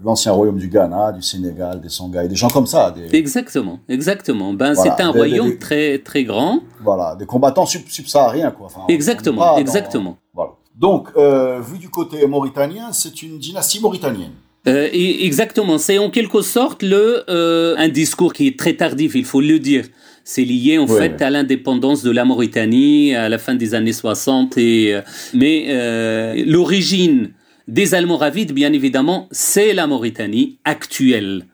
l'ancien 0.02 0.32
royaume 0.32 0.58
du 0.58 0.68
Ghana, 0.68 1.12
du 1.12 1.20
Sénégal, 1.20 1.82
des 1.82 1.90
Songhai, 1.90 2.28
des 2.28 2.34
gens 2.34 2.48
comme 2.48 2.66
ça. 2.66 2.90
Des... 2.92 3.14
Exactement, 3.14 3.80
exactement. 3.90 4.54
Ben 4.54 4.72
voilà, 4.72 4.96
c'est 4.96 5.02
un 5.02 5.12
des, 5.12 5.18
royaume 5.18 5.50
des, 5.50 5.58
très 5.58 5.98
très 5.98 6.24
grand. 6.24 6.60
Voilà, 6.82 7.14
des 7.14 7.26
combattants 7.26 7.66
sub 7.66 7.86
subsahariens 7.88 8.52
quoi. 8.52 8.66
Enfin, 8.66 8.82
exactement, 8.88 9.58
exactement. 9.58 10.10
Dans, 10.10 10.18
voilà. 10.34 10.45
Donc, 10.76 11.08
euh, 11.16 11.60
vu 11.60 11.78
du 11.78 11.88
côté 11.88 12.26
mauritanien, 12.26 12.92
c'est 12.92 13.22
une 13.22 13.38
dynastie 13.38 13.80
mauritanienne. 13.80 14.32
Euh, 14.68 14.88
exactement, 14.92 15.78
c'est 15.78 15.96
en 15.98 16.10
quelque 16.10 16.42
sorte 16.42 16.82
le 16.82 17.22
euh, 17.28 17.76
un 17.78 17.88
discours 17.88 18.32
qui 18.32 18.48
est 18.48 18.58
très 18.58 18.74
tardif, 18.74 19.14
il 19.14 19.24
faut 19.24 19.40
le 19.40 19.58
dire. 19.58 19.84
C'est 20.24 20.42
lié 20.42 20.76
en 20.76 20.88
fait 20.88 21.22
à 21.22 21.30
l'indépendance 21.30 22.02
de 22.02 22.10
la 22.10 22.24
Mauritanie 22.24 23.14
à 23.14 23.28
la 23.28 23.38
fin 23.38 23.54
des 23.54 23.74
années 23.74 23.92
60 23.92 24.58
et 24.58 25.00
mais 25.34 26.34
l'origine 26.44 27.30
des 27.68 27.94
Almoravides 27.94 28.50
bien 28.50 28.72
évidemment, 28.72 29.28
c'est 29.30 29.72
la 29.72 29.86
Mauritanie 29.86 30.58
actuelle. 30.64 31.46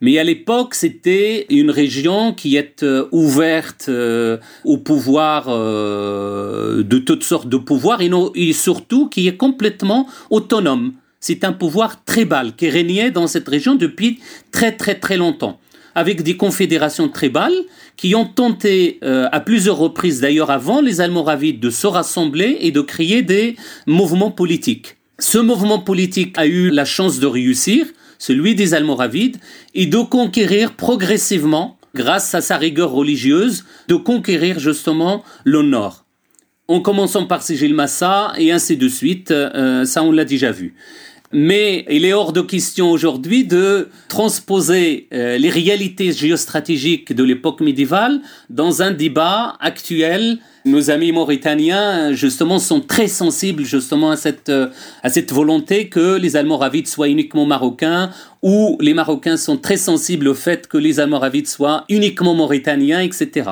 Mais 0.00 0.18
à 0.18 0.24
l'époque, 0.24 0.74
c'était 0.74 1.46
une 1.48 1.70
région 1.70 2.34
qui 2.34 2.56
est 2.56 2.82
euh, 2.82 3.06
ouverte 3.12 3.86
euh, 3.88 4.36
au 4.64 4.76
pouvoir 4.76 5.46
euh, 5.48 6.82
de 6.82 6.98
toutes 6.98 7.24
sortes 7.24 7.48
de 7.48 7.56
pouvoirs 7.56 8.02
et, 8.02 8.10
et, 8.34 8.52
surtout 8.52 9.08
qui 9.08 9.26
est 9.26 9.36
complètement 9.36 10.06
autonome. 10.30 10.92
C'est 11.20 11.44
un 11.44 11.52
pouvoir 11.52 12.04
tribal 12.04 12.54
qui 12.54 12.68
régnait 12.68 13.10
dans 13.10 13.26
cette 13.26 13.48
région 13.48 13.74
depuis 13.74 14.20
très 14.52 14.72
très 14.72 14.96
très 14.96 15.16
longtemps, 15.16 15.58
avec 15.94 16.22
des 16.22 16.36
confédérations 16.36 17.08
tribales 17.08 17.56
qui 17.96 18.14
ont 18.14 18.26
tenté 18.26 19.00
à 19.02 19.40
plusieurs 19.40 19.78
reprises 19.78 20.20
d'ailleurs 20.20 20.50
avant 20.50 20.82
les 20.82 21.00
Almoravides 21.00 21.58
de 21.58 21.70
se 21.70 21.86
rassembler 21.86 22.58
et 22.60 22.70
de 22.70 22.82
créer 22.82 23.22
des 23.22 23.56
mouvements 23.86 24.30
politiques. 24.30 24.96
Ce 25.18 25.38
mouvement 25.38 25.78
politique 25.78 26.36
a 26.36 26.46
eu 26.46 26.70
la 26.70 26.84
chance 26.84 27.18
de 27.18 27.26
réussir 27.26 27.86
celui 28.18 28.54
des 28.54 28.74
Almoravides, 28.74 29.38
et 29.74 29.86
de 29.86 29.98
conquérir 29.98 30.74
progressivement, 30.74 31.78
grâce 31.94 32.34
à 32.34 32.40
sa 32.40 32.56
rigueur 32.56 32.90
religieuse, 32.90 33.64
de 33.88 33.94
conquérir 33.94 34.58
justement 34.58 35.24
le 35.44 35.62
nord. 35.62 36.04
En 36.68 36.80
commençant 36.80 37.26
par 37.26 37.42
Sigil 37.42 37.74
Massa 37.74 38.32
et 38.36 38.50
ainsi 38.50 38.76
de 38.76 38.88
suite, 38.88 39.30
euh, 39.30 39.84
ça 39.84 40.02
on 40.02 40.10
l'a 40.10 40.24
déjà 40.24 40.50
vu. 40.50 40.74
Mais 41.32 41.84
il 41.90 42.04
est 42.04 42.12
hors 42.12 42.32
de 42.32 42.40
question 42.40 42.90
aujourd'hui 42.90 43.44
de 43.44 43.88
transposer 44.08 45.08
euh, 45.12 45.38
les 45.38 45.50
réalités 45.50 46.12
géostratégiques 46.12 47.12
de 47.12 47.24
l'époque 47.24 47.60
médiévale 47.60 48.20
dans 48.48 48.82
un 48.82 48.92
débat 48.92 49.56
actuel. 49.60 50.38
Nos 50.64 50.90
amis 50.90 51.12
mauritaniens, 51.12 52.12
justement, 52.12 52.58
sont 52.58 52.80
très 52.80 53.08
sensibles 53.08 53.64
justement 53.64 54.10
à 54.10 54.16
cette, 54.16 54.48
euh, 54.48 54.68
à 55.02 55.10
cette 55.10 55.32
volonté 55.32 55.88
que 55.88 56.16
les 56.16 56.36
Almoravides 56.36 56.88
soient 56.88 57.08
uniquement 57.08 57.46
marocains 57.46 58.10
ou 58.42 58.78
les 58.80 58.94
Marocains 58.94 59.36
sont 59.36 59.56
très 59.56 59.76
sensibles 59.76 60.28
au 60.28 60.34
fait 60.34 60.68
que 60.68 60.78
les 60.78 61.00
Almoravides 61.00 61.48
soient 61.48 61.84
uniquement 61.88 62.34
mauritaniens, 62.34 63.00
etc. 63.00 63.50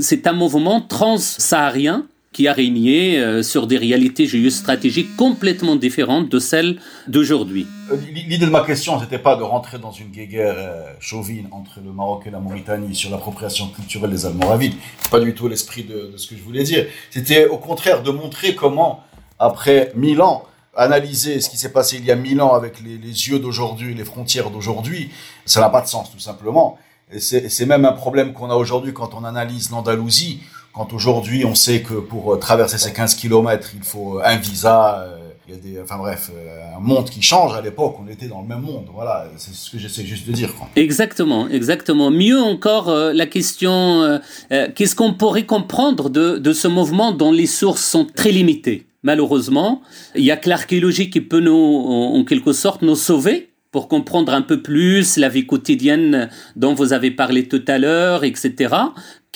C'est 0.00 0.26
un 0.28 0.32
mouvement 0.32 0.80
trans-saharien 0.80 2.06
qui 2.32 2.46
a 2.46 2.52
régné 2.52 3.18
euh, 3.18 3.42
sur 3.42 3.66
des 3.66 3.78
réalités 3.78 4.26
géostratégiques 4.26 5.16
complètement 5.16 5.76
différentes 5.76 6.28
de 6.28 6.38
celles 6.38 6.78
d'aujourd'hui. 7.06 7.66
L'idée 8.12 8.38
de 8.38 8.50
ma 8.50 8.64
question, 8.64 9.00
c'était 9.00 9.18
pas 9.18 9.36
de 9.36 9.42
rentrer 9.42 9.78
dans 9.78 9.92
une 9.92 10.08
guerre 10.08 10.54
euh, 10.56 10.92
chauvine 11.00 11.48
entre 11.52 11.80
le 11.84 11.90
Maroc 11.90 12.24
et 12.26 12.30
la 12.30 12.38
Mauritanie 12.38 12.94
sur 12.94 13.10
l'appropriation 13.10 13.68
culturelle 13.68 14.10
des 14.10 14.26
Almoravides. 14.26 14.74
Pas 15.10 15.20
du 15.20 15.34
tout 15.34 15.48
l'esprit 15.48 15.84
de, 15.84 16.12
ce 16.16 16.26
que 16.26 16.36
je 16.36 16.42
voulais 16.42 16.64
dire. 16.64 16.86
C'était 17.10 17.46
au 17.46 17.56
contraire 17.56 18.02
de 18.02 18.10
montrer 18.10 18.54
comment, 18.54 19.02
après 19.38 19.92
mille 19.96 20.20
ans, 20.20 20.44
analyser 20.76 21.40
ce 21.40 21.48
qui 21.48 21.56
s'est 21.56 21.72
passé 21.72 21.96
il 21.96 22.04
y 22.04 22.12
a 22.12 22.16
mille 22.16 22.40
ans 22.40 22.52
avec 22.52 22.80
les, 22.80 22.98
les 22.98 23.28
yeux 23.28 23.38
d'aujourd'hui, 23.38 23.94
les 23.94 24.04
frontières 24.04 24.50
d'aujourd'hui, 24.50 25.10
ça 25.44 25.60
n'a 25.60 25.70
pas 25.70 25.80
de 25.80 25.88
sens 25.88 26.12
tout 26.12 26.20
simplement. 26.20 26.78
C'est 27.18 27.64
même 27.64 27.86
un 27.86 27.92
problème 27.92 28.34
qu'on 28.34 28.50
a 28.50 28.54
aujourd'hui 28.54 28.92
quand 28.92 29.14
on 29.14 29.24
analyse 29.24 29.70
l'Andalousie 29.70 30.40
quand 30.72 30.92
aujourd'hui 30.92 31.44
on 31.44 31.54
sait 31.54 31.82
que 31.82 31.94
pour 31.94 32.38
traverser 32.38 32.78
ces 32.78 32.92
15 32.92 33.14
km, 33.14 33.70
il 33.74 33.82
faut 33.82 34.20
un 34.24 34.36
visa, 34.36 35.08
il 35.48 35.54
y 35.54 35.56
a 35.56 35.60
des, 35.60 35.80
enfin 35.80 35.96
bref, 35.96 36.30
euh, 36.34 36.76
un 36.76 36.80
monde 36.80 37.08
qui 37.08 37.22
change. 37.22 37.54
À 37.54 37.62
l'époque, 37.62 37.96
on 38.04 38.08
était 38.10 38.28
dans 38.28 38.42
le 38.42 38.46
même 38.46 38.60
monde. 38.60 38.86
Voilà, 38.92 39.26
c'est 39.38 39.54
ce 39.54 39.70
que 39.70 39.78
j'essaie 39.78 40.04
juste 40.04 40.26
de 40.26 40.32
dire. 40.32 40.50
Exactement, 40.76 41.48
exactement. 41.48 42.10
Mieux 42.10 42.38
encore, 42.38 42.90
euh, 42.90 43.12
la 43.14 43.26
question, 43.26 44.02
euh, 44.50 44.68
qu'est-ce 44.74 44.94
qu'on 44.94 45.14
pourrait 45.14 45.46
comprendre 45.46 46.10
de, 46.10 46.36
de 46.36 46.52
ce 46.52 46.68
mouvement 46.68 47.12
dont 47.12 47.32
les 47.32 47.46
sources 47.46 47.82
sont 47.82 48.04
très 48.04 48.30
limitées? 48.30 48.86
Malheureusement, 49.02 49.80
il 50.14 50.24
y 50.24 50.30
a 50.30 50.36
que 50.36 50.50
l'archéologie 50.50 51.08
qui 51.08 51.20
peut 51.22 51.40
nous, 51.40 51.54
en 51.54 52.24
quelque 52.24 52.52
sorte, 52.52 52.82
nous 52.82 52.96
sauver 52.96 53.48
pour 53.70 53.88
comprendre 53.88 54.32
un 54.32 54.42
peu 54.42 54.60
plus 54.60 55.16
la 55.16 55.28
vie 55.28 55.46
quotidienne 55.46 56.28
dont 56.56 56.74
vous 56.74 56.92
avez 56.92 57.10
parlé 57.10 57.46
tout 57.46 57.62
à 57.68 57.78
l'heure, 57.78 58.24
etc. 58.24 58.74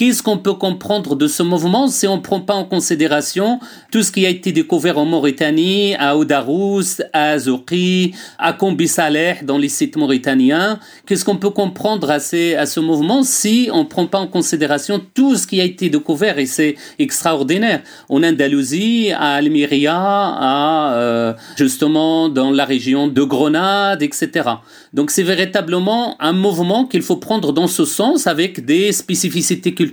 Qu'est-ce 0.02 0.20
qu'on 0.20 0.38
peut 0.38 0.54
comprendre 0.54 1.14
de 1.14 1.28
ce 1.28 1.44
mouvement 1.44 1.86
si 1.86 2.08
on 2.08 2.16
ne 2.16 2.22
prend 2.22 2.40
pas 2.40 2.54
en 2.54 2.64
considération 2.64 3.60
tout 3.92 4.02
ce 4.02 4.10
qui 4.10 4.26
a 4.26 4.30
été 4.30 4.50
découvert 4.50 4.98
en 4.98 5.04
Mauritanie, 5.04 5.94
à 5.96 6.16
Oudarous, 6.16 7.00
à 7.12 7.30
Azouki, 7.30 8.12
à 8.36 8.52
Kombi 8.52 8.88
Saleh, 8.88 9.44
dans 9.44 9.58
les 9.58 9.68
sites 9.68 9.96
mauritaniens 9.96 10.80
Qu'est-ce 11.06 11.24
qu'on 11.24 11.36
peut 11.36 11.50
comprendre 11.50 12.10
à, 12.10 12.18
ces, 12.18 12.56
à 12.56 12.66
ce 12.66 12.80
mouvement 12.80 13.22
si 13.22 13.68
on 13.72 13.84
ne 13.84 13.88
prend 13.88 14.08
pas 14.08 14.18
en 14.18 14.26
considération 14.26 15.00
tout 15.14 15.36
ce 15.36 15.46
qui 15.46 15.60
a 15.60 15.64
été 15.64 15.88
découvert 15.88 16.40
et 16.40 16.46
c'est 16.46 16.74
extraordinaire? 16.98 17.82
En 18.08 18.24
Andalousie, 18.24 19.12
à 19.12 19.34
Almeria, 19.34 19.94
à, 19.94 20.94
euh, 20.94 21.32
justement 21.56 22.28
dans 22.28 22.50
la 22.50 22.64
région 22.64 23.06
de 23.06 23.22
Grenade, 23.22 24.02
etc. 24.02 24.50
Donc 24.92 25.12
c'est 25.12 25.22
véritablement 25.22 26.20
un 26.20 26.32
mouvement 26.32 26.86
qu'il 26.86 27.02
faut 27.02 27.18
prendre 27.18 27.52
dans 27.52 27.68
ce 27.68 27.84
sens 27.84 28.26
avec 28.26 28.64
des 28.64 28.90
spécificités 28.90 29.72
culturelles 29.72 29.91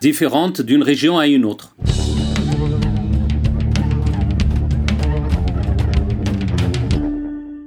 différentes 0.00 0.60
d'une 0.60 0.82
région 0.82 1.18
à 1.18 1.26
une 1.26 1.44
autre. 1.44 1.74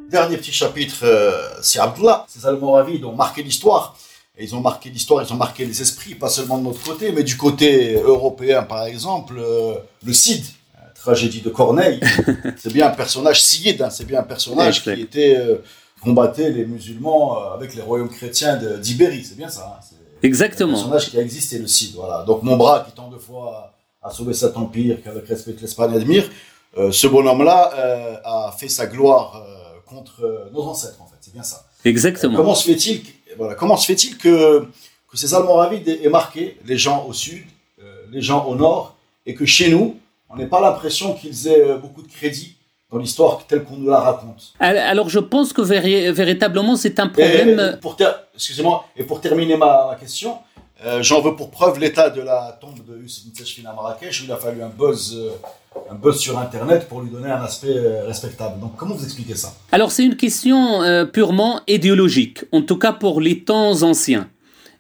Dernier 0.10 0.38
petit 0.38 0.52
chapitre, 0.52 1.04
euh, 1.04 1.32
c'est 1.62 1.80
Abdullah. 1.80 2.26
Ces 2.28 2.46
Almoravides 2.46 3.04
ont 3.06 3.16
marqué 3.16 3.44
l'histoire. 3.44 3.98
Et 4.38 4.44
ils 4.44 4.56
ont 4.56 4.62
marqué 4.62 4.90
l'histoire, 4.90 5.26
ils 5.28 5.34
ont 5.34 5.38
marqué 5.38 5.66
les 5.66 5.82
esprits, 5.82 6.14
pas 6.14 6.30
seulement 6.30 6.60
de 6.60 6.64
notre 6.64 6.84
côté, 6.84 7.12
mais 7.12 7.24
du 7.24 7.38
côté 7.38 7.96
européen, 7.96 8.62
par 8.64 8.86
exemple, 8.86 9.34
euh, 9.40 9.74
le 10.06 10.14
Cid, 10.14 10.46
tragédie 10.96 11.42
de 11.42 11.50
Corneille. 11.50 12.00
c'est 12.58 12.72
bien 12.72 12.88
un 12.88 12.92
personnage 12.92 13.42
Cid, 13.44 13.82
hein, 13.82 13.90
c'est 13.90 14.06
bien 14.06 14.20
un 14.20 14.24
personnage 14.24 14.84
qui 14.84 14.92
était 14.92 15.38
euh, 15.38 15.58
combattait 16.02 16.52
les 16.52 16.66
musulmans 16.66 17.52
avec 17.54 17.74
les 17.76 17.82
royaumes 17.82 18.10
chrétiens 18.10 18.58
d'Ibérie, 18.80 19.24
c'est 19.24 19.38
bien 19.38 19.50
ça. 19.50 19.80
Hein, 19.80 19.97
Exactement. 20.24 20.72
Un 20.72 20.76
personnage 20.76 21.10
qui 21.10 21.18
a 21.18 21.22
existé, 21.22 21.60
le 21.60 21.68
Cid. 21.68 21.96
Voilà. 21.96 22.24
Donc 22.24 22.44
mon 22.44 22.58
bras, 22.58 22.86
qui 22.88 22.92
tant 22.94 23.10
de 23.10 23.18
fois 23.18 23.74
a 24.02 24.12
sauvé 24.12 24.34
cet 24.34 24.58
empire, 24.58 24.98
qu'avec 25.04 25.28
respect 25.28 25.56
l'Espagne 25.60 25.96
admire, 25.96 26.30
euh, 26.78 26.92
ce 26.92 27.08
bonhomme-là 27.08 27.72
euh, 27.76 28.16
a 28.24 28.56
fait 28.58 28.70
sa 28.70 28.88
gloire 28.88 29.36
euh, 29.36 29.80
contre 29.86 30.50
nos 30.54 30.64
ancêtres, 30.64 31.02
en 31.02 31.08
fait. 31.08 31.16
C'est 31.22 31.34
bien 31.34 31.44
ça. 31.44 31.66
Exactement. 31.86 32.36
comment 32.36 32.56
se 32.56 32.66
fait-il 32.66 33.02
voilà, 33.38 33.54
comment 33.54 33.78
se 33.78 33.86
fait-il 33.86 34.18
que, 34.18 34.66
que 35.08 35.18
ces 35.18 35.36
Almoravides 35.36 35.88
aient 35.88 36.10
marqué 36.10 36.58
les 36.66 36.78
gens 36.78 37.06
au 37.08 37.14
sud, 37.14 37.46
les 38.12 38.22
gens 38.22 38.46
au 38.46 38.56
nord, 38.56 38.96
et 39.28 39.36
que 39.36 39.46
chez 39.46 39.70
nous, 39.70 39.96
on 40.30 40.38
n'ait 40.38 40.48
pas 40.48 40.60
l'impression 40.60 41.14
qu'ils 41.14 41.48
aient 41.48 41.78
beaucoup 41.78 42.02
de 42.02 42.08
crédit 42.08 42.57
dans 42.92 43.00
l'histoire 43.00 43.46
telle 43.48 43.64
qu'on 43.64 43.78
nous 43.78 43.90
la 43.90 44.00
raconte. 44.00 44.54
Alors 44.60 45.10
je 45.10 45.20
pense 45.20 45.54
que 45.54 45.62
véritablement 45.62 46.76
c'est 46.76 47.00
un 47.00 47.08
problème. 47.08 47.78
pour 47.82 47.98
Excusez-moi, 48.36 48.86
et 48.96 49.04
pour 49.04 49.20
terminer 49.20 49.58
ma, 49.58 49.98
question, 50.00 50.38
euh, 50.86 51.02
j'en 51.02 51.22
veux 51.22 51.36
pour 51.36 51.50
preuve 51.50 51.80
l'état 51.80 52.12
de 52.12 52.22
la 52.22 52.56
tombe 52.62 52.86
de 52.88 53.04
Hussein 53.04 53.32
Teshfin 53.36 53.68
à 53.68 53.74
Marrakech 53.74 54.22
où 54.22 54.26
il 54.26 54.32
a 54.32 54.38
fallu 54.38 54.62
un 54.62 54.70
buzz, 54.70 55.18
euh, 55.18 55.82
un 55.92 55.96
buzz 55.96 56.20
sur 56.20 56.38
Internet 56.38 56.88
pour 56.88 57.02
lui 57.02 57.10
donner 57.10 57.32
un 57.32 57.42
aspect 57.42 57.76
euh, 57.76 58.06
respectable. 58.06 58.60
Donc 58.60 58.76
comment 58.78 58.94
vous 58.94 59.04
expliquez 59.04 59.36
ça? 59.36 59.54
Alors 59.72 59.92
c'est 59.92 60.06
une 60.06 60.16
question 60.16 61.08
purement 61.12 61.62
idéologique, 61.68 62.46
en 62.52 62.62
tout 62.62 62.78
cas 62.78 62.94
pour 62.94 63.22
les 63.22 63.44
temps 63.44 63.82
anciens 63.82 64.30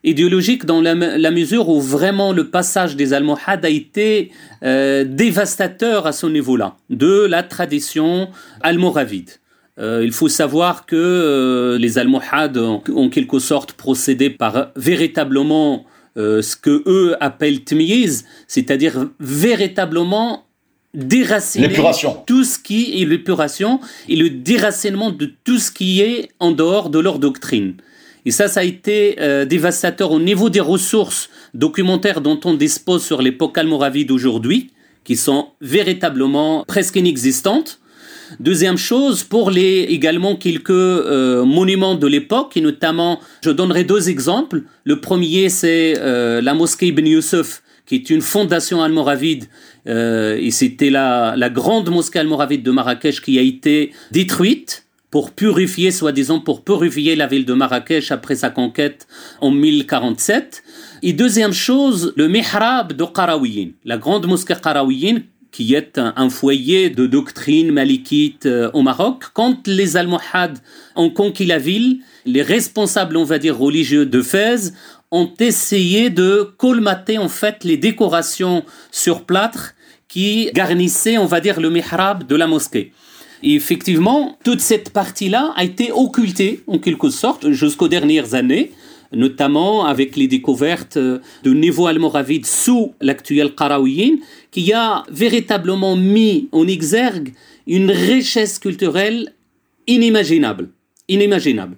idéologique 0.08 0.66
dans 0.66 0.82
la, 0.82 1.32
mesure 1.32 1.70
où 1.70 1.82
vraiment 1.82 2.32
le 2.32 2.49
passage 2.49 2.95
des 2.95 3.14
Almohades 3.14 3.66
a 3.66 3.70
été 3.70 4.32
euh, 4.64 5.03
dévastateur 5.03 6.08
à 6.08 6.12
ce 6.12 6.28
niveau-là, 6.28 6.76
de 6.89 7.26
la 7.26 7.43
tradition 7.43 8.30
almoravide. 8.62 9.32
Euh, 9.80 10.01
il 10.03 10.12
faut 10.12 10.30
savoir 10.30 10.86
que 10.86 10.95
euh, 10.95 11.78
les 11.78 11.97
Almohades 11.97 12.58
ont 12.58 12.82
en 12.95 13.10
quelque 13.10 13.39
sorte 13.39 13.74
procédé 13.74 14.30
par 14.30 14.72
véritablement 14.76 15.86
ce 16.20 16.55
que 16.55 16.82
eux 16.88 17.16
appellent 17.20 17.64
tmiyiz, 17.64 18.26
c'est-à-dire 18.47 19.08
véritablement 19.20 20.47
déraciner 20.95 21.72
tout 22.26 22.43
ce 22.43 22.58
qui 22.58 22.99
est 22.99 23.05
l'épuration 23.05 23.80
et 24.10 24.16
le 24.16 24.32
déracinement 24.32 25.12
de 25.12 25.32
tout 25.43 25.60
ce 25.60 25.72
qui 25.72 26.01
est 26.01 26.30
en 26.39 26.51
dehors 26.51 26.89
de 26.89 26.97
leur 26.97 27.20
doctrine. 27.20 27.76
Et 28.28 28.32
ça, 28.32 28.49
ça 28.49 28.59
a 28.59 28.63
été 28.63 29.15
euh, 29.21 29.45
dévastateur 29.45 30.11
au 30.11 30.19
niveau 30.19 30.49
des 30.49 30.59
ressources 30.59 31.30
documentaires 31.53 32.19
dont 32.19 32.38
on 32.43 32.55
dispose 32.55 33.01
sur 33.01 33.21
l'époque 33.21 33.57
almoravide 33.57 34.09
d'aujourd'hui, 34.09 34.71
qui 35.05 35.15
sont 35.15 35.51
véritablement 35.61 36.65
presque 36.67 36.97
inexistantes. 36.97 37.80
Deuxième 38.41 38.75
chose, 38.75 39.23
pour 39.23 39.49
les 39.49 39.86
également 39.88 40.36
quelques 40.36 40.71
euh, 40.71 41.45
monuments 41.45 41.95
de 41.95 42.05
l'époque, 42.05 42.57
et 42.57 42.61
notamment, 42.61 43.21
je 43.41 43.49
donnerai 43.49 43.86
deux 43.86 44.09
exemples. 44.09 44.63
Le 44.84 44.99
premier, 44.99 45.47
c'est 45.47 45.93
euh, 45.97 46.41
la 46.41 46.53
mosquée 46.53 46.88
Ibn 46.88 47.07
Youssef, 47.07 47.63
qui 47.86 47.95
est 47.95 48.09
une 48.09 48.19
fondation 48.19 48.84
almoravide, 48.84 49.45
et 49.86 50.51
c'était 50.51 50.89
la, 50.89 51.36
la 51.38 51.49
grande 51.49 51.89
mosquée 51.89 52.19
almoravide 52.19 52.61
de 52.61 52.71
Marrakech 52.71 53.21
qui 53.21 53.39
a 53.39 53.41
été 53.41 53.93
détruite 54.11 54.84
pour 55.12 55.32
purifier, 55.32 55.91
soi-disant 55.91 56.39
pour 56.39 56.64
purifier 56.64 57.16
la 57.16 57.28
ville 57.28 57.45
de 57.45 57.53
Marrakech 57.53 58.12
après 58.12 58.36
sa 58.36 58.49
conquête 58.49 59.08
en 59.39 59.51
1047. 59.51 60.64
Et 61.03 61.14
deuxième 61.14 61.53
chose, 61.53 62.14
le 62.18 62.28
mihrab 62.28 62.93
de 62.93 63.05
Qarawiyin, 63.05 63.70
la 63.86 63.97
grande 63.97 64.28
mosquée 64.28 64.55
Qarawiyin, 64.62 65.22
qui 65.51 65.74
est 65.74 65.97
un, 65.97 66.30
foyer 66.30 66.89
de 66.89 67.08
doctrine 67.08 67.72
malikite 67.72 68.45
euh, 68.45 68.70
au 68.74 68.82
Maroc. 68.82 69.24
Quand 69.34 69.66
les 69.66 69.97
Almohades 69.97 70.60
ont 70.95 71.10
conquis 71.10 71.45
la 71.45 71.58
ville, 71.58 72.01
les 72.26 72.41
responsables, 72.41 73.18
on 73.18 73.24
va 73.24 73.39
dire, 73.39 73.58
religieux 73.58 74.05
de 74.05 74.22
Fès 74.22 74.74
ont 75.10 75.32
essayé 75.39 76.10
de 76.10 76.53
colmater 76.58 77.18
en 77.18 77.30
fait 77.30 77.64
les 77.64 77.78
décorations 77.78 78.66
sur 78.91 79.24
plâtre 79.24 79.74
qui 80.08 80.51
garnissaient, 80.53 81.18
on 81.18 81.26
va 81.26 81.39
dire, 81.39 81.60
le 81.60 81.70
mihrab 81.70 82.28
de 82.28 82.36
la 82.36 82.45
mosquée. 82.45 82.91
Et 83.43 83.55
effectivement, 83.55 84.38
toute 84.43 84.61
cette 84.61 84.91
partie-là 84.91 85.53
a 85.55 85.63
été 85.63 85.91
occultée, 85.91 86.61
en 86.67 86.79
quelque 86.79 87.09
sorte, 87.09 87.51
jusqu'aux 87.51 87.88
dernières 87.88 88.33
années, 88.33 88.71
notamment 89.13 89.85
avec 89.85 90.15
les 90.15 90.27
découvertes 90.27 90.97
de 90.97 91.53
niveau 91.53 91.88
almoravide 91.88 92.45
sous 92.45 92.93
l'actuel 92.99 93.55
Qarawiyin, 93.55 94.17
qui 94.51 94.73
a 94.73 95.03
véritablement 95.09 95.95
mis 95.95 96.49
en 96.51 96.67
exergue 96.67 97.33
une 97.67 97.91
richesse 97.91 98.59
culturelle 98.59 99.33
inimaginable. 99.85 100.69
Inimaginable. 101.07 101.77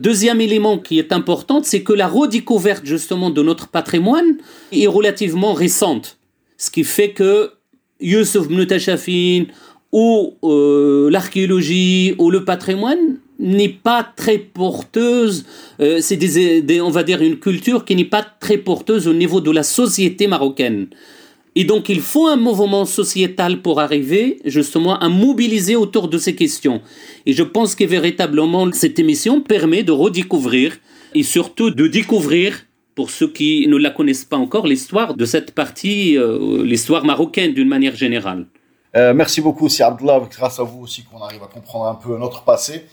Deuxième 0.00 0.40
élément 0.40 0.78
qui 0.78 0.98
est 0.98 1.12
important, 1.12 1.62
c'est 1.62 1.82
que 1.82 1.92
la 1.92 2.08
redécouverte 2.08 2.84
justement 2.84 3.30
de 3.30 3.42
notre 3.42 3.68
patrimoine 3.68 4.38
est 4.72 4.88
relativement 4.88 5.52
récente. 5.52 6.18
Ce 6.58 6.70
qui 6.70 6.82
fait 6.82 7.10
que 7.10 7.52
Youssef 8.00 8.48
Mnutashafin, 8.48 9.44
où 9.94 10.34
euh, 10.42 11.08
l'archéologie 11.08 12.16
ou 12.18 12.28
le 12.28 12.44
patrimoine 12.44 13.20
n'est 13.38 13.68
pas 13.68 14.02
très 14.16 14.38
porteuse, 14.38 15.46
euh, 15.80 16.00
c'est 16.00 16.16
des, 16.16 16.80
on 16.80 16.90
va 16.90 17.04
dire 17.04 17.22
une 17.22 17.38
culture 17.38 17.84
qui 17.84 17.94
n'est 17.94 18.04
pas 18.04 18.26
très 18.40 18.58
porteuse 18.58 19.06
au 19.06 19.14
niveau 19.14 19.40
de 19.40 19.52
la 19.52 19.62
société 19.62 20.26
marocaine. 20.26 20.88
Et 21.54 21.62
donc 21.62 21.88
il 21.88 22.00
faut 22.00 22.26
un 22.26 22.34
mouvement 22.34 22.84
sociétal 22.86 23.62
pour 23.62 23.80
arriver 23.80 24.38
justement 24.44 24.98
à 24.98 25.08
mobiliser 25.08 25.76
autour 25.76 26.08
de 26.08 26.18
ces 26.18 26.34
questions. 26.34 26.82
Et 27.24 27.32
je 27.32 27.44
pense 27.44 27.76
que 27.76 27.84
véritablement 27.84 28.72
cette 28.72 28.98
émission 28.98 29.40
permet 29.40 29.84
de 29.84 29.92
redécouvrir 29.92 30.76
et 31.14 31.22
surtout 31.22 31.70
de 31.70 31.86
découvrir 31.86 32.66
pour 32.96 33.10
ceux 33.10 33.28
qui 33.28 33.68
ne 33.68 33.76
la 33.76 33.90
connaissent 33.90 34.24
pas 34.24 34.38
encore 34.38 34.66
l'histoire 34.66 35.14
de 35.14 35.24
cette 35.24 35.52
partie, 35.52 36.18
euh, 36.18 36.64
l'histoire 36.64 37.04
marocaine 37.04 37.54
d'une 37.54 37.68
manière 37.68 37.94
générale. 37.94 38.46
Euh, 38.96 39.12
merci 39.14 39.40
beaucoup, 39.40 39.68
c'est 39.68 39.82
Abdullah. 39.82 40.20
Grâce 40.30 40.60
à 40.60 40.62
vous 40.62 40.82
aussi 40.82 41.04
qu'on 41.04 41.20
arrive 41.20 41.42
à 41.42 41.46
comprendre 41.46 41.86
un 41.86 41.94
peu 41.94 42.16
notre 42.16 42.42
passé 42.42 42.86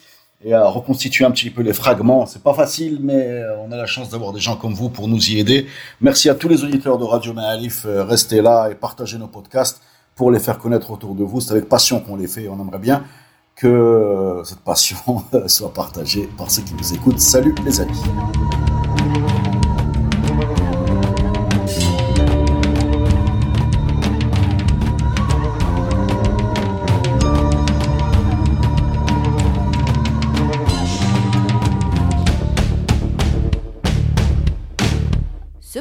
et 0.43 0.53
à 0.53 0.67
reconstituer 0.67 1.25
un 1.25 1.31
petit 1.31 1.51
peu 1.51 1.61
les 1.61 1.73
fragments. 1.73 2.25
C'est 2.25 2.41
pas 2.41 2.53
facile, 2.53 2.99
mais 3.01 3.27
euh, 3.27 3.57
on 3.59 3.71
a 3.71 3.77
la 3.77 3.85
chance 3.85 4.09
d'avoir 4.09 4.33
des 4.33 4.39
gens 4.39 4.55
comme 4.55 4.73
vous 4.73 4.89
pour 4.89 5.07
nous 5.07 5.29
y 5.29 5.39
aider. 5.39 5.67
Merci 5.99 6.29
à 6.29 6.35
tous 6.35 6.47
les 6.47 6.63
auditeurs 6.63 6.97
de 6.97 7.03
Radio 7.03 7.33
Maalif. 7.33 7.85
Euh, 7.85 8.03
restez 8.03 8.41
là 8.41 8.69
et 8.71 8.75
partagez 8.75 9.17
nos 9.17 9.27
podcasts 9.27 9.81
pour 10.15 10.31
les 10.31 10.39
faire 10.39 10.57
connaître 10.57 10.89
autour 10.91 11.13
de 11.13 11.23
vous. 11.23 11.39
C'est 11.41 11.51
avec 11.51 11.69
passion 11.69 11.99
qu'on 11.99 12.15
les 12.15 12.27
fait. 12.27 12.47
On 12.47 12.59
aimerait 12.59 12.79
bien 12.79 13.03
que 13.55 14.41
cette 14.43 14.61
passion 14.61 14.97
soit 15.45 15.73
partagée 15.73 16.27
par 16.37 16.49
ceux 16.49 16.63
qui 16.63 16.73
nous 16.73 16.93
écoutent. 16.93 17.19
Salut 17.19 17.53
les 17.63 17.79
amis. 17.79 18.01